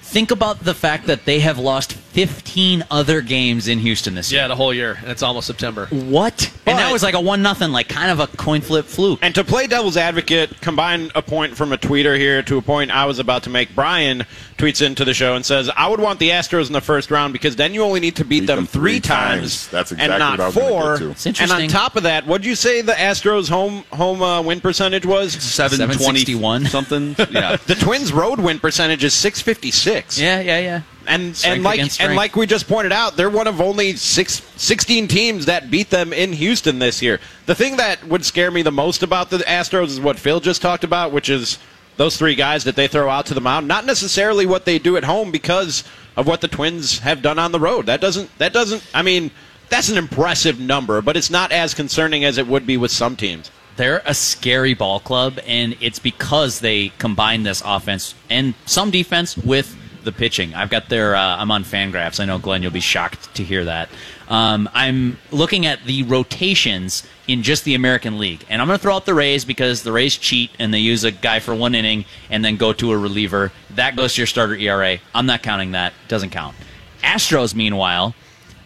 Think 0.00 0.30
about 0.30 0.60
the 0.60 0.74
fact 0.74 1.06
that 1.06 1.24
they 1.24 1.40
have 1.40 1.58
lost 1.58 1.94
15 1.94 2.84
other 2.90 3.22
games 3.22 3.66
in 3.66 3.78
Houston 3.78 4.14
this 4.14 4.30
year. 4.30 4.42
Yeah, 4.42 4.48
the 4.48 4.56
whole 4.56 4.74
year, 4.74 4.98
and 5.00 5.10
it's 5.10 5.22
almost 5.22 5.46
September. 5.46 5.86
What? 5.86 6.52
and 6.66 6.78
that 6.78 6.92
was 6.92 7.02
like 7.02 7.14
a 7.14 7.20
one 7.20 7.40
nothing, 7.40 7.72
like 7.72 7.88
kind 7.88 8.10
of 8.10 8.20
a 8.20 8.26
coin 8.36 8.60
flip 8.60 8.84
fluke. 8.84 9.20
And 9.22 9.34
to 9.34 9.42
play 9.42 9.66
devil's 9.66 9.96
advocate, 9.96 10.60
combine 10.60 11.10
a 11.14 11.22
point 11.22 11.56
from 11.56 11.72
a 11.72 11.78
tweeter 11.78 12.18
here 12.18 12.42
to 12.42 12.58
a 12.58 12.62
point 12.62 12.90
I 12.90 13.06
was 13.06 13.18
about 13.20 13.44
to 13.44 13.50
make. 13.50 13.74
Brian 13.74 14.24
tweets 14.62 14.80
into 14.84 15.04
the 15.04 15.12
show 15.14 15.34
and 15.34 15.44
says, 15.44 15.68
"I 15.76 15.88
would 15.88 15.98
want 16.00 16.20
the 16.20 16.30
Astros 16.30 16.68
in 16.68 16.72
the 16.72 16.80
first 16.80 17.10
round 17.10 17.32
because 17.32 17.56
then 17.56 17.74
you 17.74 17.82
only 17.82 17.98
need 18.00 18.16
to 18.16 18.24
beat, 18.24 18.40
Beat 18.40 18.46
them, 18.46 18.56
them 18.58 18.66
three 18.66 18.92
three 18.92 19.00
times, 19.00 19.40
times. 19.40 19.68
That's 19.68 19.90
and 19.92 20.00
exactly 20.00 20.18
not 20.18 20.30
what 20.32 20.40
I 20.40 20.46
was 20.46 20.54
gonna 20.54 20.68
four." 20.68 20.92
get 20.98 20.98
to. 21.18 21.28
It's 21.30 21.40
And 21.40 21.50
on 21.52 21.68
top 21.68 21.96
of 21.96 22.04
that, 22.04 22.26
what'd 22.26 22.46
you 22.46 22.54
say 22.54 22.80
the 22.80 22.92
Astros 22.92 23.48
home 23.48 23.84
home 23.92 24.22
uh, 24.22 24.40
win 24.42 24.60
percentage 24.60 25.04
was? 25.06 25.32
761. 25.32 26.66
something. 26.66 27.16
Yeah. 27.32 27.56
The 27.66 27.74
Twins' 27.76 28.12
road 28.12 28.38
win 28.40 28.58
percentage 28.58 29.02
is 29.04 29.14
six 29.14 29.40
fifty 29.40 29.70
six. 29.70 30.18
yeah, 30.18 30.40
yeah, 30.40 30.58
yeah. 30.58 30.80
And 31.06 31.34
Strength 31.36 31.54
and 31.54 31.64
like 31.64 32.00
and 32.00 32.14
like 32.14 32.36
we 32.36 32.46
just 32.46 32.68
pointed 32.68 32.92
out, 32.92 33.16
they're 33.16 33.30
one 33.30 33.46
of 33.46 33.60
only 33.60 33.96
six, 33.96 34.42
16 34.56 35.08
teams 35.08 35.46
that 35.46 35.70
beat 35.70 35.90
them 35.90 36.12
in 36.12 36.32
Houston 36.32 36.78
this 36.78 37.02
year. 37.02 37.18
The 37.46 37.54
thing 37.54 37.76
that 37.78 38.04
would 38.06 38.24
scare 38.24 38.50
me 38.50 38.62
the 38.62 38.70
most 38.70 39.02
about 39.02 39.30
the 39.30 39.38
Astros 39.38 39.86
is 39.86 40.00
what 40.00 40.18
Phil 40.18 40.38
just 40.40 40.62
talked 40.62 40.84
about, 40.84 41.10
which 41.10 41.28
is 41.28 41.58
those 41.96 42.16
three 42.16 42.34
guys 42.34 42.64
that 42.64 42.76
they 42.76 42.88
throw 42.88 43.08
out 43.08 43.26
to 43.26 43.34
the 43.34 43.40
mound. 43.40 43.68
Not 43.68 43.86
necessarily 43.86 44.46
what 44.46 44.64
they 44.64 44.78
do 44.78 44.96
at 44.96 45.04
home 45.04 45.30
because 45.30 45.84
of 46.16 46.26
what 46.26 46.40
the 46.40 46.48
Twins 46.48 47.00
have 47.00 47.22
done 47.22 47.38
on 47.38 47.52
the 47.52 47.60
road. 47.60 47.86
That 47.86 48.00
doesn't 48.00 48.36
that 48.38 48.52
doesn't 48.52 48.84
I 48.94 49.02
mean, 49.02 49.30
that's 49.68 49.88
an 49.88 49.98
impressive 49.98 50.60
number, 50.60 51.00
but 51.00 51.16
it's 51.16 51.30
not 51.30 51.52
as 51.52 51.74
concerning 51.74 52.24
as 52.24 52.38
it 52.38 52.46
would 52.46 52.66
be 52.66 52.76
with 52.76 52.90
some 52.90 53.16
teams. 53.16 53.50
They're 53.76 54.02
a 54.04 54.12
scary 54.12 54.74
ball 54.74 55.00
club, 55.00 55.38
and 55.46 55.76
it's 55.80 55.98
because 55.98 56.60
they 56.60 56.90
combine 56.98 57.42
this 57.42 57.62
offense 57.64 58.14
and 58.28 58.54
some 58.66 58.90
defense 58.90 59.36
with 59.36 59.76
the 60.04 60.12
pitching. 60.12 60.54
I've 60.54 60.70
got 60.70 60.88
their. 60.88 61.14
Uh, 61.14 61.36
I'm 61.36 61.50
on 61.50 61.64
Fangraphs. 61.64 62.20
I 62.20 62.26
know 62.26 62.38
Glen, 62.38 62.62
you'll 62.62 62.70
be 62.70 62.80
shocked 62.80 63.34
to 63.36 63.44
hear 63.44 63.64
that. 63.64 63.88
Um, 64.32 64.66
I'm 64.72 65.18
looking 65.30 65.66
at 65.66 65.84
the 65.84 66.04
rotations 66.04 67.06
in 67.28 67.42
just 67.42 67.64
the 67.64 67.74
American 67.74 68.18
League, 68.18 68.46
and 68.48 68.62
I'm 68.62 68.66
going 68.66 68.78
to 68.78 68.82
throw 68.82 68.96
out 68.96 69.04
the 69.04 69.12
Rays 69.12 69.44
because 69.44 69.82
the 69.82 69.92
Rays 69.92 70.16
cheat 70.16 70.50
and 70.58 70.72
they 70.72 70.78
use 70.78 71.04
a 71.04 71.10
guy 71.10 71.38
for 71.38 71.54
one 71.54 71.74
inning 71.74 72.06
and 72.30 72.42
then 72.42 72.56
go 72.56 72.72
to 72.72 72.92
a 72.92 72.96
reliever. 72.96 73.52
That 73.74 73.94
goes 73.94 74.14
to 74.14 74.22
your 74.22 74.26
starter 74.26 74.54
ERA. 74.54 74.96
I'm 75.14 75.26
not 75.26 75.42
counting 75.42 75.72
that. 75.72 75.92
Doesn't 76.08 76.30
count. 76.30 76.56
Astros, 77.02 77.54
meanwhile, 77.54 78.14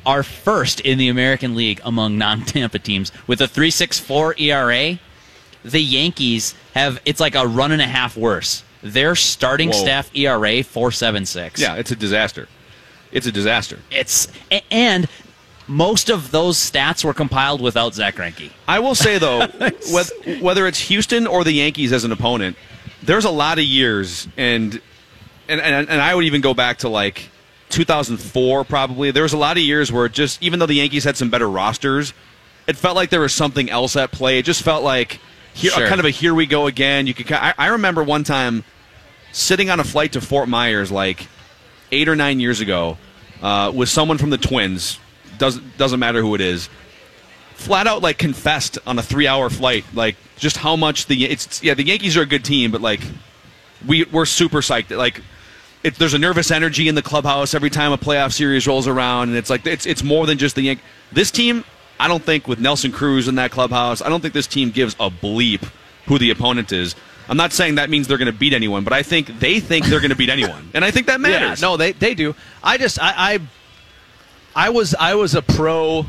are 0.07 0.23
first 0.23 0.79
in 0.79 0.99
the 0.99 1.09
American 1.09 1.57
League 1.57 1.81
among 1.85 2.17
non-Tampa 2.17 2.79
teams 2.79 3.11
with 3.27 3.41
a 3.41 3.47
3.64 3.47 4.41
ERA. 4.41 5.01
The 5.65 5.81
Yankees 5.83 6.55
have 6.75 7.03
it's 7.05 7.19
like 7.19 7.35
a 7.35 7.45
run 7.45 7.73
and 7.73 7.83
a 7.83 7.87
half 7.87 8.17
worse. 8.17 8.63
Their 8.85 9.17
starting 9.17 9.71
Whoa. 9.71 9.81
staff 9.81 10.15
ERA 10.15 10.63
4.76. 10.63 11.59
Yeah, 11.59 11.75
it's 11.75 11.91
a 11.91 11.97
disaster. 11.97 12.47
It's 13.11 13.27
a 13.27 13.33
disaster. 13.33 13.81
It's 13.91 14.29
and 14.71 15.09
most 15.69 16.11
of 16.11 16.31
those 16.31 16.57
stats 16.57 17.05
were 17.05 17.15
compiled 17.15 17.61
without 17.61 17.95
Zack 17.95 18.17
Greinke. 18.17 18.51
I 18.69 18.79
will 18.79 18.95
say 18.95 19.19
though, 19.19 19.47
whether, 19.93 20.15
whether 20.41 20.67
it's 20.67 20.79
Houston 20.81 21.27
or 21.27 21.45
the 21.45 21.53
Yankees 21.53 21.93
as 21.93 22.05
an 22.05 22.13
opponent, 22.13 22.57
there's 23.03 23.25
a 23.25 23.31
lot 23.31 23.59
of 23.59 23.65
years, 23.65 24.29
and 24.37 24.81
and 25.49 25.61
and, 25.61 25.89
and 25.89 26.01
I 26.01 26.15
would 26.15 26.25
even 26.25 26.41
go 26.41 26.55
back 26.55 26.79
to 26.79 26.89
like 26.89 27.29
2004 27.71 28.65
probably. 28.65 29.11
There 29.11 29.23
was 29.23 29.33
a 29.33 29.39
lot 29.39 29.57
of 29.57 29.63
years 29.63 29.91
where 29.93 30.07
it 30.07 30.13
just 30.13 30.43
even 30.43 30.59
though 30.59 30.67
the 30.67 30.75
Yankees 30.75 31.05
had 31.05 31.17
some 31.17 31.31
better 31.31 31.49
rosters, 31.49 32.13
it 32.67 32.77
felt 32.77 32.97
like 32.97 33.11
there 33.11 33.21
was 33.21 33.33
something 33.33 33.71
else 33.71 33.97
at 33.97 34.13
play. 34.13 34.39
It 34.39 34.45
just 34.45 34.63
felt 34.63 34.83
like 34.83 35.21
here, 35.55 35.71
Sure. 35.71 35.87
kind 35.89 36.01
of 36.01 36.07
a 36.07 36.11
here 36.11 36.35
we 36.35 36.47
go 36.47 36.67
again. 36.67 37.07
You 37.07 37.15
could. 37.15 37.31
I, 37.33 37.55
I 37.57 37.67
remember 37.69 38.03
one 38.03 38.25
time 38.25 38.65
sitting 39.33 39.71
on 39.71 39.81
a 39.81 39.85
flight 39.85 40.13
to 40.13 40.21
Fort 40.21 40.49
Myers 40.49 40.91
like 40.91 41.27
eight 41.93 42.09
or 42.09 42.17
nine 42.17 42.41
years 42.41 42.61
ago 42.61 42.99
uh, 43.43 43.71
with 43.75 43.89
someone 43.89 44.19
from 44.19 44.31
the 44.31 44.39
Twins. 44.39 44.99
Doesn't 45.39 45.77
doesn't 45.79 46.01
matter 46.01 46.21
who 46.21 46.35
it 46.35 46.41
is. 46.41 46.69
Flat 47.55 47.87
out 47.87 48.03
like 48.03 48.19
confessed 48.19 48.79
on 48.87 48.99
a 48.99 49.03
three 49.03 49.27
hour 49.27 49.49
flight 49.49 49.85
like 49.95 50.17
just 50.37 50.59
how 50.59 50.77
much 50.77 51.07
the 51.07 51.25
it's 51.25 51.63
yeah 51.63 51.75
the 51.75 51.85
Yankees 51.85 52.17
are 52.17 52.23
a 52.23 52.27
good 52.27 52.45
team 52.45 52.71
but 52.71 52.81
like 52.83 53.01
we 53.87 54.05
we're 54.05 54.27
super 54.27 54.59
psyched 54.59 54.95
like 54.97 55.23
it, 55.83 55.95
there's 55.95 56.15
a 56.15 56.19
nervous 56.19 56.51
energy 56.51 56.89
in 56.89 56.95
the 56.95 57.03
clubhouse 57.03 57.55
every 57.55 57.71
time 57.71 57.93
a 57.93 57.99
playoff 57.99 58.33
series 58.33 58.67
rolls 58.67 58.87
around 58.87 59.31
and 59.31 59.39
it's 59.39 59.49
like 59.49 59.67
it's 59.67 59.87
it's 59.87 60.03
more 60.03 60.27
than 60.27 60.37
just 60.37 60.55
the 60.55 60.63
Yank. 60.63 60.81
This 61.13 61.31
team 61.31 61.65
I 61.99 62.09
don't 62.09 62.23
think 62.23 62.47
with 62.47 62.59
Nelson 62.59 62.93
Cruz 62.93 63.27
in 63.27 63.37
that 63.37 63.51
clubhouse 63.51 64.03
I 64.03 64.11
don't 64.11 64.21
think 64.21 64.35
this 64.35 64.47
team 64.47 64.71
gives 64.71 64.95
a 65.01 65.09
bleep 65.11 65.67
who 66.07 66.19
the 66.19 66.31
opponent 66.31 66.73
is. 66.73 66.95
I'm 67.29 67.37
not 67.37 67.53
saying 67.53 67.77
that 67.77 67.91
means 67.91 68.07
they're 68.07 68.19
going 68.19 68.33
to 68.33 68.39
beat 68.39 68.53
anyone, 68.53 68.85
but 68.85 68.93
I 68.93 69.03
think 69.03 69.41
they 69.41 69.61
think 69.61 69.87
they're 69.87 70.01
going 70.01 70.11
to 70.11 70.17
beat 70.17 70.29
anyone, 70.29 70.71
and 70.75 70.85
I 70.85 70.91
think 70.91 71.09
that 71.09 71.21
matters. 71.21 71.61
Yeah, 71.61 71.69
no, 71.69 71.77
they 71.77 71.93
they 71.93 72.15
do. 72.15 72.35
I 72.63 72.79
just 72.79 73.01
I 73.03 73.15
I, 73.17 73.39
I 74.57 74.71
was 74.71 74.95
I 74.99 75.15
was 75.15 75.35
a 75.35 75.43
pro. 75.43 76.07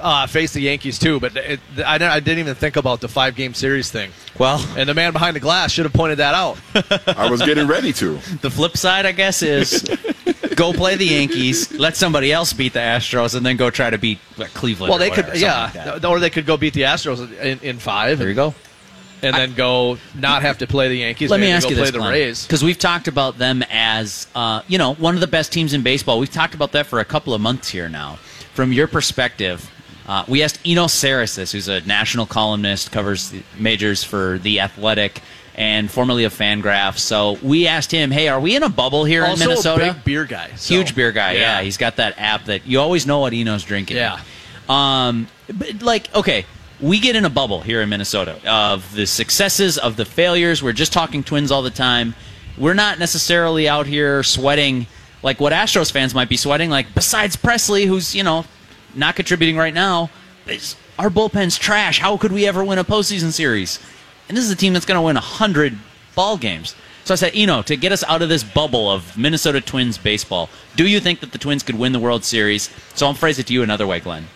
Uh, 0.00 0.26
face 0.26 0.54
the 0.54 0.60
Yankees 0.60 0.98
too, 0.98 1.20
but 1.20 1.36
it, 1.36 1.60
I, 1.76 1.96
I 1.96 2.20
didn't 2.20 2.38
even 2.38 2.54
think 2.54 2.76
about 2.76 3.02
the 3.02 3.08
five 3.08 3.34
game 3.36 3.52
series 3.52 3.90
thing. 3.90 4.10
Well, 4.38 4.64
And 4.74 4.88
the 4.88 4.94
man 4.94 5.12
behind 5.12 5.36
the 5.36 5.40
glass 5.40 5.70
should 5.70 5.84
have 5.84 5.92
pointed 5.92 6.16
that 6.16 6.34
out. 6.34 6.56
I 7.18 7.28
was 7.28 7.42
getting 7.42 7.66
ready 7.66 7.92
to. 7.94 8.14
the 8.40 8.50
flip 8.50 8.78
side, 8.78 9.04
I 9.04 9.12
guess, 9.12 9.42
is 9.42 9.82
go 10.54 10.72
play 10.72 10.96
the 10.96 11.04
Yankees, 11.04 11.70
let 11.72 11.94
somebody 11.94 12.32
else 12.32 12.54
beat 12.54 12.72
the 12.72 12.78
Astros, 12.78 13.34
and 13.34 13.44
then 13.44 13.58
go 13.58 13.68
try 13.68 13.90
to 13.90 13.98
beat 13.98 14.18
like, 14.38 14.54
Cleveland. 14.54 14.88
Well, 14.88 14.96
or 14.96 15.00
they 15.00 15.10
whatever, 15.10 15.32
could, 15.32 15.40
yeah, 15.40 15.70
like 15.74 16.04
or 16.04 16.20
they 16.20 16.30
could 16.30 16.46
go 16.46 16.56
beat 16.56 16.72
the 16.72 16.82
Astros 16.82 17.30
in, 17.40 17.58
in 17.60 17.78
five. 17.78 18.18
There 18.18 18.28
you 18.28 18.34
go. 18.34 18.54
And 19.22 19.34
then 19.36 19.54
go 19.54 19.98
not 20.14 20.42
have 20.42 20.58
to 20.58 20.66
play 20.66 20.88
the 20.88 20.96
Yankees. 20.96 21.30
Let 21.30 21.38
me 21.40 21.50
ask 21.50 21.68
you 21.68 21.76
play 21.76 21.84
this, 21.84 21.92
the 21.92 21.98
Glen, 21.98 22.10
Rays. 22.12 22.44
because 22.44 22.64
we've 22.64 22.78
talked 22.78 23.06
about 23.06 23.38
them 23.38 23.62
as 23.70 24.26
uh, 24.34 24.62
you 24.66 24.78
know 24.78 24.94
one 24.94 25.14
of 25.14 25.20
the 25.20 25.26
best 25.28 25.52
teams 25.52 25.72
in 25.74 25.82
baseball. 25.82 26.18
We've 26.18 26.30
talked 26.32 26.54
about 26.54 26.72
that 26.72 26.86
for 26.86 26.98
a 27.00 27.04
couple 27.04 27.32
of 27.32 27.40
months 27.40 27.68
here 27.68 27.88
now. 27.88 28.16
From 28.54 28.72
your 28.72 28.86
perspective, 28.88 29.70
uh, 30.06 30.24
we 30.28 30.42
asked 30.42 30.58
Eno 30.66 30.86
Sarris 30.86 31.36
this, 31.36 31.52
who's 31.52 31.68
a 31.68 31.80
national 31.82 32.26
columnist, 32.26 32.90
covers 32.92 33.32
majors 33.58 34.02
for 34.04 34.38
the 34.38 34.58
Athletic, 34.60 35.20
and 35.54 35.88
formerly 35.90 36.24
of 36.24 36.34
Fangraph. 36.36 36.98
So 36.98 37.38
we 37.42 37.68
asked 37.68 37.92
him, 37.92 38.10
"Hey, 38.10 38.26
are 38.26 38.40
we 38.40 38.56
in 38.56 38.62
a 38.64 38.68
bubble 38.68 39.04
here 39.04 39.24
Also 39.24 39.42
in 39.44 39.48
Minnesota?" 39.50 39.90
a 39.90 39.92
big 39.94 40.04
beer 40.04 40.24
guy. 40.24 40.50
so- 40.56 40.74
Huge 40.74 40.94
beer 40.96 41.12
guy. 41.12 41.34
Yeah. 41.34 41.62
he's 41.62 41.76
got 41.76 41.96
that 41.96 42.18
app 42.18 42.46
that 42.46 42.66
you 42.66 42.80
always 42.80 43.06
know 43.06 43.20
what 43.20 43.32
Eno's 43.32 43.62
drinking. 43.62 43.98
Yeah. 43.98 44.18
Um, 44.68 45.28
but 45.52 45.80
like, 45.82 46.12
okay, 46.14 46.44
we 46.82 46.98
get 46.98 47.14
in 47.14 47.24
a 47.24 47.30
bubble 47.30 47.60
here 47.60 47.80
in 47.80 47.88
Minnesota 47.88 48.38
of 48.46 48.92
the 48.94 49.06
successes, 49.06 49.78
of 49.78 49.96
the 49.96 50.04
failures. 50.04 50.62
We're 50.62 50.72
just 50.72 50.92
talking 50.92 51.22
Twins 51.22 51.52
all 51.52 51.62
the 51.62 51.70
time. 51.70 52.14
We're 52.58 52.74
not 52.74 52.98
necessarily 52.98 53.68
out 53.68 53.86
here 53.86 54.22
sweating 54.22 54.86
like 55.22 55.40
what 55.40 55.52
Astros 55.52 55.92
fans 55.92 56.14
might 56.14 56.28
be 56.28 56.36
sweating. 56.36 56.68
Like, 56.68 56.92
besides 56.94 57.36
Pressly, 57.36 57.86
who's 57.86 58.14
you 58.14 58.24
know 58.24 58.44
not 58.94 59.14
contributing 59.14 59.56
right 59.56 59.72
now, 59.72 60.10
our 60.98 61.08
bullpen's 61.08 61.56
trash. 61.56 62.00
How 62.00 62.16
could 62.16 62.32
we 62.32 62.46
ever 62.46 62.64
win 62.64 62.78
a 62.78 62.84
postseason 62.84 63.32
series? 63.32 63.78
And 64.28 64.36
this 64.36 64.44
is 64.44 64.50
a 64.50 64.56
team 64.56 64.72
that's 64.72 64.84
going 64.84 64.98
to 64.98 65.02
win 65.02 65.16
hundred 65.16 65.78
ball 66.14 66.36
games. 66.36 66.74
So 67.04 67.14
I 67.14 67.16
said, 67.16 67.32
Eno, 67.34 67.62
to 67.62 67.76
get 67.76 67.90
us 67.90 68.04
out 68.04 68.22
of 68.22 68.28
this 68.28 68.44
bubble 68.44 68.90
of 68.90 69.18
Minnesota 69.18 69.60
Twins 69.60 69.98
baseball, 69.98 70.48
do 70.76 70.86
you 70.86 71.00
think 71.00 71.20
that 71.20 71.32
the 71.32 71.38
Twins 71.38 71.64
could 71.64 71.76
win 71.76 71.92
the 71.92 71.98
World 71.98 72.24
Series? 72.24 72.70
So 72.94 73.06
I'll 73.06 73.14
phrase 73.14 73.38
it 73.40 73.48
to 73.48 73.52
you 73.52 73.62
another 73.62 73.86
way, 73.86 73.98
Glen. 73.98 74.26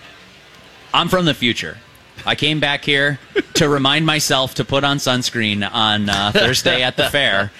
I'm 0.92 1.08
from 1.08 1.26
the 1.26 1.34
future. 1.34 1.78
I 2.24 2.34
came 2.34 2.60
back 2.60 2.84
here 2.84 3.18
to 3.54 3.68
remind 3.68 4.06
myself 4.06 4.54
to 4.54 4.64
put 4.64 4.84
on 4.84 4.98
sunscreen 4.98 5.68
on 5.70 6.08
uh, 6.08 6.32
Thursday 6.32 6.82
at 6.82 6.96
the 6.96 7.08
fair. 7.10 7.52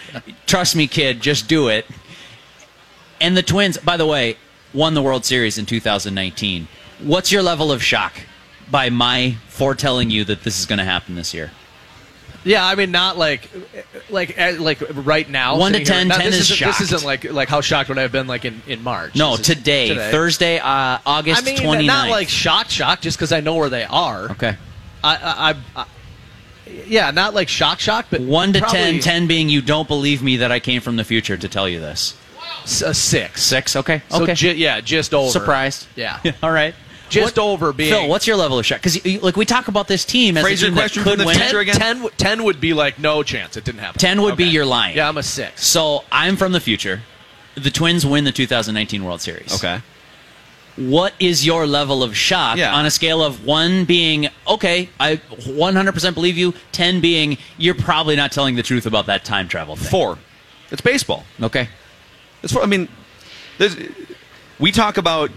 Trust 0.47 0.77
me, 0.77 0.87
kid, 0.87 1.21
just 1.21 1.49
do 1.49 1.69
it. 1.69 1.87
And 3.21 3.37
the 3.37 3.43
Twins, 3.43 3.79
by 3.79 3.97
the 3.97 4.07
way, 4.07 4.37
won 4.75 4.95
the 4.95 5.03
World 5.03 5.25
Series 5.25 5.59
in 5.59 5.67
2019. 5.67 6.69
What's 7.01 7.31
your 7.33 7.43
level 7.43 7.71
of 7.73 7.83
shock 7.83 8.15
by 8.71 8.91
my 8.91 9.37
foretelling 9.49 10.11
you 10.11 10.25
that 10.25 10.43
this 10.43 10.59
is 10.59 10.67
going 10.67 10.79
to 10.79 10.85
happen 10.85 11.15
this 11.15 11.33
year? 11.33 11.51
Yeah, 12.47 12.65
I 12.65 12.77
mean, 12.77 12.93
not 12.93 13.19
like, 13.19 13.51
like, 14.09 14.39
eh, 14.39 14.57
like 14.59 14.79
right 15.05 15.29
now. 15.29 15.59
One 15.59 15.73
to 15.73 15.79
here- 15.79 15.87
10, 15.87 16.09
now, 16.09 16.17
10 16.19 16.27
this 16.27 16.35
is 16.37 16.41
isn't, 16.43 16.57
shocked. 16.57 16.79
This 16.79 16.93
isn't 16.93 17.05
like 17.07 17.25
like 17.25 17.49
how 17.49 17.61
shocked 17.61 17.89
would 17.89 17.99
I 17.99 18.03
have 18.03 18.13
been 18.13 18.29
like 18.29 18.45
in, 18.45 18.63
in 18.67 18.83
March. 18.83 19.17
No, 19.17 19.37
This 19.37 19.49
today, 19.49 19.95
Thursday, 20.11 20.59
uh, 20.59 20.99
August 21.05 21.43
I 21.43 21.45
mean, 21.45 21.59
29th. 21.59 21.87
not 21.87 22.09
like 22.09 22.29
shocked, 22.29 22.71
shocked, 22.71 23.03
just 23.03 23.19
because 23.19 23.33
I 23.33 23.41
know 23.41 23.57
where 23.57 23.69
they 23.69 23.85
are. 23.85 24.31
okay. 24.31 24.57
I, 25.03 25.17
I, 25.17 25.51
I, 25.51 25.55
I 25.83 25.87
yeah, 26.87 27.11
not 27.11 27.35
like 27.35 27.49
shock, 27.49 27.81
shock, 27.81 28.07
but 28.11 28.21
One 28.21 28.53
to 28.53 28.61
probably 28.61 28.79
ten, 28.79 29.01
ten 29.01 29.27
being 29.27 29.49
you 29.49 29.61
don't 29.63 29.87
believe 29.89 30.23
me 30.23 30.39
that 30.39 30.51
I 30.53 30.61
came 30.61 30.81
from 30.81 30.97
the 30.97 31.05
future 31.05 31.37
to 31.37 31.49
tell 31.49 31.69
you 31.69 31.81
this. 31.81 32.17
a 32.85 32.95
six. 32.95 33.43
Six, 33.43 33.77
okay. 33.77 34.03
So 34.09 34.23
okay. 34.23 34.35
ju- 34.35 34.55
yeah, 34.57 34.81
just 34.81 35.15
over. 35.15 35.31
Surprised. 35.31 35.87
Yeah. 35.97 36.21
All 36.43 36.51
right. 36.51 36.75
Just 37.09 37.37
What- 37.37 37.43
over 37.43 37.73
being 37.73 37.91
Phil, 37.93 38.09
what's 38.09 38.27
your 38.27 38.37
level 38.37 38.59
of 38.59 38.67
shock? 38.67 38.83
Because 38.83 39.23
like 39.23 39.37
we 39.37 39.45
talk 39.45 39.69
about 39.69 39.87
this 39.89 40.05
team 40.05 40.37
as 40.37 40.43
Fraser, 40.43 40.67
a 40.67 40.69
team 40.69 40.75
that 40.75 40.81
question 40.81 41.03
could 41.05 41.11
from 41.11 41.19
the 41.21 41.27
win. 41.27 41.37
future 41.37 41.65
10, 41.65 41.77
again? 41.77 42.01
10, 42.03 42.11
10 42.17 42.45
would 42.45 42.61
be 42.61 42.73
like 42.75 42.99
no 42.99 43.23
chance. 43.23 43.57
It 43.57 43.65
didn't 43.65 43.81
happen. 43.81 43.99
10 43.99 44.23
would 44.23 44.37
be 44.37 44.45
your 44.47 44.65
line. 44.67 44.97
Yeah, 44.97 45.09
I'm 45.09 45.17
a 45.17 45.23
six. 45.23 45.65
So 45.67 46.05
I'm 46.11 46.37
from 46.37 46.53
the 46.53 46.61
future. 46.61 47.03
The 47.55 47.71
Twins 47.71 48.05
win 48.05 48.25
the 48.25 48.33
2019 48.33 49.05
World 49.05 49.21
Series. 49.21 49.55
Okay. 49.55 49.81
What 50.77 51.15
is 51.19 51.47
your 51.47 51.67
level 51.67 52.03
of 52.03 52.15
shock 52.17 52.59
Yeah. 52.59 52.75
on 52.75 52.85
a 52.85 52.91
scale 52.91 53.23
of 53.23 53.45
one 53.47 53.85
being 53.87 54.29
okay, 54.47 54.91
I 55.01 55.17
100% 55.47 56.13
believe 56.15 56.37
you, 56.37 56.53
10 56.73 57.01
being 57.01 57.39
you're 57.57 57.75
probably 57.75 58.15
not 58.17 58.31
telling 58.33 58.57
the 58.57 58.63
truth 58.63 58.85
about 58.85 59.07
that 59.07 59.25
time 59.25 59.49
travel 59.49 59.77
thing. 59.77 59.89
Four. 59.91 60.19
It's 60.71 60.83
baseball. 60.83 61.25
Okay. 61.41 61.69
It's 62.43 62.53
for, 62.53 62.63
I 62.63 62.67
mean, 62.67 62.89
there's, 63.59 63.77
we 64.59 64.71
talk 64.73 64.99
about. 64.99 65.31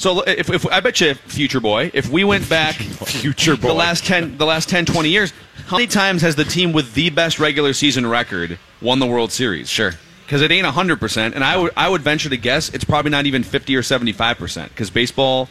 So 0.00 0.22
if, 0.22 0.48
if 0.48 0.66
I 0.68 0.80
bet 0.80 0.98
you, 1.02 1.12
future 1.12 1.60
boy, 1.60 1.90
if 1.92 2.08
we 2.08 2.24
went 2.24 2.48
back 2.48 2.76
future 2.76 3.54
boy. 3.54 3.68
the 3.68 3.74
last 3.74 4.06
10, 4.06 4.38
the 4.38 4.46
last 4.46 4.70
10, 4.70 4.86
20 4.86 5.10
years, 5.10 5.34
how 5.66 5.76
many 5.76 5.86
times 5.86 6.22
has 6.22 6.36
the 6.36 6.44
team 6.44 6.72
with 6.72 6.94
the 6.94 7.10
best 7.10 7.38
regular 7.38 7.74
season 7.74 8.06
record 8.06 8.58
won 8.80 8.98
the 8.98 9.06
World 9.06 9.30
Series? 9.30 9.68
Sure. 9.68 9.92
Because 10.24 10.40
it 10.40 10.50
ain't 10.50 10.64
hundred 10.64 11.00
percent, 11.00 11.34
and 11.34 11.44
I 11.44 11.56
would 11.56 11.72
I 11.76 11.88
would 11.88 12.02
venture 12.02 12.30
to 12.30 12.36
guess 12.36 12.70
it's 12.70 12.84
probably 12.84 13.10
not 13.10 13.26
even 13.26 13.42
fifty 13.42 13.76
or 13.76 13.82
seventy 13.82 14.12
five 14.12 14.38
percent. 14.38 14.70
Because 14.70 14.88
baseball, 14.88 15.48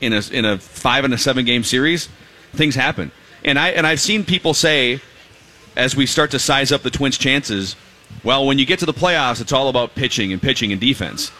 in 0.00 0.12
a 0.12 0.22
in 0.30 0.44
a 0.44 0.58
five 0.58 1.04
and 1.04 1.12
a 1.12 1.18
seven 1.18 1.44
game 1.44 1.64
series, 1.64 2.08
things 2.52 2.76
happen, 2.76 3.10
and 3.44 3.58
I 3.58 3.70
and 3.70 3.84
I've 3.84 4.00
seen 4.00 4.24
people 4.24 4.54
say, 4.54 5.00
as 5.74 5.96
we 5.96 6.06
start 6.06 6.30
to 6.30 6.38
size 6.38 6.70
up 6.70 6.82
the 6.82 6.90
Twins' 6.90 7.18
chances, 7.18 7.74
well, 8.22 8.46
when 8.46 8.60
you 8.60 8.64
get 8.64 8.78
to 8.78 8.86
the 8.86 8.94
playoffs, 8.94 9.40
it's 9.40 9.52
all 9.52 9.68
about 9.68 9.96
pitching 9.96 10.32
and 10.32 10.40
pitching 10.40 10.70
and 10.70 10.80
defense. 10.80 11.32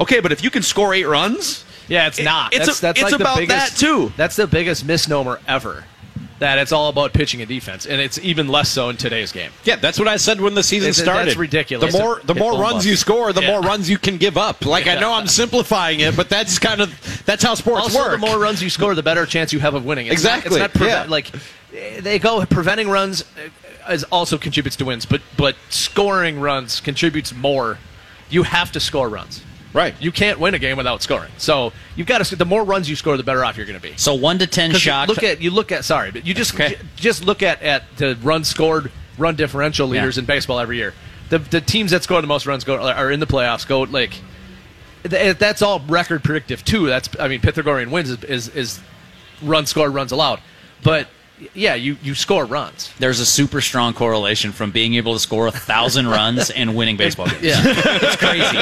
Okay, 0.00 0.20
but 0.20 0.32
if 0.32 0.42
you 0.42 0.50
can 0.50 0.62
score 0.62 0.92
eight 0.94 1.04
runs, 1.06 1.64
Yeah, 1.86 2.06
it's 2.06 2.18
It- 2.18 2.24
not. 2.24 2.54
it's 2.54 2.64
that's 2.66 2.78
a- 2.78 2.82
that's 2.82 3.00
it's 3.02 3.12
like 3.12 3.20
about 3.20 3.34
the 3.36 3.42
biggest, 3.42 3.74
that, 3.78 3.86
too. 3.86 4.10
That's 4.16 4.36
the 4.36 4.46
biggest 4.46 4.86
misnomer 4.86 5.38
ever. 5.46 5.84
That 6.38 6.58
it's 6.58 6.72
all 6.72 6.88
about 6.88 7.12
pitching 7.12 7.40
and 7.42 7.48
defense, 7.48 7.84
and 7.86 8.00
it's 8.00 8.18
even 8.22 8.48
less 8.48 8.70
so 8.70 8.88
in 8.88 8.96
today's 8.96 9.32
game. 9.32 9.50
Yeah, 9.64 9.76
that's 9.76 9.98
what 9.98 10.08
I 10.08 10.16
said 10.16 10.40
when 10.40 10.54
the 10.54 10.62
season 10.62 10.88
It's- 10.90 11.02
started. 11.02 11.26
that's 11.28 11.36
ridiculous. 11.38 11.92
The 11.92 11.98
more 12.00 12.20
the 12.24 12.34
more 12.34 12.58
runs 12.58 12.86
you 12.86 12.96
score, 12.96 13.32
the 13.34 13.42
Yeah. 13.42 13.50
more 13.52 13.60
runs 13.60 13.88
you 13.90 13.98
can 13.98 14.16
give 14.16 14.36
up. 14.38 14.64
Like 14.64 14.86
I 14.88 14.94
know 14.94 15.12
I'm 15.12 15.26
simplifying 15.42 16.00
it, 16.00 16.16
but 16.16 16.28
that's 16.30 16.58
kind 16.58 16.80
of 16.80 16.90
that's 17.26 17.44
how 17.44 17.54
sports 17.54 17.82
also, 17.84 17.98
work. 17.98 18.12
the 18.12 18.18
more 18.26 18.38
runs 18.38 18.62
you 18.62 18.70
score, 18.70 18.94
the 18.94 19.02
better 19.02 19.26
chance 19.26 19.52
you 19.52 19.60
have 19.60 19.74
of 19.74 19.84
winning. 19.84 20.06
It's 20.06 20.14
Exactly, 20.14 20.58
Not, 20.58 20.70
it's 20.70 20.80
not 20.80 20.88
yeah. 20.88 21.04
like 21.06 21.30
they 22.00 22.18
go 22.18 22.44
preventing 22.46 22.88
runs. 22.88 23.24
eh, 23.86 23.92
is 23.92 24.04
also 24.04 24.38
contributes 24.38 24.76
to 24.76 24.86
wins, 24.86 25.04
but 25.04 25.20
but 25.36 25.54
scoring 25.68 26.40
runs 26.40 26.80
contributes 26.80 27.34
more. 27.34 27.78
You 28.30 28.44
have 28.44 28.72
to 28.72 28.80
score 28.80 29.08
runs. 29.10 29.42
Right. 29.74 29.94
You 30.00 30.12
can't 30.12 30.38
win 30.38 30.54
a 30.54 30.58
game 30.58 30.76
without 30.78 31.02
scoring. 31.02 31.32
So 31.36 31.72
you've 31.96 32.06
got 32.06 32.24
to. 32.24 32.36
The 32.36 32.44
more 32.46 32.64
runs 32.64 32.88
you 32.88 32.94
score, 32.96 33.16
the 33.16 33.22
better 33.24 33.44
off 33.44 33.56
you're 33.56 33.66
going 33.66 33.78
to 33.78 33.82
be. 33.82 33.94
So 33.96 34.14
one 34.14 34.38
to 34.38 34.46
ten 34.46 34.72
shock. 34.72 35.08
Look 35.08 35.22
at 35.24 35.42
you 35.42 35.50
look 35.50 35.72
at 35.72 35.84
sorry, 35.84 36.12
but 36.12 36.24
you 36.24 36.32
just 36.32 36.54
Okay. 36.54 36.70
j- 36.76 36.78
just 36.96 37.24
look 37.24 37.42
at 37.42 37.60
at 37.60 37.82
the 37.96 38.16
run 38.22 38.44
scored, 38.44 38.90
run 39.18 39.34
differential 39.34 39.88
leaders 39.88 40.16
Yeah. 40.16 40.20
in 40.20 40.26
baseball 40.26 40.60
every 40.60 40.76
year. 40.76 40.94
The 41.28 41.40
the 41.40 41.60
teams 41.60 41.90
that 41.90 42.04
score 42.04 42.20
the 42.20 42.26
most 42.28 42.46
runs 42.46 42.62
go 42.64 42.76
are 42.80 43.10
in 43.10 43.18
the 43.18 43.26
playoffs. 43.26 43.66
Go 43.66 43.80
like 43.82 44.14
eh, 45.10 45.32
that's 45.32 45.60
all 45.60 45.80
record 45.80 46.22
predictive 46.22 46.64
too. 46.64 46.86
That's 46.86 47.08
I 47.18 47.26
mean 47.28 47.40
Pythagorean 47.40 47.90
wins 47.90 48.10
is 48.10 48.22
is, 48.24 48.48
is 48.50 48.80
run 49.42 49.66
scored 49.66 49.92
runs 49.92 50.12
allowed, 50.12 50.40
but 50.84 51.08
yeah, 51.52 51.74
you 51.74 51.96
you 52.02 52.14
score 52.14 52.44
runs. 52.44 52.92
There's 53.00 53.18
a 53.20 53.26
super 53.26 53.60
strong 53.60 53.92
correlation 53.92 54.52
from 54.52 54.70
being 54.70 54.94
able 54.94 55.14
to 55.14 55.18
score 55.18 55.48
a 55.48 55.50
thousand 55.52 56.06
runs 56.06 56.50
and 56.50 56.76
winning 56.76 56.96
baseball 56.96 57.26
games. 57.26 57.42
Yeah. 57.42 57.54
it's 57.64 58.16
crazy. 58.16 58.56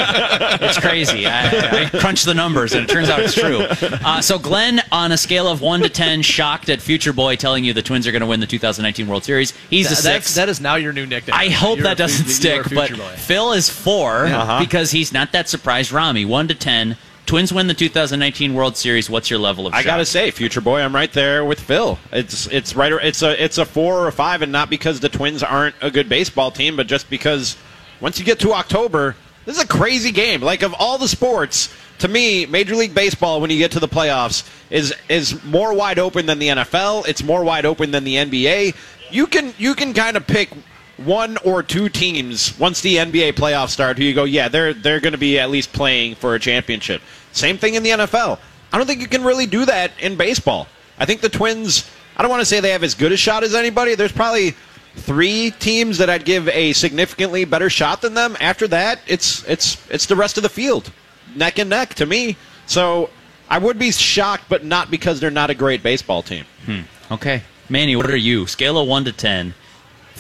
It's 0.64 0.79
crazy. 0.79 1.27
I, 1.27 1.85
I 1.85 1.99
crunched 1.99 2.25
the 2.25 2.35
numbers, 2.35 2.73
and 2.73 2.85
it 2.89 2.93
turns 2.93 3.09
out 3.11 3.20
it's 3.20 3.35
true. 3.35 3.66
Uh, 4.05 4.20
so, 4.23 4.39
Glen, 4.39 4.81
on 4.91 5.12
a 5.12 5.16
scale 5.18 5.49
of 5.49 5.61
one 5.61 5.81
to 5.81 5.89
ten, 5.89 6.23
shocked 6.23 6.68
at 6.70 6.81
Future 6.81 7.12
Boy 7.12 7.37
telling 7.37 7.62
you 7.64 7.73
the 7.73 7.83
Twins 7.83 8.07
are 8.07 8.12
going 8.12 8.20
to 8.20 8.27
win 8.27 8.41
the 8.41 8.47
2019 8.47 9.07
World 9.07 9.25
Series. 9.25 9.53
He's 9.70 9.87
a 9.87 9.95
Th- 9.95 10.01
that's, 10.03 10.25
six. 10.27 10.35
that 10.37 10.49
is 10.49 10.61
now 10.61 10.77
your 10.77 10.93
new 10.93 11.05
nickname. 11.07 11.35
I 11.39 11.51
hope 11.51 11.77
You're 11.79 11.85
that 11.85 11.99
doesn't 11.99 12.25
fu- 12.25 12.29
you 12.29 12.35
stick, 12.35 12.62
but 12.75 12.91
Boy. 12.97 13.14
Phil 13.16 13.53
is 13.53 13.68
4 13.68 14.27
Uh-huh. 14.27 14.61
because 14.61 14.91
he's 14.91 15.12
not 15.12 15.33
that 15.33 15.49
surprised. 15.49 15.93
Rami, 15.93 16.25
one 16.25 16.49
to 16.49 16.55
ten. 16.55 16.97
Twins 17.33 17.51
win 17.51 17.66
the 17.66 17.72
2019 17.72 18.53
World 18.53 18.76
Series. 18.76 19.09
What's 19.09 19.30
your 19.30 19.39
level 19.39 19.66
of? 19.66 19.72
I 19.72 19.78
shock? 19.78 19.87
gotta 19.87 20.05
say, 20.05 20.30
future 20.30 20.61
boy, 20.61 20.83
I'm 20.83 20.95
right 20.95 21.11
there 21.11 21.47
with 21.47 21.59
Phil. 21.59 21.99
It's 22.12 22.47
it's 22.49 22.76
right. 22.76 22.93
It's 22.93 23.22
a 23.22 23.43
it's 23.43 23.57
a 23.57 23.64
four 23.64 24.01
or 24.01 24.09
a 24.09 24.12
five, 24.12 24.43
and 24.43 24.53
not 24.53 24.68
because 24.68 25.01
the 25.01 25.09
Twins 25.09 25.43
aren't 25.43 25.74
a 25.80 25.91
good 25.91 26.11
baseball 26.11 26.51
team, 26.51 26.76
but 26.76 26.89
just 26.89 27.09
because 27.09 27.57
once 28.03 28.18
you 28.18 28.26
get 28.26 28.39
to 28.41 28.53
October, 28.53 29.16
this 29.47 29.57
is 29.57 29.64
a 29.64 29.66
crazy 29.66 30.12
game. 30.12 30.43
Like 30.43 30.62
of 30.62 30.74
all 30.78 30.99
the 30.99 31.09
sports, 31.09 31.74
to 32.01 32.09
me, 32.09 32.45
Major 32.45 32.76
League 32.76 32.95
Baseball 32.95 33.41
when 33.41 33.49
you 33.49 33.57
get 33.57 33.70
to 33.70 33.80
the 33.80 33.89
playoffs 33.89 34.47
is 34.68 34.95
is 35.09 35.43
more 35.43 35.72
wide 35.72 35.99
open 35.99 36.26
than 36.26 36.39
the 36.39 36.49
NFL. 36.49 37.09
It's 37.09 37.22
more 37.22 37.43
wide 37.43 37.64
open 37.64 37.93
than 37.93 38.05
the 38.05 38.16
NBA. 38.16 38.76
You 39.11 39.26
can 39.26 39.55
you 39.57 39.74
can 39.74 39.95
kind 39.95 40.18
of 40.18 40.26
pick 40.26 40.51
one 40.99 41.39
or 41.39 41.62
two 41.62 41.89
teams 41.89 42.59
once 42.59 42.83
the 42.83 42.97
NBA 42.97 43.33
playoffs 43.33 43.70
start 43.70 43.97
who 43.97 44.05
you 44.05 44.14
go, 44.14 44.24
yeah, 44.24 44.49
they're 44.49 44.74
they're 44.74 45.01
going 45.01 45.12
to 45.12 45.18
be 45.18 45.39
at 45.39 45.51
least 45.51 45.72
playing 45.72 46.14
for 46.14 46.35
a 46.35 46.39
championship. 46.39 47.01
Same 47.33 47.59
thing 47.59 47.74
in 47.74 47.83
the 47.83 47.91
NFL. 47.91 48.39
I 48.72 48.78
don't 48.78 48.87
think 48.87 49.01
you 49.01 49.09
can 49.09 49.24
really 49.24 49.47
do 49.47 49.64
that 49.66 49.93
in 50.01 50.16
baseball. 50.16 50.66
I 50.99 51.05
think 51.05 51.20
the 51.20 51.28
Twins. 51.28 51.91
I 52.16 52.22
don't 52.22 52.30
want 52.30 52.41
to 52.41 52.47
say 52.47 52.61
they 52.61 52.70
have 52.70 52.85
as 52.85 52.95
good 52.95 53.12
a 53.12 53.16
shot 53.16 53.43
as 53.43 53.55
anybody. 53.55 53.95
There's 53.95 54.12
probably 54.12 54.55
three 54.97 55.51
teams 55.53 55.99
that 55.99 56.11
I'd 56.11 56.24
give 56.24 56.49
a 56.49 56.72
significantly 56.74 57.45
better 57.45 57.70
shot 57.70 58.03
than 58.03 58.14
them. 58.14 58.37
After 58.41 58.68
that, 58.68 59.01
it's 59.07 59.47
it's 59.49 59.78
it's 59.91 60.07
the 60.07 60.16
rest 60.16 60.37
of 60.37 60.43
the 60.43 60.49
field, 60.49 60.93
neck 61.35 61.59
and 61.59 61.70
neck 61.70 61.95
to 61.95 62.07
me. 62.07 62.37
So 62.66 63.11
I 63.49 63.59
would 63.59 63.78
be 63.78 63.91
shocked, 63.91 64.45
but 64.49 64.64
not 64.64 64.91
because 64.91 65.20
they're 65.20 65.30
not 65.30 65.51
a 65.51 65.55
great 65.55 65.83
baseball 65.83 66.22
team. 66.22 66.45
Hmm. 66.66 66.80
Okay, 67.11 67.43
Manny, 67.68 67.97
what 67.97 68.11
are 68.11 68.16
you? 68.16 68.47
Scale 68.47 68.78
of 68.78 68.89
one 68.89 69.05
to 69.05 69.12
ten. 69.12 69.55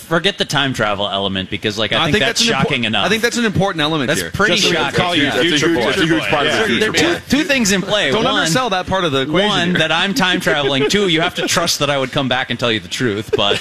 Forget 0.02 0.38
the 0.38 0.44
time 0.44 0.72
travel 0.74 1.08
element 1.08 1.48
because, 1.50 1.78
like, 1.78 1.92
I, 1.92 2.10
think, 2.10 2.18
that's, 2.24 2.40
an 2.42 2.46
impor- 2.48 2.50
shocking 2.50 2.84
enough. 2.84 3.06
I 3.06 3.08
think 3.08 3.22
that's 3.22 3.36
an 3.36 3.44
important 3.44 3.80
element 3.82 4.08
That's 4.08 4.20
here. 4.20 4.30
pretty 4.30 4.56
Just 4.56 4.72
shocking. 4.72 4.96
call 4.98 5.14
you 5.16 5.24
That's 5.24 5.36
a 5.38 5.42
future 5.42 5.68
huge, 5.68 5.78
boy. 5.78 5.84
that's 5.86 6.00
a 6.00 6.06
huge 6.06 6.22
part 6.24 6.46
of 6.46 6.68
the 6.68 6.78
there 6.78 6.90
are 6.90 6.92
two, 6.92 7.18
two 7.28 7.44
things 7.44 7.72
in 7.72 7.82
play. 7.82 8.10
Don't 8.10 8.24
one, 8.24 8.34
undersell 8.34 8.70
that 8.70 8.86
part 8.86 9.04
of 9.04 9.12
the 9.12 9.22
equation. 9.22 9.48
One, 9.48 9.68
here. 9.70 9.78
that 9.78 9.92
I'm 9.92 10.14
time 10.14 10.40
traveling. 10.40 10.88
Two, 10.88 11.08
you 11.08 11.20
have 11.20 11.34
to 11.36 11.46
trust 11.46 11.78
that 11.78 11.88
I 11.90 11.98
would 11.98 12.12
come 12.12 12.28
back 12.28 12.50
and 12.50 12.58
tell 12.58 12.70
you 12.70 12.80
the 12.80 12.88
truth. 12.88 13.30
But 13.36 13.54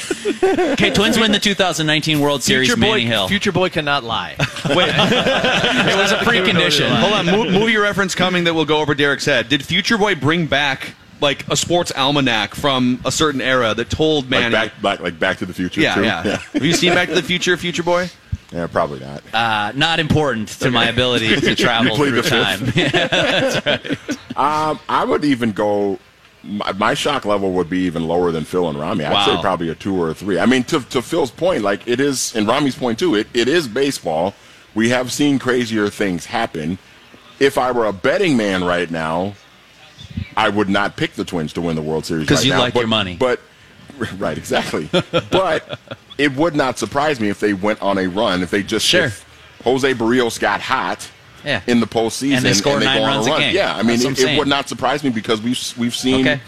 okay, 0.44 0.90
Twins 0.92 1.18
win 1.18 1.32
the 1.32 1.40
2019 1.40 2.20
World 2.20 2.44
Series. 2.44 2.68
Future 2.68 2.80
Manny 2.80 3.04
boy, 3.04 3.08
Hill. 3.08 3.28
future 3.28 3.52
boy 3.52 3.70
cannot 3.70 4.04
lie. 4.04 4.36
Wait, 4.66 4.90
it 4.90 5.98
was 5.98 6.12
a 6.12 6.18
precondition. 6.18 6.90
hold 7.00 7.14
on. 7.14 7.26
Mo- 7.26 7.50
movie 7.50 7.78
reference 7.78 8.16
coming 8.16 8.44
that 8.46 8.54
will 8.54 8.66
go 8.66 8.80
over 8.80 8.94
Derek's 8.96 9.26
head. 9.26 9.50
Did 9.50 9.66
Future 9.66 9.98
Boy 9.98 10.16
bring 10.16 10.48
back 10.48 10.96
like 11.22 11.48
a 11.50 11.56
sports 11.56 11.92
almanac 11.96 12.56
from 12.56 13.00
a 13.06 13.12
certain 13.12 13.40
era 13.42 13.74
that 13.76 13.90
told 13.90 14.30
Like 14.30 14.52
back, 14.52 14.82
back, 14.82 15.00
like 15.00 15.20
Back 15.20 15.38
to 15.38 15.46
the 15.46 15.54
Future. 15.54 15.80
yeah, 15.82 15.96
too? 15.96 16.04
yeah, 16.04 16.38
Have 16.54 16.66
you 16.66 16.74
seen 16.74 16.94
Back 16.94 17.08
to 17.10 17.16
the 17.16 17.24
Future, 17.24 17.56
Future 17.58 17.84
Boy? 17.84 18.10
Yeah, 18.52 18.68
probably 18.68 19.00
not. 19.00 19.24
Uh, 19.34 19.72
not 19.76 20.00
important 20.02 20.50
to 20.50 20.72
my 20.72 20.88
ability 20.90 21.36
to 21.40 21.56
travel 21.56 21.96
plead 21.96 22.10
through 22.10 22.22
the 22.24 22.30
time. 22.30 23.98
Um, 24.36 24.80
I 24.90 25.04
would 25.06 25.24
even 25.26 25.52
go. 25.52 26.00
My, 26.44 26.72
my 26.72 26.94
shock 26.96 27.26
level 27.26 27.52
would 27.54 27.70
be 27.70 27.80
even 27.82 28.08
lower 28.08 28.32
than 28.32 28.46
Phil 28.46 28.68
and 28.70 28.80
Rami. 28.80 29.06
I'd 29.06 29.14
Wow. 29.14 29.26
say 29.36 29.42
probably 29.42 29.70
a 29.70 29.76
two 29.76 30.02
or 30.02 30.10
a 30.10 30.14
three. 30.14 30.40
I 30.40 30.46
mean, 30.48 30.64
to, 30.66 30.80
to 30.80 31.02
Phil's 31.02 31.30
point, 31.32 31.62
like 31.64 31.88
it 31.88 32.00
is, 32.00 32.36
and 32.36 32.48
Rami's 32.48 32.76
point 32.76 32.98
too. 32.98 33.14
It, 33.16 33.28
it 33.34 33.48
is 33.48 33.68
baseball. 33.68 34.34
We 34.74 34.90
have 34.90 35.12
seen 35.12 35.38
crazier 35.38 35.90
things 35.90 36.26
happen. 36.26 36.80
If 37.40 37.58
I 37.58 37.72
were 37.72 37.86
a 37.86 37.94
betting 37.94 38.38
man 38.38 38.64
right 38.64 38.90
now, 38.90 39.34
I 40.38 40.50
would 40.50 40.70
not 40.70 40.96
pick 40.98 41.14
the 41.14 41.26
Twins 41.26 41.54
to 41.54 41.62
win 41.62 41.76
the 41.76 41.82
World 41.82 42.06
Series 42.06 42.28
'Cause 42.28 42.40
right 42.40 42.46
you 42.46 42.52
now. 42.54 42.60
like 42.60 42.74
but, 42.74 42.80
your 42.82 42.88
money. 42.88 43.16
But 43.20 43.40
right, 44.18 44.38
exactly. 44.38 44.90
but 45.30 45.80
it 46.18 46.34
would 46.34 46.56
not 46.56 46.80
surprise 46.80 47.20
me 47.20 47.30
if 47.30 47.40
they 47.40 47.54
went 47.54 47.82
on 47.82 47.98
a 47.98 48.08
run. 48.08 48.42
If 48.44 48.52
they 48.52 48.64
just 48.64 48.86
Sure. 48.86 49.06
if 49.06 49.26
Jose 49.64 49.94
Berrios 49.94 50.40
got 50.40 50.62
hot 50.62 51.08
Yeah. 51.46 51.62
in 51.68 51.80
the 51.80 51.88
postseason 51.88 52.38
And 52.38 52.46
they 52.46 52.54
score 52.54 52.80
nine 52.80 52.98
go 53.00 53.04
on 53.04 53.10
runs 53.16 53.28
a 53.28 53.32
run. 53.32 53.40
game. 53.42 53.56
Yeah, 53.56 53.74
I 53.76 53.80
mean, 53.84 53.98
That's 54.00 54.04
what 54.06 54.20
I'm 54.20 54.28
it, 54.30 54.34
it 54.36 54.38
would 54.40 54.48
not 54.48 54.70
surprise 54.70 55.04
me 55.04 55.10
because 55.10 55.42
we've 55.42 55.60
we've 55.78 55.96
seen 55.96 56.28
Okay. 56.28 56.42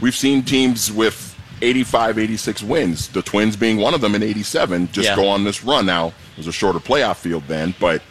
we've 0.00 0.16
seen 0.16 0.42
teams 0.42 0.90
with 0.90 1.28
85, 1.62 2.18
86 2.18 2.62
wins. 2.62 3.08
The 3.08 3.22
Twins 3.22 3.54
being 3.56 3.76
one 3.76 3.92
of 3.94 4.00
them 4.00 4.14
in 4.14 4.22
87, 4.22 4.88
just 4.92 5.08
Yeah. 5.08 5.16
go 5.16 5.28
on 5.28 5.44
this 5.44 5.62
run. 5.62 5.86
Now 5.86 6.08
it 6.08 6.14
was 6.38 6.46
a 6.46 6.52
shorter 6.52 6.80
playoff 6.80 7.16
field 7.18 7.44
then, 7.48 7.74
but 7.78 8.02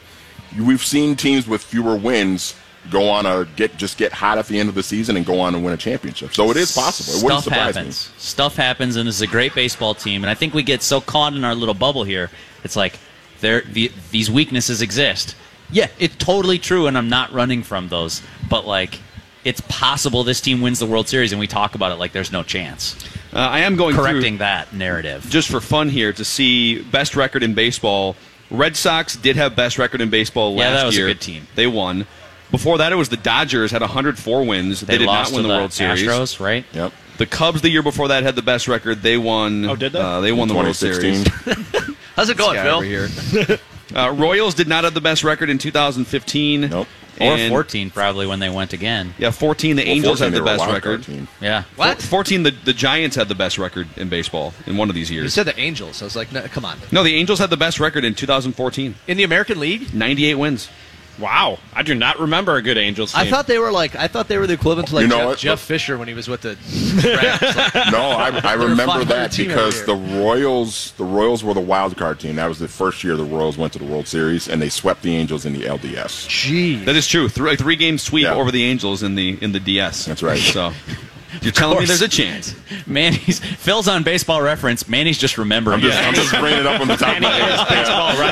we've 0.57 0.86
seen 0.86 1.15
teams 1.15 1.47
with 1.47 1.63
fewer 1.63 1.95
wins 1.95 2.53
go 2.89 3.09
on 3.09 3.25
a 3.25 3.45
get 3.55 3.77
just 3.77 3.97
get 3.97 4.11
hot 4.11 4.37
at 4.37 4.47
the 4.47 4.59
end 4.59 4.69
of 4.69 4.75
the 4.75 4.83
season 4.83 5.17
and 5.17 5.25
go 5.25 5.39
on 5.39 5.55
and 5.55 5.63
win 5.63 5.73
a 5.73 5.77
championship. 5.77 6.33
So 6.33 6.49
it 6.51 6.57
is 6.57 6.71
possible. 6.75 7.19
It 7.19 7.23
wouldn't 7.23 7.41
Stuff 7.41 7.53
surprise 7.53 7.75
happens. 7.75 8.13
Stuff 8.17 8.55
happens, 8.55 8.95
and 8.95 9.07
this 9.07 9.15
is 9.15 9.21
a 9.21 9.27
great 9.27 9.53
baseball 9.55 9.93
team. 9.93 10.23
And 10.23 10.29
I 10.29 10.33
think 10.33 10.53
we 10.53 10.63
get 10.63 10.81
so 10.81 11.01
caught 11.01 11.33
in 11.33 11.43
our 11.43 11.55
little 11.55 11.73
bubble 11.73 12.03
here. 12.03 12.29
It's 12.63 12.75
like 12.75 12.99
there 13.41 13.61
the, 13.61 13.91
these 14.11 14.29
weaknesses 14.29 14.81
exist. 14.81 15.35
Yeah, 15.71 15.87
it's 15.99 16.15
totally 16.15 16.57
true, 16.57 16.87
and 16.87 16.97
I'm 16.97 17.09
not 17.09 17.31
running 17.31 17.63
from 17.63 17.89
those. 17.89 18.21
But 18.49 18.65
like, 18.65 18.99
it's 19.43 19.61
possible 19.61 20.23
this 20.23 20.41
team 20.41 20.61
wins 20.61 20.79
the 20.79 20.85
World 20.87 21.07
Series, 21.07 21.31
and 21.31 21.39
we 21.39 21.47
talk 21.47 21.75
about 21.75 21.91
it 21.91 21.95
like 21.95 22.11
there's 22.11 22.31
no 22.31 22.43
chance. 22.43 22.95
Uh, 23.31 23.39
I 23.39 23.59
am 23.59 23.75
going 23.75 23.95
Correcting 23.95 24.33
through 24.33 24.37
that 24.39 24.73
narrative. 24.73 25.27
just 25.29 25.49
for 25.49 25.61
fun 25.61 25.89
here 25.89 26.11
to 26.13 26.25
see 26.25 26.81
best 26.81 27.15
record 27.15 27.43
in 27.43 27.53
baseball. 27.53 28.15
Red 28.49 28.75
Sox 28.75 29.15
did 29.15 29.35
have 29.35 29.55
best 29.55 29.77
record 29.77 30.01
in 30.01 30.09
baseball 30.09 30.55
last 30.55 30.57
year. 30.57 30.65
Yeah, 30.65 30.73
that 30.73 30.85
was 30.87 30.95
a 30.95 30.97
year. 30.97 31.07
good 31.09 31.21
team. 31.21 31.47
They 31.53 31.67
won. 31.67 32.07
Before 32.51 32.79
that, 32.79 32.91
it 32.91 32.95
was 32.95 33.09
the 33.09 33.17
Dodgers 33.17 33.71
had 33.71 33.81
104 33.81 34.43
wins. 34.45 34.81
They, 34.81 34.93
They, 34.93 34.97
did 34.99 35.07
lost 35.07 35.31
not 35.31 35.37
win 35.37 35.43
to 35.43 35.47
the, 35.49 35.57
World 35.59 35.73
Series. 35.73 36.01
Astros, 36.03 36.39
right? 36.39 36.65
Yep. 36.73 36.93
The 37.17 37.25
Cubs 37.25 37.61
the 37.61 37.69
year 37.69 37.83
before 37.83 38.07
that 38.07 38.23
had 38.23 38.35
the 38.35 38.41
best 38.41 38.67
record. 38.67 39.01
They 39.01 39.17
won. 39.17 39.65
Oh, 39.65 39.75
did 39.75 39.91
they? 39.91 39.99
Uh, 39.99 40.21
they 40.21 40.31
won 40.31 40.47
the 40.47 40.55
World 40.55 40.75
Series. 40.75 41.27
How's 42.15 42.29
it 42.29 42.37
going, 42.37 42.55
Guy 42.55 42.63
Phil? 42.63 42.75
over 42.75 42.85
here. 42.85 43.59
uh, 43.95 44.11
Royals 44.11 44.53
did 44.55 44.67
not 44.67 44.83
have 44.83 44.93
the 44.93 45.01
best 45.01 45.23
record 45.23 45.49
in 45.49 45.57
2015. 45.57 46.61
Nope. 46.69 46.87
Or 47.21 47.33
And- 47.33 47.49
14, 47.51 47.89
probably 47.89 48.25
when 48.27 48.39
they 48.39 48.49
went 48.49 48.71
again. 48.71 49.13
Yeah, 49.17 49.31
14. 49.31 49.75
The 49.75 49.83
Well, 49.83 49.91
Angels 49.91 50.19
14, 50.19 50.33
had 50.33 50.41
the 50.41 50.45
best 50.45 50.65
record. 50.71 51.03
team. 51.03 51.27
Yeah. 51.41 51.63
What? 51.75 52.01
14. 52.01 52.43
The, 52.43 52.51
the 52.51 52.71
Giants 52.73 53.17
had 53.17 53.27
the 53.27 53.35
best 53.35 53.57
record 53.57 53.89
in 53.97 54.07
baseball 54.07 54.53
in 54.65 54.77
one 54.77 54.87
of 54.87 54.95
these 54.95 55.11
years. 55.11 55.17
You 55.17 55.21
years. 55.23 55.33
said 55.33 55.45
the 55.45 55.59
Angels. 55.59 56.01
I 56.01 56.05
was 56.05 56.15
like, 56.15 56.31
no, 56.31 56.41
come 56.43 56.63
on. 56.63 56.77
no, 56.93 57.03
the 57.03 57.15
Angels 57.15 57.39
had 57.39 57.49
the 57.49 57.57
best 57.57 57.79
record 57.81 58.05
in 58.05 58.15
2014. 58.15 58.95
In 59.07 59.17
the 59.17 59.23
American 59.23 59.59
League, 59.59 59.93
98 59.93 60.35
wins. 60.35 60.69
Wow, 61.20 61.59
I 61.74 61.84
do 61.84 61.93
not 61.95 62.20
remember 62.20 62.55
a 62.55 62.61
good 62.61 62.78
Angels 62.78 63.11
team. 63.13 63.22
I 63.22 63.30
thought 63.30 63.47
they 63.47 63.59
were 63.59 63.72
like 63.72 63.95
I 63.95 64.07
thought 64.07 64.28
they 64.28 64.38
were 64.38 64.47
the 64.47 64.53
equivalent 64.53 64.88
to 64.89 64.95
like 64.95 65.01
You 65.03 65.07
know 65.09 65.17
Jeff, 65.17 65.28
what? 65.28 65.38
Jeff 65.39 65.59
Fisher 65.59 65.97
when 65.97 66.07
he 66.07 66.13
was 66.13 66.28
with 66.28 66.41
the 66.41 66.49
Rams. 66.49 67.55
Like, 67.76 67.91
No, 67.91 67.99
I, 68.11 68.30
I 68.43 68.53
remember 68.53 69.03
that 69.05 69.36
because 69.36 69.84
the. 69.86 69.95
Royals, 70.20 70.91
the 70.97 71.03
Royals 71.03 71.43
were 71.43 71.53
the 71.53 71.59
wild 71.61 71.95
card 71.97 72.20
team. 72.20 72.36
That 72.38 72.47
was 72.47 72.59
the 72.59 72.67
first 72.67 73.03
year 73.03 73.15
the 73.15 73.24
Royals 73.24 73.57
went 73.57 73.74
to 73.74 73.80
the 73.80 73.86
World 73.86 74.07
Series, 74.07 74.47
and 74.47 74.61
they 74.61 74.70
swept 74.70 75.01
the 75.01 75.15
Angels 75.15 75.45
in 75.45 75.53
the 75.53 75.61
LDS. 75.61 76.28
Gee. 76.28 76.84
That 76.84 76.95
is 76.95 77.07
true. 77.07 77.30
Three, 77.30 77.55
three 77.55 77.76
game 77.76 77.97
sweep 77.97 78.24
Yeah. 78.24 78.34
over 78.36 78.51
the 78.51 78.63
Angels 78.63 79.03
in 79.03 79.15
the 79.15 79.38
in 79.41 79.51
the 79.51 79.59
DS. 79.59 80.05
That's 80.05 80.24
right. 80.24 80.39
So 80.39 80.72
you're 81.41 81.51
telling 81.51 81.80
me 81.80 81.86
there's 81.86 82.01
a 82.01 82.07
chance. 82.07 82.55
Manny's 82.88 83.39
Phil's 83.39 83.88
on 83.88 84.03
baseball 84.03 84.41
reference. 84.41 84.88
Manny's 84.88 85.17
just 85.17 85.38
remembering. 85.38 85.75
I'm 85.75 85.82
just, 85.82 85.97
I'm 85.97 86.13
just 86.13 86.32
bringing 86.32 86.59
it 86.59 86.65
up 86.65 86.82
on 86.82 86.88
the 86.88 86.95
top 86.95 87.19
Manny 87.19 87.25
of 87.25 87.32
my 87.32 88.32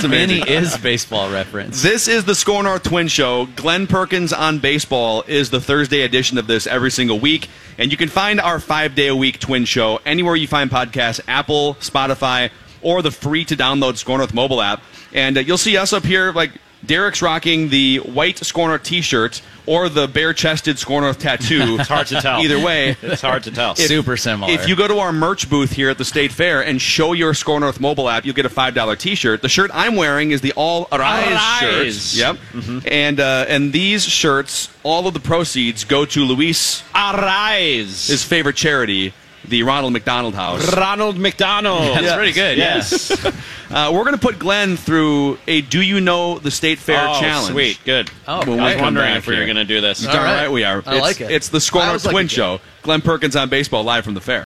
head. 0.00 0.10
Manny 0.10 0.40
is 0.40 0.76
baseball 0.78 1.30
reference. 1.30 1.82
This 1.82 2.08
is 2.08 2.24
the 2.24 2.34
SKOR 2.34 2.62
North 2.64 2.82
Twin 2.82 3.08
Show. 3.08 3.46
Glen 3.56 3.86
Perkins 3.86 4.32
on 4.32 4.58
baseball 4.58 5.24
is 5.26 5.50
the 5.50 5.60
Thursday 5.60 6.02
edition 6.02 6.38
of 6.38 6.46
this 6.46 6.66
every 6.66 6.90
single 6.90 7.18
week. 7.18 7.48
And 7.78 7.90
you 7.90 7.96
can 7.96 8.08
find 8.08 8.40
our 8.40 8.58
five 8.58 8.94
day 8.94 9.08
a 9.08 9.16
week 9.16 9.38
Twin 9.38 9.64
Show 9.64 10.00
anywhere 10.04 10.36
you 10.36 10.46
find 10.46 10.70
podcasts 10.70 11.20
Apple, 11.28 11.74
Spotify, 11.76 12.50
or 12.82 13.02
the 13.02 13.10
free 13.10 13.44
to 13.44 13.56
download 13.56 13.96
SKOR 13.96 14.18
North 14.18 14.34
mobile 14.34 14.60
app. 14.60 14.82
And 15.12 15.36
uh, 15.38 15.40
you'll 15.40 15.58
see 15.58 15.76
us 15.76 15.92
up 15.92 16.04
here 16.04 16.32
like 16.32 16.52
Derek's 16.86 17.20
rocking 17.22 17.68
the 17.68 17.98
white 17.98 18.38
SKOR 18.38 18.68
North 18.68 18.82
T-shirt 18.82 19.42
or 19.66 19.88
the 19.88 20.06
bare-chested 20.06 20.78
SKOR 20.78 21.00
North 21.00 21.18
tattoo. 21.18 21.76
It's 21.80 21.88
hard 21.88 22.06
to 22.08 22.20
tell. 22.20 22.40
Either 22.40 22.60
way, 22.60 22.96
It's 23.02 23.20
hard 23.22 23.42
to 23.44 23.50
tell. 23.50 23.72
If- 23.72 23.78
Super 23.88 24.16
similar. 24.16 24.52
If 24.52 24.68
you 24.68 24.76
go 24.76 24.86
to 24.86 24.98
our 24.98 25.12
merch 25.12 25.50
booth 25.50 25.72
here 25.72 25.90
at 25.90 25.98
the 25.98 26.04
State 26.04 26.30
Fair 26.32 26.64
and 26.64 26.80
show 26.80 27.12
your 27.12 27.34
SKOR 27.34 27.58
North 27.60 27.80
mobile 27.80 28.08
app, 28.08 28.24
you'll 28.24 28.34
get 28.34 28.46
a 28.46 28.50
five 28.50 28.74
dollar 28.74 28.94
T-shirt. 28.96 29.42
The 29.42 29.48
shirt 29.48 29.70
I'm 29.74 29.96
wearing 29.96 30.30
is 30.30 30.40
the 30.40 30.52
All 30.54 30.86
Arise, 30.92 31.32
Arise. 31.32 32.12
shirt. 32.12 32.38
Yep. 32.54 32.82
And 32.86 33.18
uh, 33.20 33.46
and 33.48 33.72
these 33.72 34.04
shirts, 34.04 34.68
all 34.84 35.08
of 35.08 35.14
the 35.14 35.20
proceeds 35.20 35.82
go 35.84 36.04
to 36.06 36.24
Luis, 36.24 36.82
Arraez. 36.94 38.08
his 38.08 38.22
favorite 38.24 38.56
charity, 38.56 39.12
the 39.48 39.62
Ronald 39.62 39.92
McDonald 39.92 40.34
House. 40.34 40.74
Ronald 40.74 41.18
McDonald. 41.18 41.96
That's 41.96 42.14
pretty 42.14 42.32
good. 42.32 42.58
yeah. 42.58 42.76
Yes. 42.76 43.34
Uh, 43.68 43.90
we're 43.92 44.04
going 44.04 44.14
to 44.14 44.20
put 44.20 44.38
Glen 44.38 44.76
through 44.76 45.38
a 45.48 45.60
Do 45.60 45.82
You 45.82 46.00
Know 46.00 46.38
the 46.38 46.52
State 46.52 46.78
Fair 46.78 47.04
oh, 47.08 47.18
challenge. 47.18 47.50
sweet. 47.50 47.80
Good. 47.84 48.08
Oh, 48.28 48.48
When 48.48 48.60
I 48.60 48.74
was 48.74 48.80
wondering 48.80 49.16
if 49.16 49.26
we 49.26 49.36
were 49.36 49.44
going 49.44 49.56
to 49.56 49.64
do 49.64 49.80
this. 49.80 49.98
It's 50.04 50.08
all 50.08 50.16
All 50.18 50.22
right. 50.22 50.42
right. 50.42 50.52
we 50.52 50.62
are. 50.62 50.84
I 50.86 50.94
it's, 50.94 51.02
like 51.02 51.20
it. 51.20 51.32
It's 51.32 51.48
the 51.48 51.58
SKOR 51.58 51.78
North 51.80 51.86
always 51.88 52.04
like 52.06 52.12
Twin. 52.12 52.28
Show. 52.28 52.60
Glen 52.82 53.00
Perkins 53.02 53.34
on 53.34 53.48
baseball, 53.48 53.82
live 53.82 54.04
from 54.04 54.14
the 54.14 54.20
fair. 54.20 54.44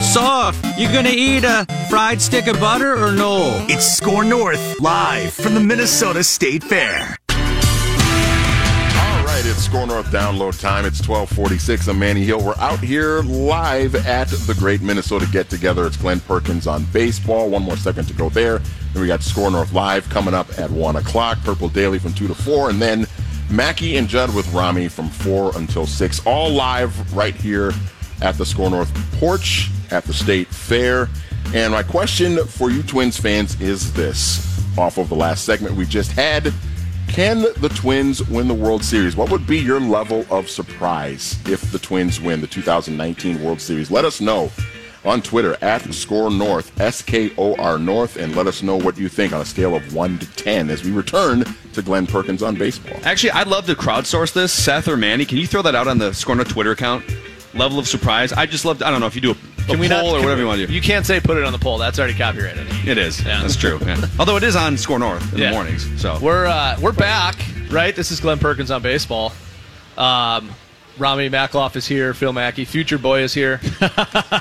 Soft, 0.00 0.78
you 0.78 0.86
gonna 0.92 1.08
eat 1.10 1.44
a 1.44 1.64
fried 1.88 2.20
stick 2.20 2.46
of 2.46 2.60
butter 2.60 3.02
or 3.02 3.12
no? 3.12 3.64
It's 3.70 3.96
SKOR 3.96 4.24
North, 4.24 4.78
live 4.78 5.32
from 5.32 5.54
the 5.54 5.60
Minnesota 5.60 6.22
State 6.22 6.62
Fair. 6.62 7.16
SKOR 9.62 9.86
North 9.86 10.06
download 10.06 10.60
time. 10.60 10.84
It's 10.84 10.98
1246. 11.06 11.86
I'm 11.86 11.96
Manny 11.96 12.24
Hill. 12.24 12.44
We're 12.44 12.56
out 12.56 12.80
here 12.80 13.22
live 13.22 13.94
at 13.94 14.26
the 14.28 14.54
Great 14.58 14.82
Minnesota 14.82 15.24
Get 15.30 15.48
Together. 15.48 15.86
It's 15.86 15.96
Glen 15.96 16.18
Perkins 16.18 16.66
on 16.66 16.84
baseball. 16.86 17.48
One 17.48 17.62
more 17.62 17.76
second 17.76 18.06
to 18.08 18.12
go 18.12 18.28
there. 18.28 18.58
Then 18.92 19.02
we 19.02 19.06
got 19.06 19.22
SKOR 19.22 19.52
North 19.52 19.72
live 19.72 20.08
coming 20.10 20.34
up 20.34 20.58
at 20.58 20.68
1 20.68 20.96
o'clock. 20.96 21.38
Purple 21.44 21.68
Daily 21.68 22.00
from 22.00 22.12
2 22.12 22.26
to 22.26 22.34
4. 22.34 22.70
And 22.70 22.82
then 22.82 23.06
Mackey 23.50 23.98
and 23.98 24.08
Judd 24.08 24.34
with 24.34 24.52
Rami 24.52 24.88
from 24.88 25.08
4 25.08 25.56
until 25.56 25.86
6. 25.86 26.26
All 26.26 26.50
live 26.50 27.14
right 27.14 27.34
here 27.34 27.72
at 28.20 28.36
the 28.36 28.44
SKOR 28.44 28.68
North 28.68 28.92
porch 29.20 29.70
at 29.92 30.02
the 30.02 30.12
State 30.12 30.48
Fair. 30.48 31.08
And 31.54 31.72
my 31.72 31.84
question 31.84 32.44
for 32.46 32.68
you 32.68 32.82
Twins 32.82 33.16
fans 33.16 33.60
is 33.60 33.92
this 33.92 34.44
off 34.76 34.98
of 34.98 35.08
the 35.08 35.16
last 35.16 35.44
segment 35.44 35.76
we 35.76 35.86
just 35.86 36.10
had. 36.10 36.52
Can 37.12 37.42
the 37.42 37.68
Twins 37.68 38.26
win 38.26 38.48
the 38.48 38.54
World 38.54 38.82
Series? 38.82 39.16
What 39.16 39.30
would 39.30 39.46
be 39.46 39.58
your 39.58 39.78
level 39.78 40.24
of 40.30 40.48
surprise 40.48 41.38
if 41.44 41.70
the 41.70 41.78
Twins 41.78 42.18
win 42.18 42.40
the 42.40 42.46
2019 42.46 43.42
World 43.42 43.60
Series? 43.60 43.90
Let 43.90 44.06
us 44.06 44.22
know 44.22 44.50
on 45.04 45.20
Twitter 45.20 45.58
at 45.60 45.82
SKOR 45.92 46.30
North, 46.30 46.80
S 46.80 47.02
K 47.02 47.30
O 47.36 47.54
R 47.56 47.76
North, 47.78 48.16
and 48.16 48.34
let 48.34 48.46
us 48.46 48.62
know 48.62 48.78
what 48.78 48.96
you 48.96 49.10
think 49.10 49.34
on 49.34 49.42
a 49.42 49.44
scale 49.44 49.76
of 49.76 49.92
1 49.92 50.20
to 50.20 50.36
10 50.36 50.70
as 50.70 50.84
we 50.84 50.90
return 50.90 51.44
to 51.74 51.82
Glen 51.82 52.06
Perkins 52.06 52.42
on 52.42 52.54
baseball. 52.54 52.98
Actually, 53.02 53.32
I'd 53.32 53.46
love 53.46 53.66
to 53.66 53.74
crowdsource 53.74 54.32
this. 54.32 54.50
Seth 54.50 54.88
or 54.88 54.96
Manny, 54.96 55.26
can 55.26 55.36
you 55.36 55.46
throw 55.46 55.60
that 55.60 55.74
out 55.74 55.88
on 55.88 55.98
the 55.98 56.14
SKOR 56.14 56.36
North 56.36 56.48
Twitter 56.48 56.70
account? 56.70 57.04
Level 57.52 57.78
of 57.78 57.86
surprise. 57.86 58.32
I 58.32 58.46
just 58.46 58.64
love. 58.64 58.82
I 58.82 58.90
don't 58.90 59.00
know 59.00 59.06
if 59.06 59.14
you 59.14 59.20
do 59.20 59.32
a, 59.32 59.36
a 59.51 59.51
Can 59.66 59.78
we 59.78 59.88
poll 59.88 59.96
not, 59.98 60.04
or 60.06 60.12
can 60.18 60.24
whatever 60.24 60.34
we- 60.36 60.40
you 60.42 60.46
want 60.46 60.60
to 60.60 60.66
do. 60.66 60.72
You 60.72 60.80
can't 60.82 61.06
say 61.06 61.20
put 61.20 61.36
it 61.36 61.44
on 61.44 61.52
the 61.52 61.58
poll. 61.58 61.78
That's 61.78 61.98
already 61.98 62.14
copyrighted. 62.14 62.66
It 62.86 62.98
is. 62.98 63.24
Yeah. 63.24 63.40
That's 63.40 63.56
true. 63.56 63.78
yeah. 63.84 64.04
Although 64.18 64.36
it 64.36 64.42
is 64.42 64.56
on 64.56 64.76
SKOR 64.76 64.98
North 64.98 65.32
in 65.32 65.38
Yeah. 65.38 65.50
the 65.50 65.54
mornings. 65.56 66.00
So 66.00 66.18
We're 66.20 66.46
uh, 66.46 66.78
we're 66.80 66.92
back, 66.92 67.36
right? 67.70 67.94
This 67.94 68.10
is 68.10 68.20
Glen 68.20 68.38
Perkins 68.38 68.70
on 68.70 68.82
baseball. 68.82 69.32
Um, 69.96 70.50
Rami 70.98 71.30
Makloff 71.30 71.74
is 71.76 71.86
here. 71.86 72.12
Phil 72.12 72.34
Mackey, 72.34 72.66
Future 72.66 72.98
Boy 72.98 73.20
is 73.20 73.32
here. 73.32 73.60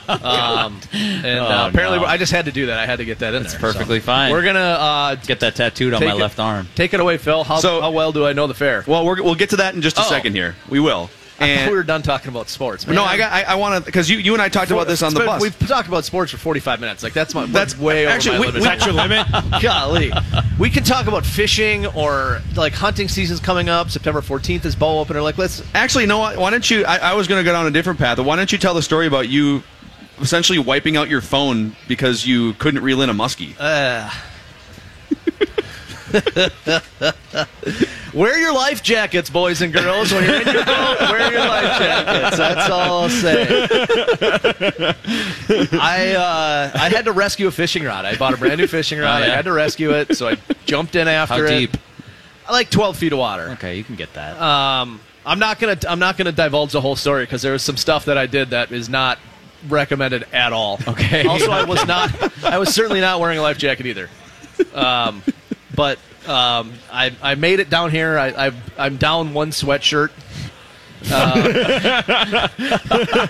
um, 0.10 0.80
and 0.94 1.40
uh, 1.40 1.64
Oh, 1.66 1.70
apparently, 1.70 2.00
no. 2.00 2.06
I 2.06 2.18
just 2.18 2.32
had 2.32 2.46
to 2.46 2.52
do 2.52 2.66
that. 2.66 2.78
I 2.78 2.86
had 2.86 2.98
to 2.98 3.06
get 3.06 3.20
that 3.20 3.34
in 3.34 3.44
That's 3.44 3.54
there. 3.54 3.62
perfectly 3.62 4.00
so. 4.00 4.06
fine. 4.08 4.32
We're 4.32 4.44
gonna 4.44 4.60
uh, 4.60 5.16
Get 5.16 5.40
that 5.42 5.56
tattooed 5.56 5.94
on 5.94 6.04
my 6.04 6.12
it- 6.12 6.16
left 6.18 6.40
arm. 6.40 6.68
Take 6.76 6.94
it 6.94 7.00
away, 7.00 7.18
Phil. 7.18 7.44
How, 7.46 7.60
So- 7.60 7.80
how 7.82 7.92
well 7.92 8.12
do 8.12 8.26
I 8.26 8.34
know 8.34 8.48
the 8.48 8.54
fair? 8.54 8.84
well, 8.88 9.06
we're, 9.06 9.22
we'll 9.24 9.36
get 9.36 9.50
to 9.52 9.58
that 9.58 9.76
in 9.76 9.82
just 9.82 9.98
a 9.98 10.02
Oh. 10.02 10.10
second 10.10 10.34
here. 10.36 10.56
We 10.70 10.80
will. 10.80 11.10
I 11.42 11.48
thought 11.48 11.62
And 11.62 11.72
we 11.72 11.76
were 11.78 11.84
done 11.84 12.02
talking 12.02 12.30
about 12.30 12.50
sports. 12.50 12.86
Man. 12.86 12.96
no, 12.96 13.04
I 13.04 13.18
got. 13.18 13.32
I, 13.32 13.42
I 13.44 13.56
want 13.56 13.76
to 13.76 13.86
because 13.86 14.10
you 14.10 14.18
you 14.20 14.34
and 14.34 14.42
I 14.42 14.50
talked 14.50 14.72
about 14.72 14.88
this 14.88 15.02
on 15.04 15.14
the 15.14 15.20
been- 15.22 15.28
bus. 15.28 15.42
We've 15.42 15.58
talked 15.68 15.88
about 15.88 16.06
sports 16.06 16.32
for 16.32 16.38
45 16.38 16.80
minutes. 16.80 17.04
Like 17.04 17.14
that's 17.14 17.34
my 17.34 17.46
That's- 17.46 17.74
that's 17.74 17.82
way 17.82 18.06
over 18.06 18.14
actually, 18.16 18.38
my 18.38 18.40
we- 18.42 18.46
limit. 18.48 18.64
That's 18.64 18.86
your 18.86 18.94
limit? 18.94 19.28
Golly, 19.62 20.12
we 20.60 20.70
can 20.70 20.84
talk 20.84 21.08
about 21.08 21.26
fishing 21.26 21.86
or 21.88 22.42
like 22.56 22.74
hunting 22.74 23.08
season's 23.08 23.40
coming 23.40 23.70
up. 23.70 23.90
September 23.90 24.22
14th 24.22 24.66
is 24.66 24.76
bow 24.76 25.00
opener. 25.00 25.22
Like 25.22 25.38
let's 25.38 25.62
Actually, 25.74 26.04
you 26.04 26.08
know 26.10 26.20
what? 26.20 26.38
Why 26.38 26.50
don't 26.50 26.70
you? 26.70 26.86
I, 26.86 26.98
I 26.98 27.14
was 27.16 27.28
going 27.28 27.40
to 27.40 27.46
go 27.46 27.52
down 27.52 27.66
a 27.68 27.72
different 27.72 28.00
path. 28.00 28.20
Why 28.20 28.36
don't 28.36 28.52
you 28.52 28.58
tell 28.58 28.74
the 28.74 28.82
story 28.82 29.08
about 29.08 29.30
you 29.30 29.64
essentially 30.20 30.60
wiping 30.60 30.98
out 30.98 31.10
your 31.10 31.22
phone 31.22 31.76
because 31.88 32.26
you 32.28 32.54
couldn't 32.54 32.84
reel 32.84 33.02
in 33.02 33.10
a 33.10 33.14
muskie? 33.14 33.56
Uh, 33.60 34.10
wear 38.14 38.40
your 38.40 38.54
life 38.54 38.84
jackets, 38.84 39.30
boys 39.30 39.62
and 39.62 39.74
girls. 39.74 40.12
When 40.12 40.24
you're 40.24 40.42
in 40.42 40.48
your 40.48 40.66
boat, 40.66 40.98
wear 41.02 41.32
your 41.32 41.40
life 41.40 41.80
jackets. 41.80 42.38
That's 42.38 42.70
all 42.70 43.04
I'll 43.04 43.10
say. 43.10 43.68
I 45.74 46.14
uh, 46.16 46.72
I 46.76 46.90
had 46.90 47.06
to 47.06 47.12
rescue 47.12 47.48
a 47.48 47.52
fishing 47.52 47.84
rod. 47.84 48.06
I 48.06 48.16
bought 48.16 48.34
a 48.34 48.38
brand 48.38 48.60
new 48.60 48.68
fishing 48.68 49.00
rod. 49.00 49.22
Oh, 49.22 49.26
yeah? 49.26 49.32
I 49.32 49.36
had 49.36 49.46
to 49.46 49.54
rescue 49.54 49.92
it, 49.92 50.16
so 50.18 50.30
I 50.30 50.38
jumped 50.66 50.96
in 50.96 51.08
after 51.08 51.48
How 51.48 51.48
deep? 51.48 51.74
it. 51.74 51.80
Like 52.50 52.70
12 52.70 52.98
feet 52.98 53.14
of 53.14 53.20
water. 53.20 53.50
Okay, 53.52 53.78
you 53.78 53.84
can 53.84 53.96
get 53.96 54.14
that. 54.14 54.40
Um, 54.42 55.00
I'm 55.26 55.40
not 55.40 55.60
gonna 55.60 55.78
I'm 55.88 56.00
not 56.00 56.18
gonna 56.18 56.32
divulge 56.32 56.72
the 56.72 56.82
whole 56.82 56.96
story 56.96 57.24
because 57.24 57.42
there 57.42 57.54
was 57.54 57.64
some 57.64 57.78
stuff 57.78 58.06
that 58.06 58.18
I 58.18 58.26
did 58.26 58.50
that 58.50 58.72
is 58.72 58.90
not 58.90 59.20
recommended 59.70 60.26
at 60.34 60.52
all. 60.54 60.80
Okay. 60.88 61.26
Also, 61.26 61.52
I 61.52 61.64
was 61.64 61.86
not 61.86 62.12
I 62.44 62.58
was 62.58 62.74
certainly 62.74 63.02
not 63.02 63.20
wearing 63.20 63.38
a 63.38 63.42
life 63.42 63.58
jacket 63.58 63.86
either. 63.86 64.10
Um, 64.74 65.22
but 65.82 65.98
um, 66.30 66.74
I 66.92 67.12
I 67.24 67.34
made 67.34 67.60
it 67.60 67.72
down 67.72 67.90
here. 67.90 68.16
I, 68.16 68.50
I 68.50 68.52
I'm 68.78 68.98
down 68.98 69.34
one 69.34 69.50
sweatshirt. 69.50 70.12
Uh, 71.12 72.48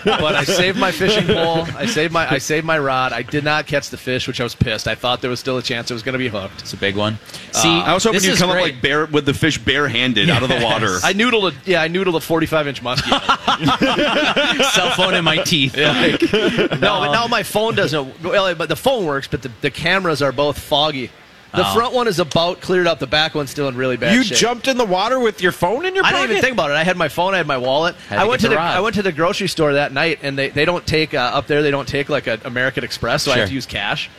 but 0.04 0.36
I 0.36 0.44
saved 0.44 0.78
my 0.78 0.92
fishing 0.92 1.28
pole. 1.28 1.66
I 1.78 1.86
saved 1.86 2.12
my 2.12 2.30
I 2.30 2.40
saved 2.40 2.66
my 2.66 2.78
rod. 2.78 3.14
I 3.14 3.22
did 3.22 3.46
not 3.46 3.68
catch 3.68 3.90
the 3.90 3.96
fish, 3.96 4.28
which 4.28 4.42
I 4.42 4.44
was 4.44 4.54
pissed. 4.54 4.86
I 4.86 4.96
thought 4.96 5.22
there 5.22 5.30
was 5.30 5.40
still 5.40 5.58
a 5.58 5.62
chance 5.62 5.90
it 5.90 5.94
was 5.94 6.04
going 6.04 6.12
to 6.12 6.20
be 6.20 6.28
hooked. 6.28 6.60
it's 6.60 6.74
a 6.74 6.78
big 6.78 6.98
one. 6.98 7.20
See, 7.54 7.70
I 7.70 7.94
was 7.94 8.04
hoping 8.04 8.22
you'd 8.22 8.34
is 8.34 8.40
come 8.40 8.50
up 8.50 8.58
like 8.58 8.82
bare 8.82 9.06
with 9.06 9.26
the 9.26 9.34
fish 9.34 9.58
barehanded 9.58 10.30
out 10.30 10.44
of 10.44 10.50
the 10.50 10.60
water. 10.62 10.98
I 11.02 11.14
noodled 11.14 11.54
a 11.54 11.70
yeah 11.70 11.82
I 11.82 11.88
noodled 11.88 12.16
a 12.16 12.20
45 12.20 12.68
inch 12.68 12.84
muskie. 12.84 14.62
cell 14.74 14.92
phone 14.92 15.14
in 15.14 15.24
my 15.24 15.38
teeth. 15.38 15.78
no, 15.78 16.68
but 16.82 17.14
now 17.14 17.28
my 17.28 17.44
phone 17.44 17.76
doesn't. 17.76 18.22
Well, 18.22 18.54
but 18.56 18.68
the 18.68 18.76
phone 18.76 19.06
works, 19.06 19.30
but 19.30 19.42
the, 19.42 19.52
the 19.62 19.72
cameras 19.72 20.22
are 20.22 20.34
both 20.34 20.60
foggy. 20.60 21.10
The 21.54 21.68
Oh. 21.70 21.74
front 21.74 21.94
one 21.94 22.08
is 22.08 22.18
about 22.20 22.62
cleared 22.62 22.88
up. 22.88 23.00
The 23.00 23.08
back 23.08 23.36
one's 23.36 23.50
still 23.50 23.68
in 23.68 23.76
really 23.76 23.98
bad 23.98 24.16
You 24.16 24.24
shape. 24.24 24.38
jumped 24.38 24.68
in 24.70 24.78
the 24.78 24.86
water 24.86 25.20
with 25.20 25.42
your 25.42 25.52
phone 25.52 25.86
in 25.86 25.96
your 25.96 26.06
I 26.06 26.12
pocket? 26.12 26.18
I 26.18 26.22
didn't 26.22 26.32
even 26.38 26.42
think 26.44 26.54
about 26.54 26.72
it. 26.72 26.76
I 26.76 26.84
had 26.86 26.96
my 26.96 27.10
phone. 27.10 27.34
I 27.34 27.38
had 27.38 27.48
my 27.48 27.58
wallet. 27.58 27.96
Had 28.08 28.20
I 28.20 28.24
went 28.24 28.40
to 28.42 28.48
the 28.48 28.52
the 28.52 28.58
rod. 28.58 28.78
I 28.78 28.80
went 28.80 28.96
to 28.96 29.02
the 29.04 29.12
grocery 29.12 29.48
store 29.50 29.74
that 29.74 29.92
night, 29.92 30.20
and 30.24 30.38
they, 30.38 30.48
they 30.50 30.64
don't 30.64 30.86
take 30.88 31.14
uh, 31.14 31.18
up 31.18 31.48
there. 31.48 31.62
They 31.62 31.72
don't 31.72 31.88
take 31.88 32.08
like 32.08 32.28
an 32.28 32.40
American 32.46 32.84
Express, 32.86 33.24
so 33.24 33.32
I 33.34 33.38
have 33.40 33.50
to 33.50 33.54
use 33.54 33.66
cash. 33.66 34.10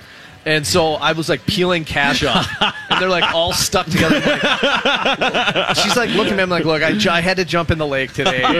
And 0.45 0.67
so 0.67 0.95
I 0.95 1.13
was 1.13 1.29
like 1.29 1.47
peeling 1.47 1.85
cash 1.85 2.25
off, 2.25 2.49
and 2.91 3.01
they're 3.01 3.09
like 3.09 3.33
all 3.33 3.53
stuck 3.53 3.87
together. 3.87 4.19
Like- 4.21 5.77
she's 5.77 5.97
like 5.97 6.11
looking 6.11 6.33
at 6.33 6.37
me. 6.37 6.43
I'm 6.43 6.51
like, 6.51 6.65
look, 6.65 6.83
I, 6.83 6.99
I 7.17 7.21
had 7.21 7.37
to 7.37 7.45
jump 7.45 7.71
in 7.71 7.79
the 7.79 7.87
lake 7.87 8.13
today. 8.13 8.43
I 8.45 8.53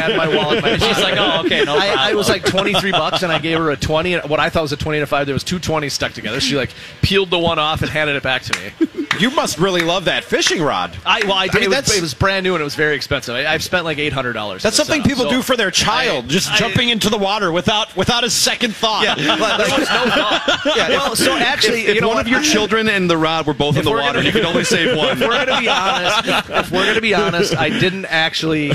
had 0.00 0.16
my 0.16 0.28
wallet. 0.28 0.62
My 0.62 0.76
She's 0.76 1.00
like, 1.00 1.14
oh, 1.16 1.42
okay, 1.46 1.64
no 1.64 1.76
I, 1.76 2.10
I 2.10 2.14
was 2.14 2.28
like 2.28 2.44
23 2.44 2.90
bucks, 2.92 3.22
and 3.22 3.32
I 3.32 3.38
gave 3.38 3.58
her 3.58 3.70
a 3.70 3.76
20. 3.76 4.14
and 4.14 4.30
What 4.30 4.40
I 4.40 4.50
thought 4.50 4.62
was 4.62 4.72
a 4.72 4.76
20 4.76 4.98
and 4.98 5.04
a 5.04 5.06
five. 5.06 5.26
There 5.26 5.34
was 5.34 5.44
two 5.44 5.58
20s 5.58 5.92
stuck 5.92 6.12
together. 6.12 6.40
She 6.40 6.56
like 6.56 6.70
peeled 7.00 7.30
the 7.30 7.38
one 7.38 7.58
off 7.58 7.80
and 7.82 7.90
handed 7.90 8.16
it 8.16 8.22
back 8.22 8.42
to 8.42 8.60
me. 8.60 8.88
You 9.18 9.30
must 9.30 9.58
really 9.58 9.82
love 9.82 10.06
that 10.06 10.24
fishing 10.24 10.62
rod. 10.62 10.96
I 11.04 11.20
well, 11.24 11.34
I 11.34 11.46
did. 11.46 11.60
mean, 11.62 11.72
it, 11.72 11.76
was, 11.76 11.96
it 11.96 12.00
was 12.00 12.14
brand 12.14 12.44
new 12.44 12.54
and 12.54 12.60
it 12.60 12.64
was 12.64 12.74
very 12.74 12.96
expensive. 12.96 13.34
I, 13.34 13.46
I've 13.46 13.62
spent 13.62 13.84
like 13.84 13.98
800 13.98 14.32
dollars. 14.32 14.62
That's 14.62 14.76
something 14.76 15.02
people 15.02 15.28
do 15.30 15.42
for 15.42 15.56
their 15.56 15.70
child, 15.70 16.24
I- 16.24 16.28
just 16.28 16.50
I- 16.50 16.56
jumping 16.56 16.88
into 16.88 17.08
the 17.10 17.18
water 17.18 17.52
without 17.52 17.94
without 17.96 18.24
a 18.24 18.30
second 18.30 18.74
thought. 18.74 19.04
Yeah, 19.04 19.14
but 19.38 19.56
there 19.58 19.78
was 19.78 19.88
no 19.88 20.10
thought. 20.10 20.60
Yeah, 20.76 20.88
well, 20.90 21.14
so 21.24 21.36
actually, 21.36 21.82
if 21.86 21.94
you 21.94 22.00
know 22.00 22.08
one 22.08 22.16
what? 22.18 22.26
of 22.26 22.32
your 22.32 22.42
children 22.42 22.88
and 22.88 23.08
the 23.08 23.16
rod 23.16 23.46
were 23.46 23.54
both 23.54 23.76
in 23.76 23.84
the 23.84 23.90
water, 23.90 24.14
gonna- 24.18 24.22
you 24.26 24.32
could 24.32 24.44
only 24.44 24.64
save 24.64 24.96
one. 24.96 25.10
if 25.10 25.20
we're 25.20 25.44
gonna 25.46 25.60
be 25.60 25.68
honest, 25.68 26.28
if, 26.28 26.50
if 26.50 26.70
we're 26.70 26.86
gonna 26.86 27.00
be 27.00 27.14
honest, 27.14 27.56
I 27.56 27.68
didn't 27.70 28.06
actually 28.06 28.72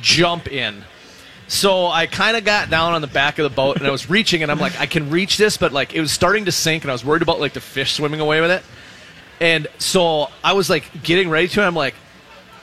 jump 0.00 0.48
in. 0.50 0.84
So 1.48 1.86
I 1.88 2.06
kind 2.06 2.36
of 2.36 2.44
got 2.44 2.70
down 2.70 2.94
on 2.94 3.02
the 3.02 3.06
back 3.06 3.38
of 3.38 3.42
the 3.44 3.54
boat 3.54 3.76
and 3.76 3.86
I 3.86 3.90
was 3.90 4.08
reaching, 4.08 4.42
and 4.42 4.50
I'm 4.50 4.58
like, 4.58 4.78
I 4.80 4.86
can 4.86 5.10
reach 5.10 5.36
this, 5.36 5.56
but 5.56 5.72
like 5.72 5.94
it 5.94 6.00
was 6.00 6.10
starting 6.12 6.46
to 6.46 6.52
sink, 6.52 6.84
and 6.84 6.90
I 6.90 6.94
was 6.94 7.04
worried 7.04 7.22
about 7.22 7.40
like 7.40 7.52
the 7.52 7.60
fish 7.60 7.92
swimming 7.94 8.20
away 8.20 8.40
with 8.40 8.50
it. 8.50 8.62
And 9.40 9.66
so 9.78 10.28
I 10.42 10.52
was 10.54 10.70
like 10.70 11.02
getting 11.02 11.28
ready 11.28 11.48
to, 11.48 11.60
and 11.60 11.66
I'm 11.66 11.74
like, 11.74 11.94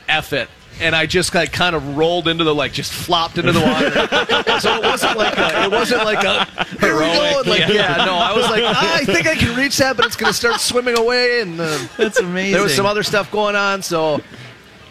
F 0.08 0.34
it. 0.34 0.50
And 0.80 0.96
I 0.96 1.06
just 1.06 1.34
like 1.36 1.52
kind 1.52 1.76
of 1.76 1.98
rolled 1.98 2.28
into 2.28 2.44
the 2.44 2.56
like 2.56 2.72
just 2.72 2.92
flopped 2.92 3.38
into 3.38 3.52
the 3.52 3.60
water. 3.60 3.92
so 4.60 4.76
it 4.76 4.84
wasn't 4.84 5.18
like 5.18 5.38
a 5.38 5.64
it 5.64 5.72
wasn't 5.72 6.04
like 6.04 6.24
a 6.24 6.46
here 6.80 6.94
we 6.96 7.02
go. 7.02 7.44
Like 7.46 7.68
yeah. 7.68 8.04
no, 8.06 8.16
I 8.16 8.34
was 8.34 8.50
like 8.50 8.64
ah, 8.66 8.96
I 8.96 9.06
think 9.06 9.28
I 9.28 9.36
can 9.36 9.56
reach 9.58 9.78
that, 9.78 9.98
but 9.98 10.06
it's 10.06 10.16
gonna 10.16 10.34
start 10.34 10.60
swimming 10.62 10.98
away, 10.98 11.42
and 11.42 11.60
uh, 11.60 11.78
That's 11.98 12.20
amazing. 12.20 12.54
there 12.54 12.64
was 12.64 12.76
some 12.76 12.86
other 12.86 13.04
stuff 13.04 13.30
going 13.32 13.56
on. 13.56 13.82
So 13.82 14.22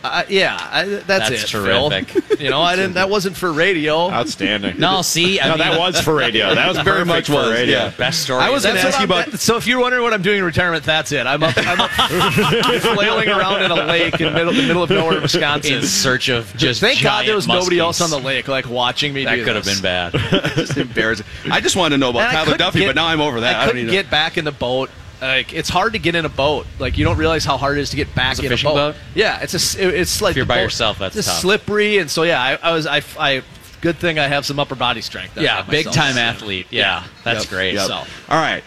Uh, 0.05 0.23
yeah, 0.29 0.57
I, 0.61 0.85
that's, 0.85 1.07
That's 1.07 1.31
it. 1.45 1.47
terrific. 1.49 2.09
Phil. 2.09 2.23
You 2.39 2.51
know, 2.51 2.61
I 2.63 2.77
didn't. 2.77 2.95
That 2.95 3.11
wasn't 3.11 3.37
for 3.37 3.53
radio. 3.53 4.09
Outstanding. 4.13 4.79
No, 4.79 5.03
see, 5.03 5.41
I 5.41 5.47
no, 5.47 5.51
mean, 5.51 5.59
that 5.59 5.79
was 5.81 6.01
for 6.01 6.15
radio. 6.15 6.55
That 6.55 6.69
was 6.69 6.79
very 6.79 7.05
much 7.05 7.29
much 7.29 7.45
for 7.45 7.51
radio. 7.53 7.79
yeah. 7.79 7.91
best 7.99 8.23
story. 8.23 8.41
I 8.45 8.51
was 8.51 8.65
of 8.65 8.71
gonna 8.75 8.81
ask 8.87 9.01
you 9.01 9.13
I'm- 9.13 9.27
about- 9.29 9.41
So 9.41 9.57
if 9.57 9.67
you're 9.67 9.81
wondering 9.81 10.05
what 10.05 10.15
I'm 10.15 10.23
doing 10.23 10.39
in 10.39 10.45
retirement, 10.45 10.85
that's 10.85 11.11
it. 11.11 11.27
I'm 11.27 11.43
up, 11.43 11.55
I'm 11.57 11.81
up 11.81 11.91
flailing 12.95 13.29
around 13.29 13.63
in 13.65 13.71
a 13.73 13.75
lake 13.87 14.21
in 14.21 14.33
middle, 14.35 14.53
the 14.53 14.63
middle 14.63 14.83
of 14.85 14.91
nowhere, 14.91 15.21
Wisconsin. 15.21 15.75
in 15.79 15.83
search 15.83 16.29
of 16.29 16.55
just. 16.57 16.81
Thank 16.81 17.03
God 17.03 17.27
there 17.27 17.35
was 17.35 17.47
giant 17.47 17.63
nobody 17.63 17.81
else 17.81 18.01
on 18.01 18.11
the 18.11 18.21
lake, 18.21 18.47
like 18.47 18.69
watching 18.69 19.13
me. 19.13 19.25
That 19.25 19.43
could 19.45 19.57
have 19.57 19.65
been 19.65 19.81
bad. 19.83 20.13
Just 20.55 20.77
embarrassing. 20.77 21.27
I 21.51 21.61
just 21.61 21.75
wanted 21.77 21.97
to 21.97 21.99
know 21.99 22.11
about 22.11 22.23
And 22.23 22.33
Tyler 22.47 22.57
Duffy, 22.57 22.81
get- 22.81 22.87
but 22.89 22.95
now 22.95 23.07
I'm 23.09 23.21
over 23.21 23.41
that. 23.41 23.57
I 23.57 23.59
I, 23.63 23.65
don't 23.67 23.73
couldn't 23.75 23.87
need 23.87 23.93
get 23.93 24.11
back 24.11 24.39
in 24.39 24.45
the 24.45 24.53
boat. 24.53 24.91
Like 25.21 25.53
it's 25.53 25.69
hard 25.69 25.95
to 25.95 25.99
get 25.99 26.15
in 26.15 26.25
a 26.25 26.29
boat. 26.29 26.67
Like 26.79 26.97
you 26.99 27.05
don't 27.05 27.17
realize 27.19 27.45
how 27.45 27.57
hard 27.57 27.77
it 27.79 27.81
is 27.81 27.91
to 27.91 27.97
get 27.97 28.15
back 28.15 28.33
It's 28.33 28.41
a 28.41 28.45
in 28.45 28.49
fishing 28.51 28.71
a 28.71 28.73
boat. 28.73 28.93
boat? 28.95 29.01
Yeah, 29.15 29.41
it's 29.41 29.55
a. 29.55 29.57
s- 29.57 29.75
It's 29.77 30.21
like 30.23 30.31
If 30.33 30.37
you're 30.37 30.45
the 30.45 30.49
by 30.49 30.55
boat- 30.57 30.63
yourself, 30.63 30.99
that's 30.99 31.17
it's 31.17 31.27
tough. 31.27 31.39
slippery, 31.41 31.99
and 31.99 32.11
so 32.11 32.23
yeah, 32.23 32.41
I, 32.41 32.55
I 32.63 32.73
was. 32.73 32.87
I, 32.87 33.03
I. 33.19 33.43
Good 33.81 33.97
thing 33.99 34.19
I 34.19 34.27
have 34.27 34.45
some 34.45 34.59
upper 34.59 34.75
body 34.75 35.01
strength. 35.01 35.39
I 35.39 35.43
Yeah, 35.43 35.57
have 35.59 35.69
big 35.71 35.87
myself. 35.87 36.07
time 36.07 36.19
athlete. 36.19 36.67
Yeah, 36.71 37.05
that's 37.25 37.45
Yep, 37.45 37.51
great. 37.51 37.75
yep. 37.75 37.87
So 37.87 37.95
All 37.95 38.07
right. 38.41 38.65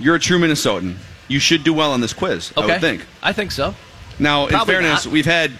You're 0.00 0.16
a 0.16 0.18
true 0.20 0.38
Minnesotan. 0.38 0.96
You 1.28 1.38
should 1.38 1.62
do 1.64 1.72
well 1.72 1.92
on 1.92 2.00
this 2.00 2.12
quiz, 2.12 2.52
I 2.56 2.60
Okay, 2.62 2.72
would 2.72 2.80
think. 2.80 3.06
I 3.22 3.32
think 3.32 3.52
so. 3.52 3.74
Now, 4.18 4.46
in 4.48 4.58
fairness, 4.66 5.04
not. 5.04 5.12
we've 5.12 5.26
had 5.26 5.52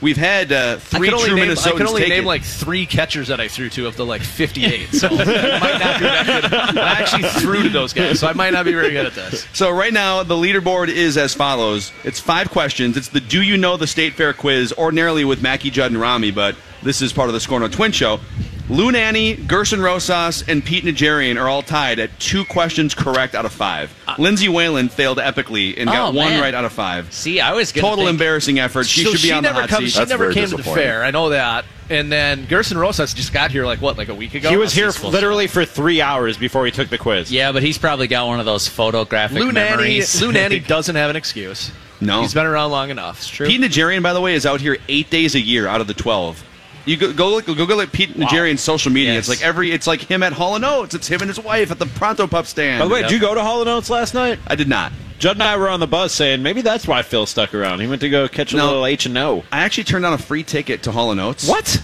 we've 0.00 0.16
had 0.16 0.52
uh, 0.52 0.76
I 0.76 0.78
three 0.78 1.10
only 1.10 1.26
true 1.26 1.36
name, 1.36 1.48
Minnesotans 1.48 1.66
I 1.66 1.70
could 1.72 1.86
only 1.86 2.08
name 2.08 2.24
like 2.24 2.42
three 2.42 2.86
catchers 2.86 3.28
that 3.28 3.40
I 3.40 3.48
threw 3.48 3.68
to 3.70 3.86
of 3.86 3.96
the 3.96 4.04
like 4.06 4.22
58. 4.22 4.88
So 4.96 5.08
it 5.10 5.60
might 5.60 5.78
not 5.78 5.98
be 5.98 6.04
that 6.04 6.26
good. 6.42 6.78
I 6.78 6.92
actually 7.00 7.28
threw 7.40 7.62
to 7.62 7.68
those 7.68 7.92
guys, 7.92 8.20
so 8.20 8.26
I 8.26 8.32
might 8.32 8.52
not 8.52 8.64
be 8.64 8.72
very 8.72 8.90
good 8.90 9.06
at 9.06 9.14
this. 9.14 9.46
So 9.52 9.70
right 9.70 9.92
now 9.92 10.22
the 10.22 10.34
leaderboard 10.34 10.88
is 10.88 11.16
as 11.16 11.34
follows. 11.34 11.92
It's 12.04 12.18
five 12.20 12.50
questions. 12.50 12.96
It's 12.96 13.08
the 13.08 13.20
Do 13.20 13.42
You 13.42 13.56
Know 13.56 13.76
the 13.76 13.86
State 13.86 14.14
Fair 14.14 14.32
quiz, 14.32 14.72
ordinarily 14.76 15.24
with 15.24 15.42
Mackey 15.42 15.70
Judd 15.70 15.90
and 15.92 16.00
Rami, 16.00 16.30
but 16.30 16.56
this 16.82 17.02
is 17.02 17.12
part 17.12 17.28
of 17.28 17.34
the 17.34 17.40
Score 17.40 17.60
No 17.60 17.68
Twin 17.68 17.92
Show. 17.92 18.20
Lou 18.68 18.90
Nanne, 18.90 19.46
Gerson 19.46 19.80
Rosas, 19.80 20.42
and 20.48 20.64
Pete 20.64 20.82
Najarian 20.84 21.40
are 21.40 21.48
all 21.48 21.62
tied 21.62 22.00
at 22.00 22.18
two 22.18 22.44
questions 22.44 22.94
correct 22.96 23.36
out 23.36 23.44
of 23.44 23.52
five. 23.52 23.94
Lindsay 24.18 24.48
Whalen 24.48 24.88
failed 24.88 25.18
epically 25.18 25.74
and 25.78 25.86
got 25.88 25.96
Uh, 25.96 26.02
Oh, 26.08 26.10
one 26.10 26.30
man. 26.30 26.40
right 26.40 26.52
out 26.54 26.64
of 26.64 26.72
five. 26.72 27.12
see, 27.12 27.40
I 27.40 27.52
was 27.52 27.70
gonna 27.70 27.82
Total 27.86 28.04
think- 28.06 28.10
embarrassing 28.10 28.58
effort. 28.58 28.86
She 28.88 29.04
so 29.04 29.12
should 29.12 29.22
be 29.22 29.28
she 29.28 29.32
on 29.32 29.44
the 29.44 29.50
never 29.50 29.60
hot 29.60 29.68
comes, 29.70 29.84
seat. 29.86 29.90
She 29.92 29.98
That's 30.00 30.10
never 30.10 30.32
came 30.32 30.48
to 30.48 30.56
the 30.56 30.62
fair. 30.64 31.04
I 31.04 31.12
know 31.12 31.28
that. 31.28 31.64
And 31.88 32.10
then 32.10 32.46
Gerson 32.48 32.76
Rosas 32.76 33.14
just 33.14 33.32
got 33.32 33.52
here 33.52 33.64
like 33.64 33.80
what, 33.80 33.96
like 33.96 34.08
a 34.08 34.14
week 34.14 34.34
ago. 34.34 34.50
He 34.50 34.56
was 34.56 34.72
here 34.72 34.86
That's 34.86 35.04
literally 35.04 35.46
for 35.46 35.64
three 35.64 36.00
hours 36.00 36.36
before 36.36 36.64
he 36.66 36.72
took 36.72 36.88
the 36.88 36.98
quiz. 36.98 37.30
Yeah, 37.30 37.52
but 37.52 37.62
he's 37.62 37.78
probably 37.78 38.08
got 38.08 38.26
one 38.26 38.40
of 38.40 38.46
those 38.46 38.66
photographic 38.66 39.38
Lou 39.38 39.52
Nanne, 39.52 39.54
memories. 39.76 40.20
Lou 40.20 40.32
Nanne 40.32 40.58
doesn't 40.66 40.96
have 40.96 41.10
an 41.10 41.14
excuse. 41.14 41.70
No. 42.00 42.20
He's 42.22 42.34
been 42.34 42.44
around 42.46 42.72
long 42.72 42.90
enough. 42.90 43.18
It's 43.18 43.28
true. 43.28 43.46
Pete 43.46 43.60
Najarian, 43.60 44.02
by 44.02 44.12
the 44.12 44.20
way, 44.20 44.34
is 44.34 44.44
out 44.44 44.60
here 44.60 44.76
eight 44.88 45.08
days 45.10 45.36
a 45.36 45.40
year 45.40 45.68
out 45.68 45.80
of 45.80 45.86
the 45.86 45.94
twelve. 45.94 46.42
You 46.86 46.96
go 46.96 47.12
go 47.12 47.28
look, 47.30 47.46
go, 47.46 47.54
go 47.54 47.64
look 47.64 47.88
at 47.88 47.92
Pete 47.92 48.14
Najarian's 48.14 48.60
social 48.62 48.90
media. 48.92 49.12
Yes. 49.14 49.28
It's 49.28 49.40
like 49.40 49.46
every 49.46 49.72
it's 49.72 49.86
like 49.86 50.00
him 50.00 50.22
at 50.22 50.32
Hall 50.32 50.54
and 50.56 50.64
Oates. 50.64 50.94
It's 50.94 51.08
him 51.08 51.20
and 51.20 51.28
his 51.28 51.38
wife 51.40 51.70
at 51.70 51.78
the 51.78 51.86
Pronto 51.86 52.26
Pup 52.26 52.46
stand. 52.46 52.80
By 52.80 52.86
the 52.86 52.94
way, 52.94 53.02
did 53.02 53.10
you 53.10 53.18
go 53.20 53.34
to 53.34 53.42
Hall 53.42 53.60
and 53.60 53.68
Oates 53.68 53.90
last 53.90 54.14
night? 54.14 54.38
I 54.46 54.54
did 54.54 54.68
not. 54.68 54.92
Judd 55.18 55.36
and 55.36 55.42
I 55.42 55.56
were 55.56 55.68
on 55.68 55.80
the 55.80 55.86
bus 55.86 56.12
saying 56.12 56.42
maybe 56.42 56.60
that's 56.62 56.86
why 56.86 57.02
Phil 57.02 57.26
stuck 57.26 57.54
around. 57.54 57.80
He 57.80 57.86
went 57.86 58.02
to 58.02 58.08
go 58.08 58.28
catch 58.28 58.52
a 58.52 58.56
No. 58.56 58.66
little 58.66 58.86
H 58.86 59.06
and 59.06 59.16
O. 59.18 59.42
I 59.50 59.60
actually 59.64 59.84
turned 59.84 60.06
on 60.06 60.12
a 60.12 60.18
free 60.18 60.42
ticket 60.44 60.82
to 60.84 60.92
Hall 60.92 61.10
and 61.10 61.20
Oates. 61.20 61.48
What? 61.48 61.82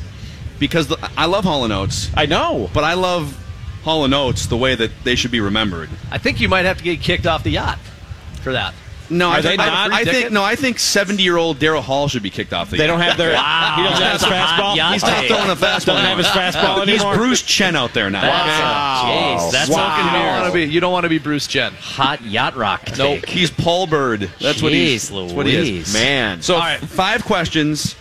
Because 0.60 0.86
the, 0.86 1.10
I 1.16 1.24
love 1.26 1.44
Hall 1.44 1.64
and 1.64 1.72
Oates, 1.72 2.10
I 2.14 2.26
know. 2.26 2.70
but 2.72 2.84
I 2.84 2.94
love 2.94 3.36
Hall 3.82 4.04
and 4.04 4.14
Oates 4.14 4.46
the 4.46 4.56
way 4.56 4.74
that 4.76 4.90
they 5.02 5.16
should 5.16 5.30
be 5.32 5.40
remembered. 5.40 5.88
I 6.12 6.18
think 6.18 6.40
you 6.40 6.48
might 6.48 6.64
have 6.66 6.78
to 6.78 6.84
get 6.84 7.00
kicked 7.00 7.26
off 7.26 7.42
the 7.42 7.50
yacht 7.50 7.78
for 8.42 8.52
that. 8.52 8.72
No, 9.12 9.28
Are 9.28 9.34
I, 9.36 9.40
they 9.40 9.48
think- 9.50 9.60
I- 9.60 9.66
not? 9.66 9.92
I, 9.92 10.04
think 10.04 10.32
no. 10.32 10.42
I 10.42 10.56
think 10.56 10.78
seventy-year-old 10.78 11.58
Daryl 11.58 11.80
Hall 11.82 12.08
should 12.08 12.22
be 12.22 12.30
kicked 12.30 12.52
off 12.52 12.70
the. 12.70 12.76
They 12.76 12.86
don't 12.86 13.00
have 13.00 13.16
their. 13.16 13.32
Wow. 13.42 13.74
He 13.76 13.82
doesn't 13.84 14.02
have 14.04 14.12
his 14.14 14.22
a 14.22 14.26
fastball. 14.26 14.76
yacht 14.76 14.92
He's 14.94 15.02
not 15.02 15.24
throwing 15.26 15.50
a 15.50 15.56
fastball. 15.56 15.86
Doesn't 15.86 16.04
have 16.04 16.18
his 16.18 16.26
fastball 16.26 16.86
He's. 16.88 17.02
Bruce 17.16 17.42
Chen 17.42 17.76
out 17.76 17.92
there 17.94 18.10
now. 18.10 18.20
That's 18.22 18.60
Wow. 18.60 19.38
jeez, 19.40 19.52
that's 19.52 19.70
Wow. 19.70 19.96
You 19.98 20.12
don't 20.12 20.26
want 20.26 20.46
to 20.46 20.52
be. 20.52 20.64
You 20.72 20.80
don't 20.80 20.92
want 20.92 21.04
to 21.04 21.08
be 21.08 21.18
Bruce 21.18 21.46
Chen. 21.46 21.72
hot 21.74 22.22
yacht 22.24 22.56
rock. 22.56 22.82
Nope. 22.98 23.26
He's 23.26 23.50
Paul 23.50 23.86
Byrd. 23.86 24.30
That's 24.40 24.62
what 24.62 24.72
he's. 24.72 25.10
Jeez 25.10 25.20
That's 25.20 25.32
what 25.34 25.46
he 25.46 25.78
is. 25.78 25.92
Man. 25.94 26.42
So 26.42 26.54
All 26.54 26.60
right. 26.60 26.78
five 26.80 27.24
questions. 27.24 27.96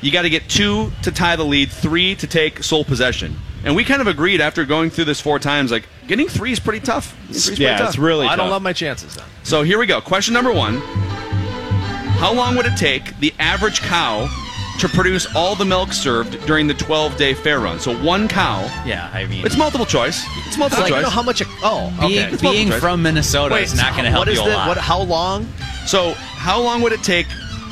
You 0.00 0.12
got 0.12 0.22
to 0.22 0.30
get 0.30 0.48
two 0.48 0.92
to 1.02 1.10
tie 1.10 1.36
the 1.36 1.44
lead, 1.44 1.70
three 1.70 2.14
to 2.16 2.26
take 2.26 2.62
sole 2.62 2.84
possession. 2.84 3.36
And 3.66 3.74
we 3.74 3.82
kind 3.84 4.00
of 4.00 4.06
agreed 4.06 4.40
after 4.40 4.64
going 4.64 4.90
through 4.90 5.06
this 5.06 5.20
four 5.20 5.38
times, 5.40 5.72
like 5.72 5.88
getting 6.06 6.28
three 6.28 6.52
is 6.52 6.60
pretty 6.60 6.78
tough. 6.80 7.14
Getting 7.26 7.34
three 7.34 7.52
is 7.54 7.58
yeah, 7.58 7.76
pretty 7.76 7.84
it's 7.88 7.96
tough. 7.96 8.04
really. 8.04 8.26
I 8.26 8.36
don't 8.36 8.44
tough. 8.46 8.52
love 8.52 8.62
my 8.62 8.72
chances 8.72 9.16
then. 9.16 9.24
So 9.42 9.62
here 9.62 9.78
we 9.78 9.86
go. 9.86 10.00
Question 10.00 10.34
number 10.34 10.52
one: 10.52 10.76
How 12.20 12.32
long 12.32 12.54
would 12.56 12.64
it 12.66 12.76
take 12.76 13.18
the 13.18 13.34
average 13.40 13.80
cow 13.80 14.28
to 14.78 14.88
produce 14.88 15.26
all 15.34 15.56
the 15.56 15.64
milk 15.64 15.92
served 15.92 16.46
during 16.46 16.68
the 16.68 16.74
12-day 16.74 17.34
fair 17.34 17.58
run? 17.58 17.80
So 17.80 17.96
one 18.04 18.28
cow. 18.28 18.60
Yeah, 18.86 19.10
I 19.12 19.26
mean, 19.26 19.44
It's 19.44 19.56
multiple 19.56 19.86
choice. 19.86 20.24
It's 20.46 20.56
multiple 20.56 20.84
choice. 20.84 20.90
Like, 20.90 20.90
you 20.90 20.94
choice. 20.96 21.02
know 21.02 21.10
how 21.10 21.22
much? 21.22 21.40
A, 21.40 21.44
oh, 21.64 21.92
being, 22.00 22.20
okay. 22.22 22.32
It's 22.34 22.42
multiple 22.44 22.52
being 22.52 22.80
from 22.80 23.02
Minnesota 23.02 23.56
is 23.56 23.74
not 23.76 23.92
going 23.94 24.04
to 24.04 24.10
help 24.10 24.20
what 24.22 24.28
is 24.28 24.38
you 24.38 24.44
a 24.44 24.48
the, 24.48 24.54
lot. 24.54 24.68
What? 24.68 24.78
How 24.78 25.00
long? 25.02 25.44
So, 25.86 26.12
how 26.12 26.60
long 26.62 26.82
would 26.82 26.92
it 26.92 27.02
take 27.02 27.26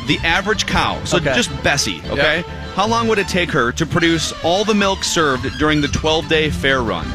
the 0.09 0.18
average 0.24 0.66
cow? 0.66 1.03
So, 1.05 1.18
Okay. 1.18 1.34
just 1.34 1.51
Bessie, 1.62 2.01
okay? 2.07 2.42
How 2.75 2.87
long 2.89 3.07
would 3.09 3.18
it 3.18 3.29
take 3.29 3.51
her 3.53 3.70
to 3.72 3.87
produce 3.87 4.33
all 4.43 4.64
the 4.64 4.75
milk 4.75 5.05
served 5.05 5.47
during 5.59 5.81
the 5.81 5.89
12 5.89 6.29
day 6.29 6.51
fair 6.51 6.83
run? 6.83 7.07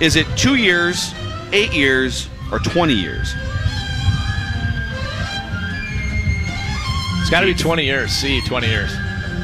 Is 0.00 0.14
it 0.16 0.26
two 0.36 0.54
years, 0.54 1.12
eight 1.52 1.72
years, 1.72 2.28
or 2.52 2.58
20 2.60 2.94
years? 2.94 3.34
It's 7.20 7.30
got 7.30 7.40
to 7.40 7.46
be 7.46 7.54
20 7.54 7.84
years. 7.84 8.12
See, 8.12 8.40
20 8.42 8.68
years. 8.68 8.94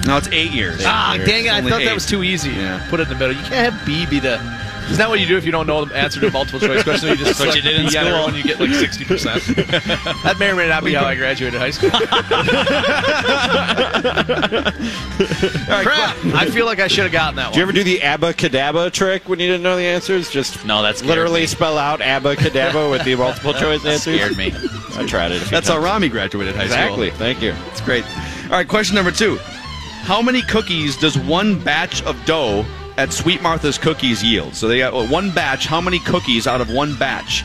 No, 0.06 0.16
it's 0.16 0.28
eight 0.28 0.52
years. 0.52 0.82
Ah, 0.84 1.16
dang 1.26 1.46
it! 1.46 1.52
I 1.52 1.58
Only 1.58 1.70
thought 1.70 1.82
eight. 1.82 1.84
that 1.86 1.94
was 1.94 2.06
too 2.06 2.22
easy. 2.22 2.50
Yeah. 2.50 2.86
Put 2.88 3.00
it 3.00 3.04
in 3.04 3.08
the 3.10 3.14
middle. 3.16 3.36
You 3.36 3.42
can't 3.48 3.72
have 3.74 3.86
B 3.86 4.06
be 4.06 4.18
the. 4.20 4.38
Isn't 4.90 4.98
that 4.98 5.08
what 5.08 5.20
you 5.20 5.26
do 5.26 5.36
if 5.36 5.44
you 5.44 5.52
don't 5.52 5.68
know 5.68 5.84
the 5.84 5.94
answer 5.94 6.18
to 6.20 6.26
a 6.26 6.30
multiple 6.32 6.58
choice 6.58 6.82
question? 6.82 7.10
You 7.10 7.16
just 7.16 7.38
That's 7.38 7.46
what 7.46 7.54
you 7.56 7.62
did 7.62 7.76
in 7.76 7.82
B 7.82 7.96
on 7.96 8.04
school. 8.04 8.06
everyone, 8.06 8.34
you 8.34 8.42
get 8.42 8.58
like 8.58 8.70
60%. 8.70 10.22
that 10.24 10.36
may 10.40 10.50
or 10.50 10.56
may 10.56 10.68
not 10.68 10.82
be 10.84 10.94
how 10.94 11.04
I 11.04 11.14
graduated 11.14 11.60
high 11.60 11.70
school. 11.70 11.90
Crap! 15.10 16.16
I 16.34 16.46
feel 16.50 16.66
like 16.66 16.80
I 16.80 16.88
should 16.88 17.04
have 17.04 17.12
gotten 17.12 17.36
that 17.36 17.48
Did 17.52 17.56
you 17.58 17.62
ever 17.62 17.72
do 17.72 17.84
the 17.84 18.02
Abba 18.02 18.32
abacadabra 18.34 18.90
trick 18.92 19.28
when 19.28 19.38
you 19.38 19.46
didn't 19.46 19.62
know 19.62 19.76
the 19.76 19.84
answers? 19.84 20.28
Just 20.30 20.64
No, 20.64 20.82
that's 20.82 21.02
literally 21.04 21.42
me. 21.42 21.46
spell 21.46 21.78
out 21.78 22.00
Abba 22.00 22.34
abacadabra 22.36 22.90
with 22.90 23.04
the 23.04 23.14
multiple 23.14 23.52
choice 23.54 23.84
answers. 23.86 24.14
scared 24.16 24.36
me. 24.36 24.52
I 24.96 25.06
tried 25.06 25.30
it. 25.32 25.36
A 25.36 25.40
few 25.40 25.50
That's 25.50 25.68
how. 25.68 25.78
Rami 25.78 26.08
graduated 26.08 26.56
high 26.56 26.64
Exactly. 26.64 27.10
school. 27.10 27.26
Exactly. 27.26 27.50
Thank 27.50 27.66
you. 27.66 27.70
It's 27.70 27.80
great. 27.80 28.04
All 28.44 28.50
right, 28.50 28.66
question 28.68 28.96
number 28.96 29.10
two. 29.12 29.38
How 30.02 30.20
many 30.20 30.42
cookies 30.42 30.96
does 30.96 31.16
one 31.18 31.58
batch 31.58 32.02
of 32.02 32.22
dough 32.24 32.64
at 33.00 33.12
Sweet 33.14 33.40
Martha's 33.42 33.78
Cookies 33.78 34.22
yield? 34.22 34.54
So 34.54 34.68
they 34.68 34.76
got 34.78 34.92
one 35.10 35.30
batch. 35.30 35.66
How 35.66 35.80
many 35.80 35.98
cookies 36.00 36.46
out 36.46 36.60
of 36.60 36.70
one 36.70 36.94
batch 36.96 37.42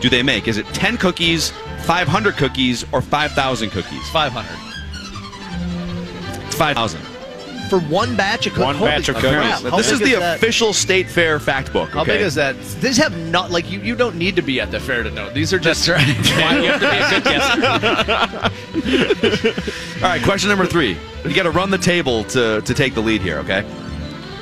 do 0.00 0.08
they 0.10 0.22
make? 0.22 0.46
Is 0.46 0.58
it 0.58 0.66
10 0.66 0.98
cookies, 0.98 1.50
500 1.84 2.36
cookies, 2.36 2.84
or 2.92 3.00
5,000 3.00 3.70
cookies? 3.70 4.06
500 4.10 6.44
It's 6.46 6.54
5,000. 6.56 7.00
for 7.70 7.80
one 7.80 8.14
batch 8.16 8.46
of 8.46 8.52
cookies. 8.52 8.66
One 8.80 8.82
batch 8.90 9.08
of 9.08 9.14
cookies. 9.16 9.30
Crap. 9.30 9.62
How 9.62 9.76
This 9.78 9.90
is 9.90 9.98
big 10.00 10.12
the 10.14 10.20
that? 10.20 10.36
official 10.36 10.72
State 10.74 11.08
Fair 11.08 11.38
fact 11.40 11.72
book. 11.72 11.88
How 11.90 12.02
okay? 12.02 12.18
big 12.18 12.26
is 12.26 12.34
that? 12.34 12.54
These 12.80 12.98
have 12.98 13.16
not 13.30 13.50
like 13.50 13.70
you. 13.70 13.80
You 13.80 13.94
don't 13.96 14.16
need 14.16 14.36
to 14.36 14.42
be 14.42 14.60
at 14.60 14.70
the 14.70 14.78
fair 14.80 15.02
to 15.02 15.10
know. 15.10 15.30
These 15.30 15.52
are 15.54 15.58
just. 15.58 15.86
That's 15.86 15.98
right. 15.98 16.06
You 16.62 16.70
have 16.70 16.80
to 16.80 16.90
be 16.90 16.98
a 16.98 17.08
good 17.10 17.24
guesser. 17.24 17.58
All 20.04 20.10
right, 20.10 20.22
question 20.22 20.48
number 20.50 20.66
three. 20.66 20.96
You 21.24 21.34
got 21.34 21.42
to 21.44 21.50
run 21.50 21.70
the 21.70 21.78
table 21.78 22.22
to, 22.24 22.60
to 22.62 22.74
take 22.74 22.94
the 22.94 23.00
lead 23.00 23.22
here, 23.22 23.38
okay? 23.38 23.64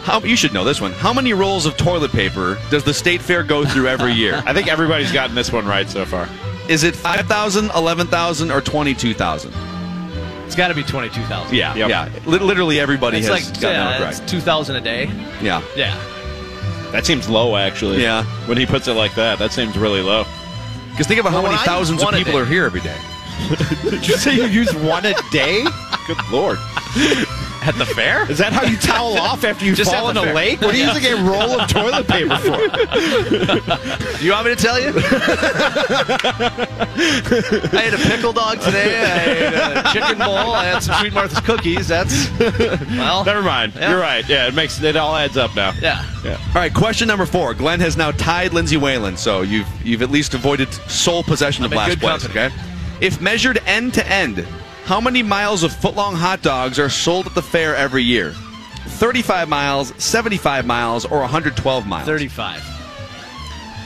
How, 0.06 0.20
you 0.20 0.36
should 0.36 0.52
know 0.54 0.62
this 0.62 0.80
one. 0.80 0.92
How 0.92 1.12
many 1.12 1.32
rolls 1.32 1.66
of 1.66 1.76
toilet 1.76 2.12
paper 2.12 2.56
does 2.70 2.84
the 2.84 2.94
State 2.94 3.20
Fair 3.20 3.42
go 3.42 3.64
through 3.64 3.88
every 3.88 4.12
year? 4.12 4.40
I 4.46 4.52
think 4.54 4.68
everybody's 4.68 5.10
gotten 5.10 5.34
this 5.34 5.50
one 5.52 5.66
right 5.66 5.88
so 5.88 6.04
far. 6.04 6.28
Is 6.68 6.84
it 6.84 6.94
5,000, 6.94 7.70
11,000, 7.74 8.50
or 8.52 8.60
22,000? 8.60 9.52
It's 10.46 10.54
got 10.54 10.68
to 10.68 10.74
be 10.74 10.84
twenty-two 10.84 11.24
thousand. 11.24 11.56
Yeah, 11.56 11.74
Yep. 11.74 11.88
yeah. 11.88 12.08
Li- 12.24 12.38
literally 12.38 12.78
everybody 12.78 13.18
It's 13.18 13.26
has 13.26 13.44
like 13.50 13.60
gotten 13.60 13.80
yeah, 13.80 13.98
that 13.98 14.10
it's 14.10 14.30
two 14.30 14.38
thousand 14.38 14.76
a 14.76 14.80
day. 14.80 15.06
Yeah. 15.42 15.60
Yeah. 15.74 15.92
That 16.92 17.04
seems 17.04 17.28
low, 17.28 17.56
actually. 17.56 18.00
Yeah. 18.00 18.22
When 18.46 18.56
he 18.56 18.64
puts 18.64 18.86
it 18.86 18.92
like 18.92 19.16
that, 19.16 19.40
that 19.40 19.50
seems 19.50 19.76
really 19.76 20.02
low. 20.02 20.24
Because 20.92 21.08
think 21.08 21.18
about 21.18 21.32
how 21.32 21.42
many 21.42 21.56
I 21.56 21.64
thousands 21.64 22.00
of 22.00 22.10
people 22.12 22.38
are 22.38 22.44
here 22.46 22.64
every 22.64 22.80
day. 22.80 22.96
Did 23.90 24.06
you 24.06 24.16
say 24.16 24.36
you 24.36 24.44
use 24.44 24.72
one 24.76 25.04
a 25.04 25.14
day? 25.32 25.64
Good 26.06 26.16
lord. 26.30 26.58
At 27.66 27.74
the 27.76 27.86
fair? 27.86 28.30
Is 28.30 28.38
that 28.38 28.52
how 28.52 28.62
you 28.64 28.76
towel 28.76 29.16
off 29.18 29.42
after 29.44 29.64
you 29.64 29.74
Just 29.74 29.90
fall 29.92 30.08
in 30.08 30.14
the 30.14 30.22
a 30.22 30.24
fair. 30.26 30.34
lake? 30.34 30.60
What 30.60 30.74
are 30.74 30.78
you 30.78 30.84
using 30.86 31.12
a 31.12 31.16
roll 31.28 31.60
of 31.60 31.68
toilet 31.68 32.06
paper 32.06 32.36
for? 32.36 32.56
Do 34.18 34.24
you 34.24 34.30
want 34.32 34.46
me 34.46 34.54
to 34.54 34.62
tell 34.62 34.78
you? 34.80 34.92
I 36.46 37.82
had 37.82 37.94
a 37.94 37.98
pickle 37.98 38.32
dog 38.32 38.60
today. 38.60 39.00
I 39.02 39.08
had 39.08 39.76
a 39.86 39.92
chicken 39.92 40.18
bowl. 40.18 40.52
I 40.54 40.64
had 40.66 40.82
some 40.82 41.00
Sweet 41.00 41.12
Martha's 41.12 41.40
cookies. 41.40 41.88
That's 41.88 42.30
well. 42.90 43.24
Never 43.24 43.42
mind. 43.42 43.74
Yeah. 43.74 43.90
You're 43.90 44.00
right. 44.00 44.26
Yeah, 44.28 44.46
it 44.48 44.54
makes 44.54 44.80
it 44.82 44.96
all 44.96 45.14
adds 45.16 45.36
up 45.36 45.54
now. 45.56 45.72
Yeah. 45.80 46.04
yeah. 46.24 46.36
All 46.48 46.54
right, 46.54 46.72
question 46.72 47.08
number 47.08 47.26
four. 47.26 47.54
Glen 47.54 47.80
has 47.80 47.96
now 47.96 48.10
tied 48.12 48.52
Lindsay 48.52 48.76
Whalen, 48.76 49.16
so 49.16 49.42
you've 49.42 49.68
you've 49.84 50.02
at 50.02 50.10
least 50.10 50.34
avoided 50.34 50.72
sole 50.88 51.22
possession 51.22 51.64
of 51.64 51.72
I'm 51.72 51.78
in 51.90 51.98
last 51.98 51.98
place. 52.00 52.22
company. 52.26 52.46
Okay. 52.46 52.54
If 53.00 53.20
measured 53.20 53.58
end 53.66 53.92
to 53.94 54.06
end, 54.08 54.46
How 54.86 55.00
many 55.00 55.22
miles 55.24 55.64
of 55.64 55.72
footlong 55.72 56.14
hot 56.14 56.42
dogs 56.42 56.78
are 56.78 56.88
sold 56.88 57.26
at 57.26 57.34
the 57.34 57.42
fair 57.42 57.74
every 57.74 58.04
year? 58.04 58.30
35 58.86 59.48
miles, 59.48 59.92
75 60.02 60.64
miles, 60.64 61.04
or 61.04 61.18
112 61.20 61.86
miles? 61.88 62.06
35. 62.06 62.62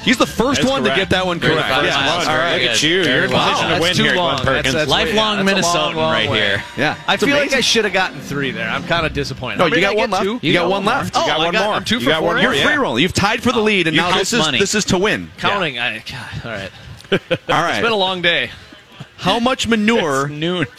He's 0.04 0.18
the 0.18 0.26
first 0.26 0.60
That's 0.60 0.70
one 0.70 0.84
to 0.84 0.94
get 0.94 1.08
that 1.10 1.24
one 1.24 1.40
correct. 1.40 1.68
Yeah. 1.68 1.94
Miles. 1.94 2.26
All 2.26 2.34
Very 2.34 2.38
right. 2.38 2.62
Look 2.62 2.70
at 2.72 2.82
you. 2.82 3.02
You're 3.02 3.24
in 3.24 3.30
well. 3.30 3.48
position 3.50 3.64
to 3.64 3.80
That's 3.80 3.98
win 3.98 4.06
here, 4.06 4.14
long. 4.16 4.36
Glen 4.36 4.46
Perkins. 4.46 4.74
that's 4.74 4.90
way- 4.90 5.04
Lifelong 5.04 5.44
that's 5.46 5.58
Minnesotan 5.60 5.74
long, 5.74 5.94
long 5.96 6.12
right 6.12 6.30
way. 6.30 6.38
here. 6.38 6.64
Yeah. 6.76 6.96
I 7.06 7.14
It's 7.14 7.24
feel 7.24 7.36
like. 7.36 7.52
I 7.54 7.60
should 7.60 7.84
have 7.84 7.92
gotten 7.94 8.20
three 8.20 8.50
there. 8.50 8.68
I'm 8.68 8.84
kind 8.84 9.04
of 9.06 9.12
disappointed. 9.14 9.56
No, 9.58 9.64
How 9.64 9.66
you 9.68 9.70
many 9.72 9.82
got 9.82 9.90
did 9.90 9.98
I 9.98 10.00
one 10.00 10.10
left. 10.10 10.44
you 10.44 10.52
got 10.52 10.70
one 10.70 10.84
left. 10.84 11.16
Oh, 11.16 11.20
you 11.20 11.26
got 11.26 11.38
oh, 11.38 11.42
I 11.42 11.44
one 11.46 11.52
got, 11.54 11.64
more. 11.66 11.80
Two 11.80 11.98
for 12.00 12.04
you 12.04 12.10
You're 12.12 12.52
more, 12.52 12.54
free 12.54 12.76
rolling. 12.76 13.02
You've 13.02 13.12
tied 13.14 13.42
for 13.42 13.52
the 13.52 13.60
oh, 13.60 13.64
lead, 13.64 13.86
and 13.88 13.96
now 13.96 14.16
this 14.16 14.32
is 14.34 14.50
this 14.52 14.74
is 14.74 14.84
to 14.86 14.98
win. 14.98 15.30
Counting. 15.38 15.78
I, 15.78 15.98
God, 15.98 16.44
all 16.44 16.50
right. 16.50 16.70
All 17.12 17.18
It's 17.70 17.80
been 17.80 17.92
a 17.92 17.96
long 17.96 18.20
day. 18.22 18.50
How 19.20 19.38
much 19.38 19.66
manure? 19.68 20.28
Noon. 20.28 20.66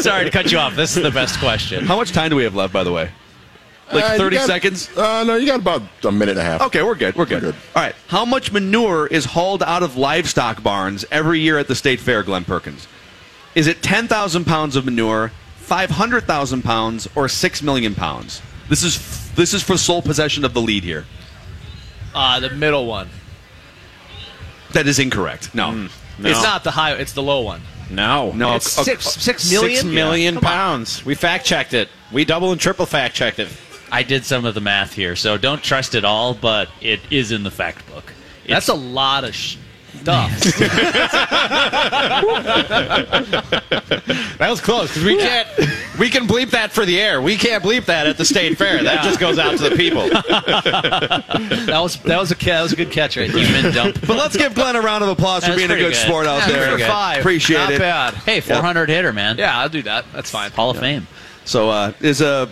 Sorry 0.00 0.24
to 0.24 0.30
cut 0.30 0.52
you 0.52 0.58
off. 0.58 0.76
This 0.76 0.96
is 0.96 1.02
the 1.02 1.10
best 1.12 1.38
question. 1.40 1.84
How 1.84 1.96
much 1.96 2.12
time 2.12 2.30
do 2.30 2.36
we 2.36 2.44
have 2.44 2.54
left? 2.54 2.72
By 2.72 2.84
the 2.84 2.92
way, 2.92 3.10
like 3.92 4.04
Uh, 4.04 4.16
30 4.16 4.36
got- 4.36 4.46
seconds. 4.46 4.88
Uh, 4.96 5.24
no, 5.24 5.34
you 5.36 5.46
got 5.46 5.60
about 5.60 5.82
a 6.04 6.12
minute 6.12 6.30
and 6.32 6.40
a 6.40 6.44
half. 6.44 6.60
Okay, 6.62 6.82
we're 6.82 6.94
good. 6.94 7.16
We're 7.16 7.24
good. 7.26 7.42
We're 7.42 7.50
good. 7.52 7.60
All 7.74 7.82
right. 7.82 7.94
How 8.08 8.24
much 8.24 8.52
manure 8.52 9.06
is 9.08 9.24
hauled 9.24 9.62
out 9.62 9.82
of 9.82 9.96
livestock 9.96 10.62
barns 10.62 11.04
every 11.10 11.40
year 11.40 11.58
at 11.58 11.66
the 11.68 11.74
state 11.74 11.98
fair, 12.00 12.22
Glen 12.22 12.44
Perkins? 12.44 12.86
Is 13.54 13.66
it 13.66 13.82
10,000 13.82 14.44
pounds 14.46 14.76
of 14.76 14.84
manure, 14.84 15.32
500,000 15.56 16.62
pounds, 16.62 17.08
or 17.14 17.28
6 17.28 17.62
million 17.62 17.94
pounds? 17.94 18.40
This 18.68 18.82
is 18.84 19.32
this 19.34 19.52
is 19.52 19.62
for 19.62 19.76
sole 19.76 20.00
possession 20.02 20.44
of 20.44 20.54
the 20.54 20.60
lead 20.62 20.84
here. 20.84 21.04
Uh, 22.14 22.38
the 22.40 22.50
middle 22.50 22.86
one. 22.86 23.08
That 24.72 24.86
is 24.86 24.98
incorrect. 24.98 25.54
No. 25.54 25.72
No. 25.72 25.88
It's 26.30 26.42
not 26.42 26.64
the 26.64 26.70
high. 26.70 26.92
It's 26.94 27.12
the 27.12 27.22
low 27.22 27.40
one. 27.40 27.60
No. 27.90 28.32
No. 28.32 28.54
It's 28.56 28.78
uh, 28.78 28.84
six 28.84 29.06
six 29.06 29.50
million. 29.50 29.76
Six 29.76 29.84
million 29.84 30.34
Come 30.36 30.44
on. 30.46 30.50
pounds. 30.52 31.04
We 31.04 31.14
fact 31.14 31.44
checked 31.46 31.74
it. 31.74 31.88
We 32.12 32.24
double 32.24 32.52
and 32.52 32.60
triple 32.60 32.86
fact 32.86 33.14
checked 33.14 33.38
it. 33.38 33.48
I 33.90 34.02
did 34.02 34.24
some 34.24 34.44
of 34.46 34.54
the 34.54 34.60
math 34.60 34.94
here, 34.94 35.16
so 35.16 35.36
don't 35.36 35.62
trust 35.62 35.94
it 35.94 36.04
all, 36.04 36.32
but 36.34 36.68
it 36.80 37.00
is 37.10 37.30
in 37.32 37.42
the 37.42 37.50
fact 37.50 37.86
book. 37.88 38.12
That's 38.48 38.68
a 38.68 38.74
lot 38.74 39.24
of 39.24 39.34
sh- 39.34 39.56
stuff. 40.00 40.30
That 44.38 44.50
was 44.50 44.60
close 44.60 44.88
because 44.88 45.04
we 45.04 45.16
can't. 45.18 45.46
We 46.00 46.10
can 46.10 46.26
bleep 46.26 46.50
that 46.50 46.72
for 46.72 46.84
the 46.84 47.00
air. 47.00 47.22
We 47.22 47.36
can't 47.36 47.62
bleep 47.62 47.84
that 47.86 48.08
at 48.08 48.16
the 48.18 48.24
state 48.24 48.58
fair. 48.58 48.82
That 48.82 49.04
just 49.04 49.20
goes 49.20 49.38
out 49.38 49.56
to 49.58 49.68
the 49.68 49.76
people. 49.76 50.08
that 50.08 51.78
was 51.80 51.98
that 52.02 52.18
was 52.18 52.32
a 52.32 52.34
ca- 52.34 52.50
that 52.50 52.62
was 52.62 52.72
a 52.72 52.76
good 52.76 52.90
catch 52.90 53.16
right 53.16 53.30
there. 53.30 53.44
human 53.46 53.72
dump. 53.72 54.00
But 54.00 54.16
let's 54.16 54.36
give 54.36 54.54
Glen 54.54 54.74
a 54.74 54.80
round 54.80 55.04
of 55.04 55.10
applause 55.10 55.44
for 55.44 55.50
That's 55.50 55.58
being 55.60 55.70
a 55.70 55.74
pretty 55.74 55.82
good 55.84 55.92
good. 55.94 56.06
sport 56.06 56.26
out 56.26 56.40
Yeah, 56.40 56.48
there. 56.48 56.70
three 56.72 56.82
for 56.82 56.88
five. 56.88 57.18
Appreciate 57.20 57.58
Not 57.58 57.72
it. 57.72 57.78
bad. 57.78 58.14
Hey, 58.14 58.40
400 58.40 58.88
hitter, 58.88 59.12
man. 59.12 59.38
Yeah, 59.38 59.56
I'll 59.58 59.68
do 59.68 59.82
that. 59.82 60.06
That's 60.12 60.30
fine. 60.30 60.50
Hall 60.50 60.70
of 60.70 60.78
Fame. 60.78 61.06
So 61.44 61.70
uh, 61.70 61.92
is 62.00 62.20
a 62.20 62.50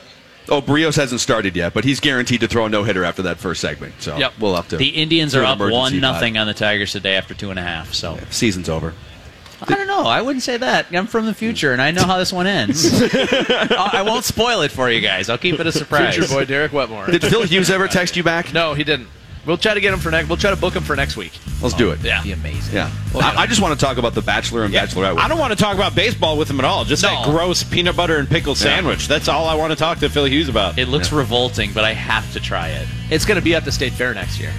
oh 0.50 0.60
Berrios 0.62 0.96
hasn't 0.96 1.20
started 1.20 1.56
yet, 1.56 1.72
but 1.74 1.84
he's 1.84 2.00
guaranteed 2.00 2.40
to 2.40 2.48
throw 2.48 2.66
a 2.66 2.68
no 2.68 2.84
hitter 2.84 3.04
after 3.04 3.22
that 3.22 3.38
first 3.38 3.60
segment. 3.60 3.94
So 4.00 4.16
Yep. 4.16 4.34
we'll 4.38 4.54
have 4.56 4.68
to. 4.68 4.76
The 4.76 4.88
Indians 4.88 5.34
are 5.34 5.44
up 5.44 5.58
one 5.58 5.70
pod. 5.70 5.94
nothing 6.00 6.36
on 6.38 6.46
the 6.46 6.54
Tigers 6.54 6.92
today 6.92 7.16
after 7.16 7.34
two 7.34 7.50
and 7.50 7.58
a 7.58 7.62
half. 7.62 7.94
So 7.94 8.18
Season's 8.30 8.68
over. 8.68 8.94
I 9.62 9.74
don't 9.74 9.86
know. 9.86 10.04
I 10.04 10.22
wouldn't 10.22 10.42
say 10.42 10.56
that. 10.56 10.86
I'm 10.90 11.06
from 11.06 11.26
the 11.26 11.34
future, 11.34 11.72
and 11.74 11.82
I 11.82 11.90
know 11.90 12.04
how 12.04 12.16
this 12.16 12.32
one 12.32 12.46
ends. 12.46 12.88
I 13.14 13.90
I 13.94 14.02
won't 14.02 14.24
spoil 14.24 14.62
it 14.62 14.70
for 14.70 14.90
you 14.90 15.02
guys. 15.02 15.28
I'll 15.28 15.36
keep 15.36 15.60
it 15.60 15.66
a 15.66 15.72
surprise. 15.72 16.14
Future 16.14 16.32
boy 16.32 16.44
Derek 16.46 16.72
Wetmore. 16.72 17.06
Did 17.08 17.22
Phil 17.22 17.42
Hughes 17.42 17.68
ever 17.70 17.86
text 17.86 18.16
you 18.16 18.22
back? 18.22 18.54
no, 18.54 18.72
he 18.74 18.84
didn't. 18.84 19.08
We'll 19.46 19.56
try 19.56 19.72
to 19.74 19.80
get 19.80 19.92
him 19.94 20.00
for 20.00 20.10
next. 20.10 20.28
We'll 20.28 20.36
try 20.36 20.50
to 20.50 20.56
book 20.56 20.74
him 20.76 20.82
for 20.82 20.94
next 20.94 21.16
week. 21.16 21.32
Let's 21.62 21.74
do 21.74 21.90
it. 21.90 22.00
Oh, 22.02 22.06
yeah. 22.06 22.22
Be 22.22 22.32
amazing. 22.32 22.74
Yeah. 22.74 22.90
I, 23.14 23.34
I 23.38 23.46
just 23.46 23.60
want 23.62 23.78
to 23.78 23.84
talk 23.84 23.96
about 23.96 24.14
the 24.14 24.20
Bachelor 24.20 24.64
and 24.64 24.72
Bachelorette. 24.74 25.18
I 25.18 25.28
don't 25.28 25.38
want 25.38 25.52
to 25.52 25.58
talk 25.58 25.74
about 25.74 25.94
baseball 25.94 26.36
with 26.36 26.50
him 26.50 26.58
at 26.58 26.64
all. 26.66 26.84
Just 26.84 27.02
that 27.02 27.26
No. 27.26 27.32
gross 27.32 27.62
peanut 27.64 27.96
butter 27.96 28.18
and 28.18 28.28
pickle 28.28 28.54
sandwich. 28.54 29.08
That's 29.08 29.28
all 29.28 29.46
I 29.48 29.54
want 29.54 29.72
to 29.72 29.76
talk 29.76 29.98
to 30.00 30.08
Phil 30.10 30.26
Hughes 30.26 30.48
about. 30.50 30.78
It 30.78 30.88
looks 30.88 31.10
revolting, 31.10 31.72
but 31.72 31.84
I 31.84 31.94
have 31.94 32.30
to 32.34 32.40
try 32.40 32.68
it. 32.68 32.86
It's 33.10 33.24
going 33.24 33.36
to 33.36 33.42
be 33.44 33.54
at 33.54 33.64
the 33.64 33.72
state 33.72 33.94
fair 33.94 34.12
next 34.14 34.38
year. 34.38 34.52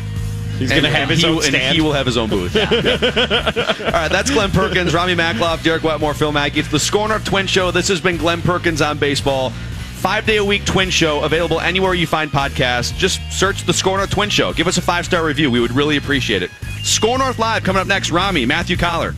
He's 0.58 0.70
going 0.70 0.84
to 0.84 0.90
have 0.90 1.10
his 1.10 1.20
he, 1.22 1.26
own 1.26 1.36
will- 1.38 1.42
and 1.44 1.56
stand. 1.56 1.76
he 1.76 1.82
will 1.82 1.94
have 1.94 2.06
his 2.06 2.18
own 2.18 2.30
booth. 2.30 2.56
All 2.56 2.62
right, 2.64 4.10
that's 4.12 4.30
Glen 4.30 4.52
Perkins, 4.52 4.94
Rami 4.94 5.16
Makloff, 5.16 5.64
Derek 5.64 5.82
Wetmore, 5.84 6.14
Phil 6.14 6.32
Mackey. 6.32 6.60
It's 6.60 6.70
the 6.70 6.78
SKOR 6.80 7.08
North 7.08 7.26
Twin 7.26 7.48
Show. 7.48 7.72
This 7.72 7.88
has 7.88 8.00
been 8.02 8.18
Glen 8.18 8.42
Perkins 8.44 8.80
on 8.82 9.00
baseball. 9.00 9.54
Five 10.02 10.26
day 10.26 10.38
a 10.38 10.44
week 10.44 10.66
Twin 10.66 10.90
Show 10.90 11.22
available 11.22 11.60
anywhere 11.60 11.94
you 11.94 12.08
find 12.08 12.32
podcasts. 12.32 12.98
Just 12.98 13.22
search 13.32 13.66
the 13.66 13.72
SKOR 13.72 13.98
North 13.98 14.10
Twin 14.10 14.32
Show. 14.32 14.52
Give 14.52 14.66
us 14.66 14.80
a 14.80 14.82
five 14.82 15.06
star 15.06 15.24
review. 15.24 15.52
We 15.52 15.60
would 15.60 15.74
really 15.74 15.96
appreciate 15.98 16.42
it. 16.42 16.50
SKOR 16.82 17.20
North 17.20 17.38
Live 17.38 17.64
coming 17.64 17.80
up 17.80 17.86
next. 17.86 18.10
Rami, 18.10 18.48
Matthew 18.48 18.78
Coller. 18.78 19.14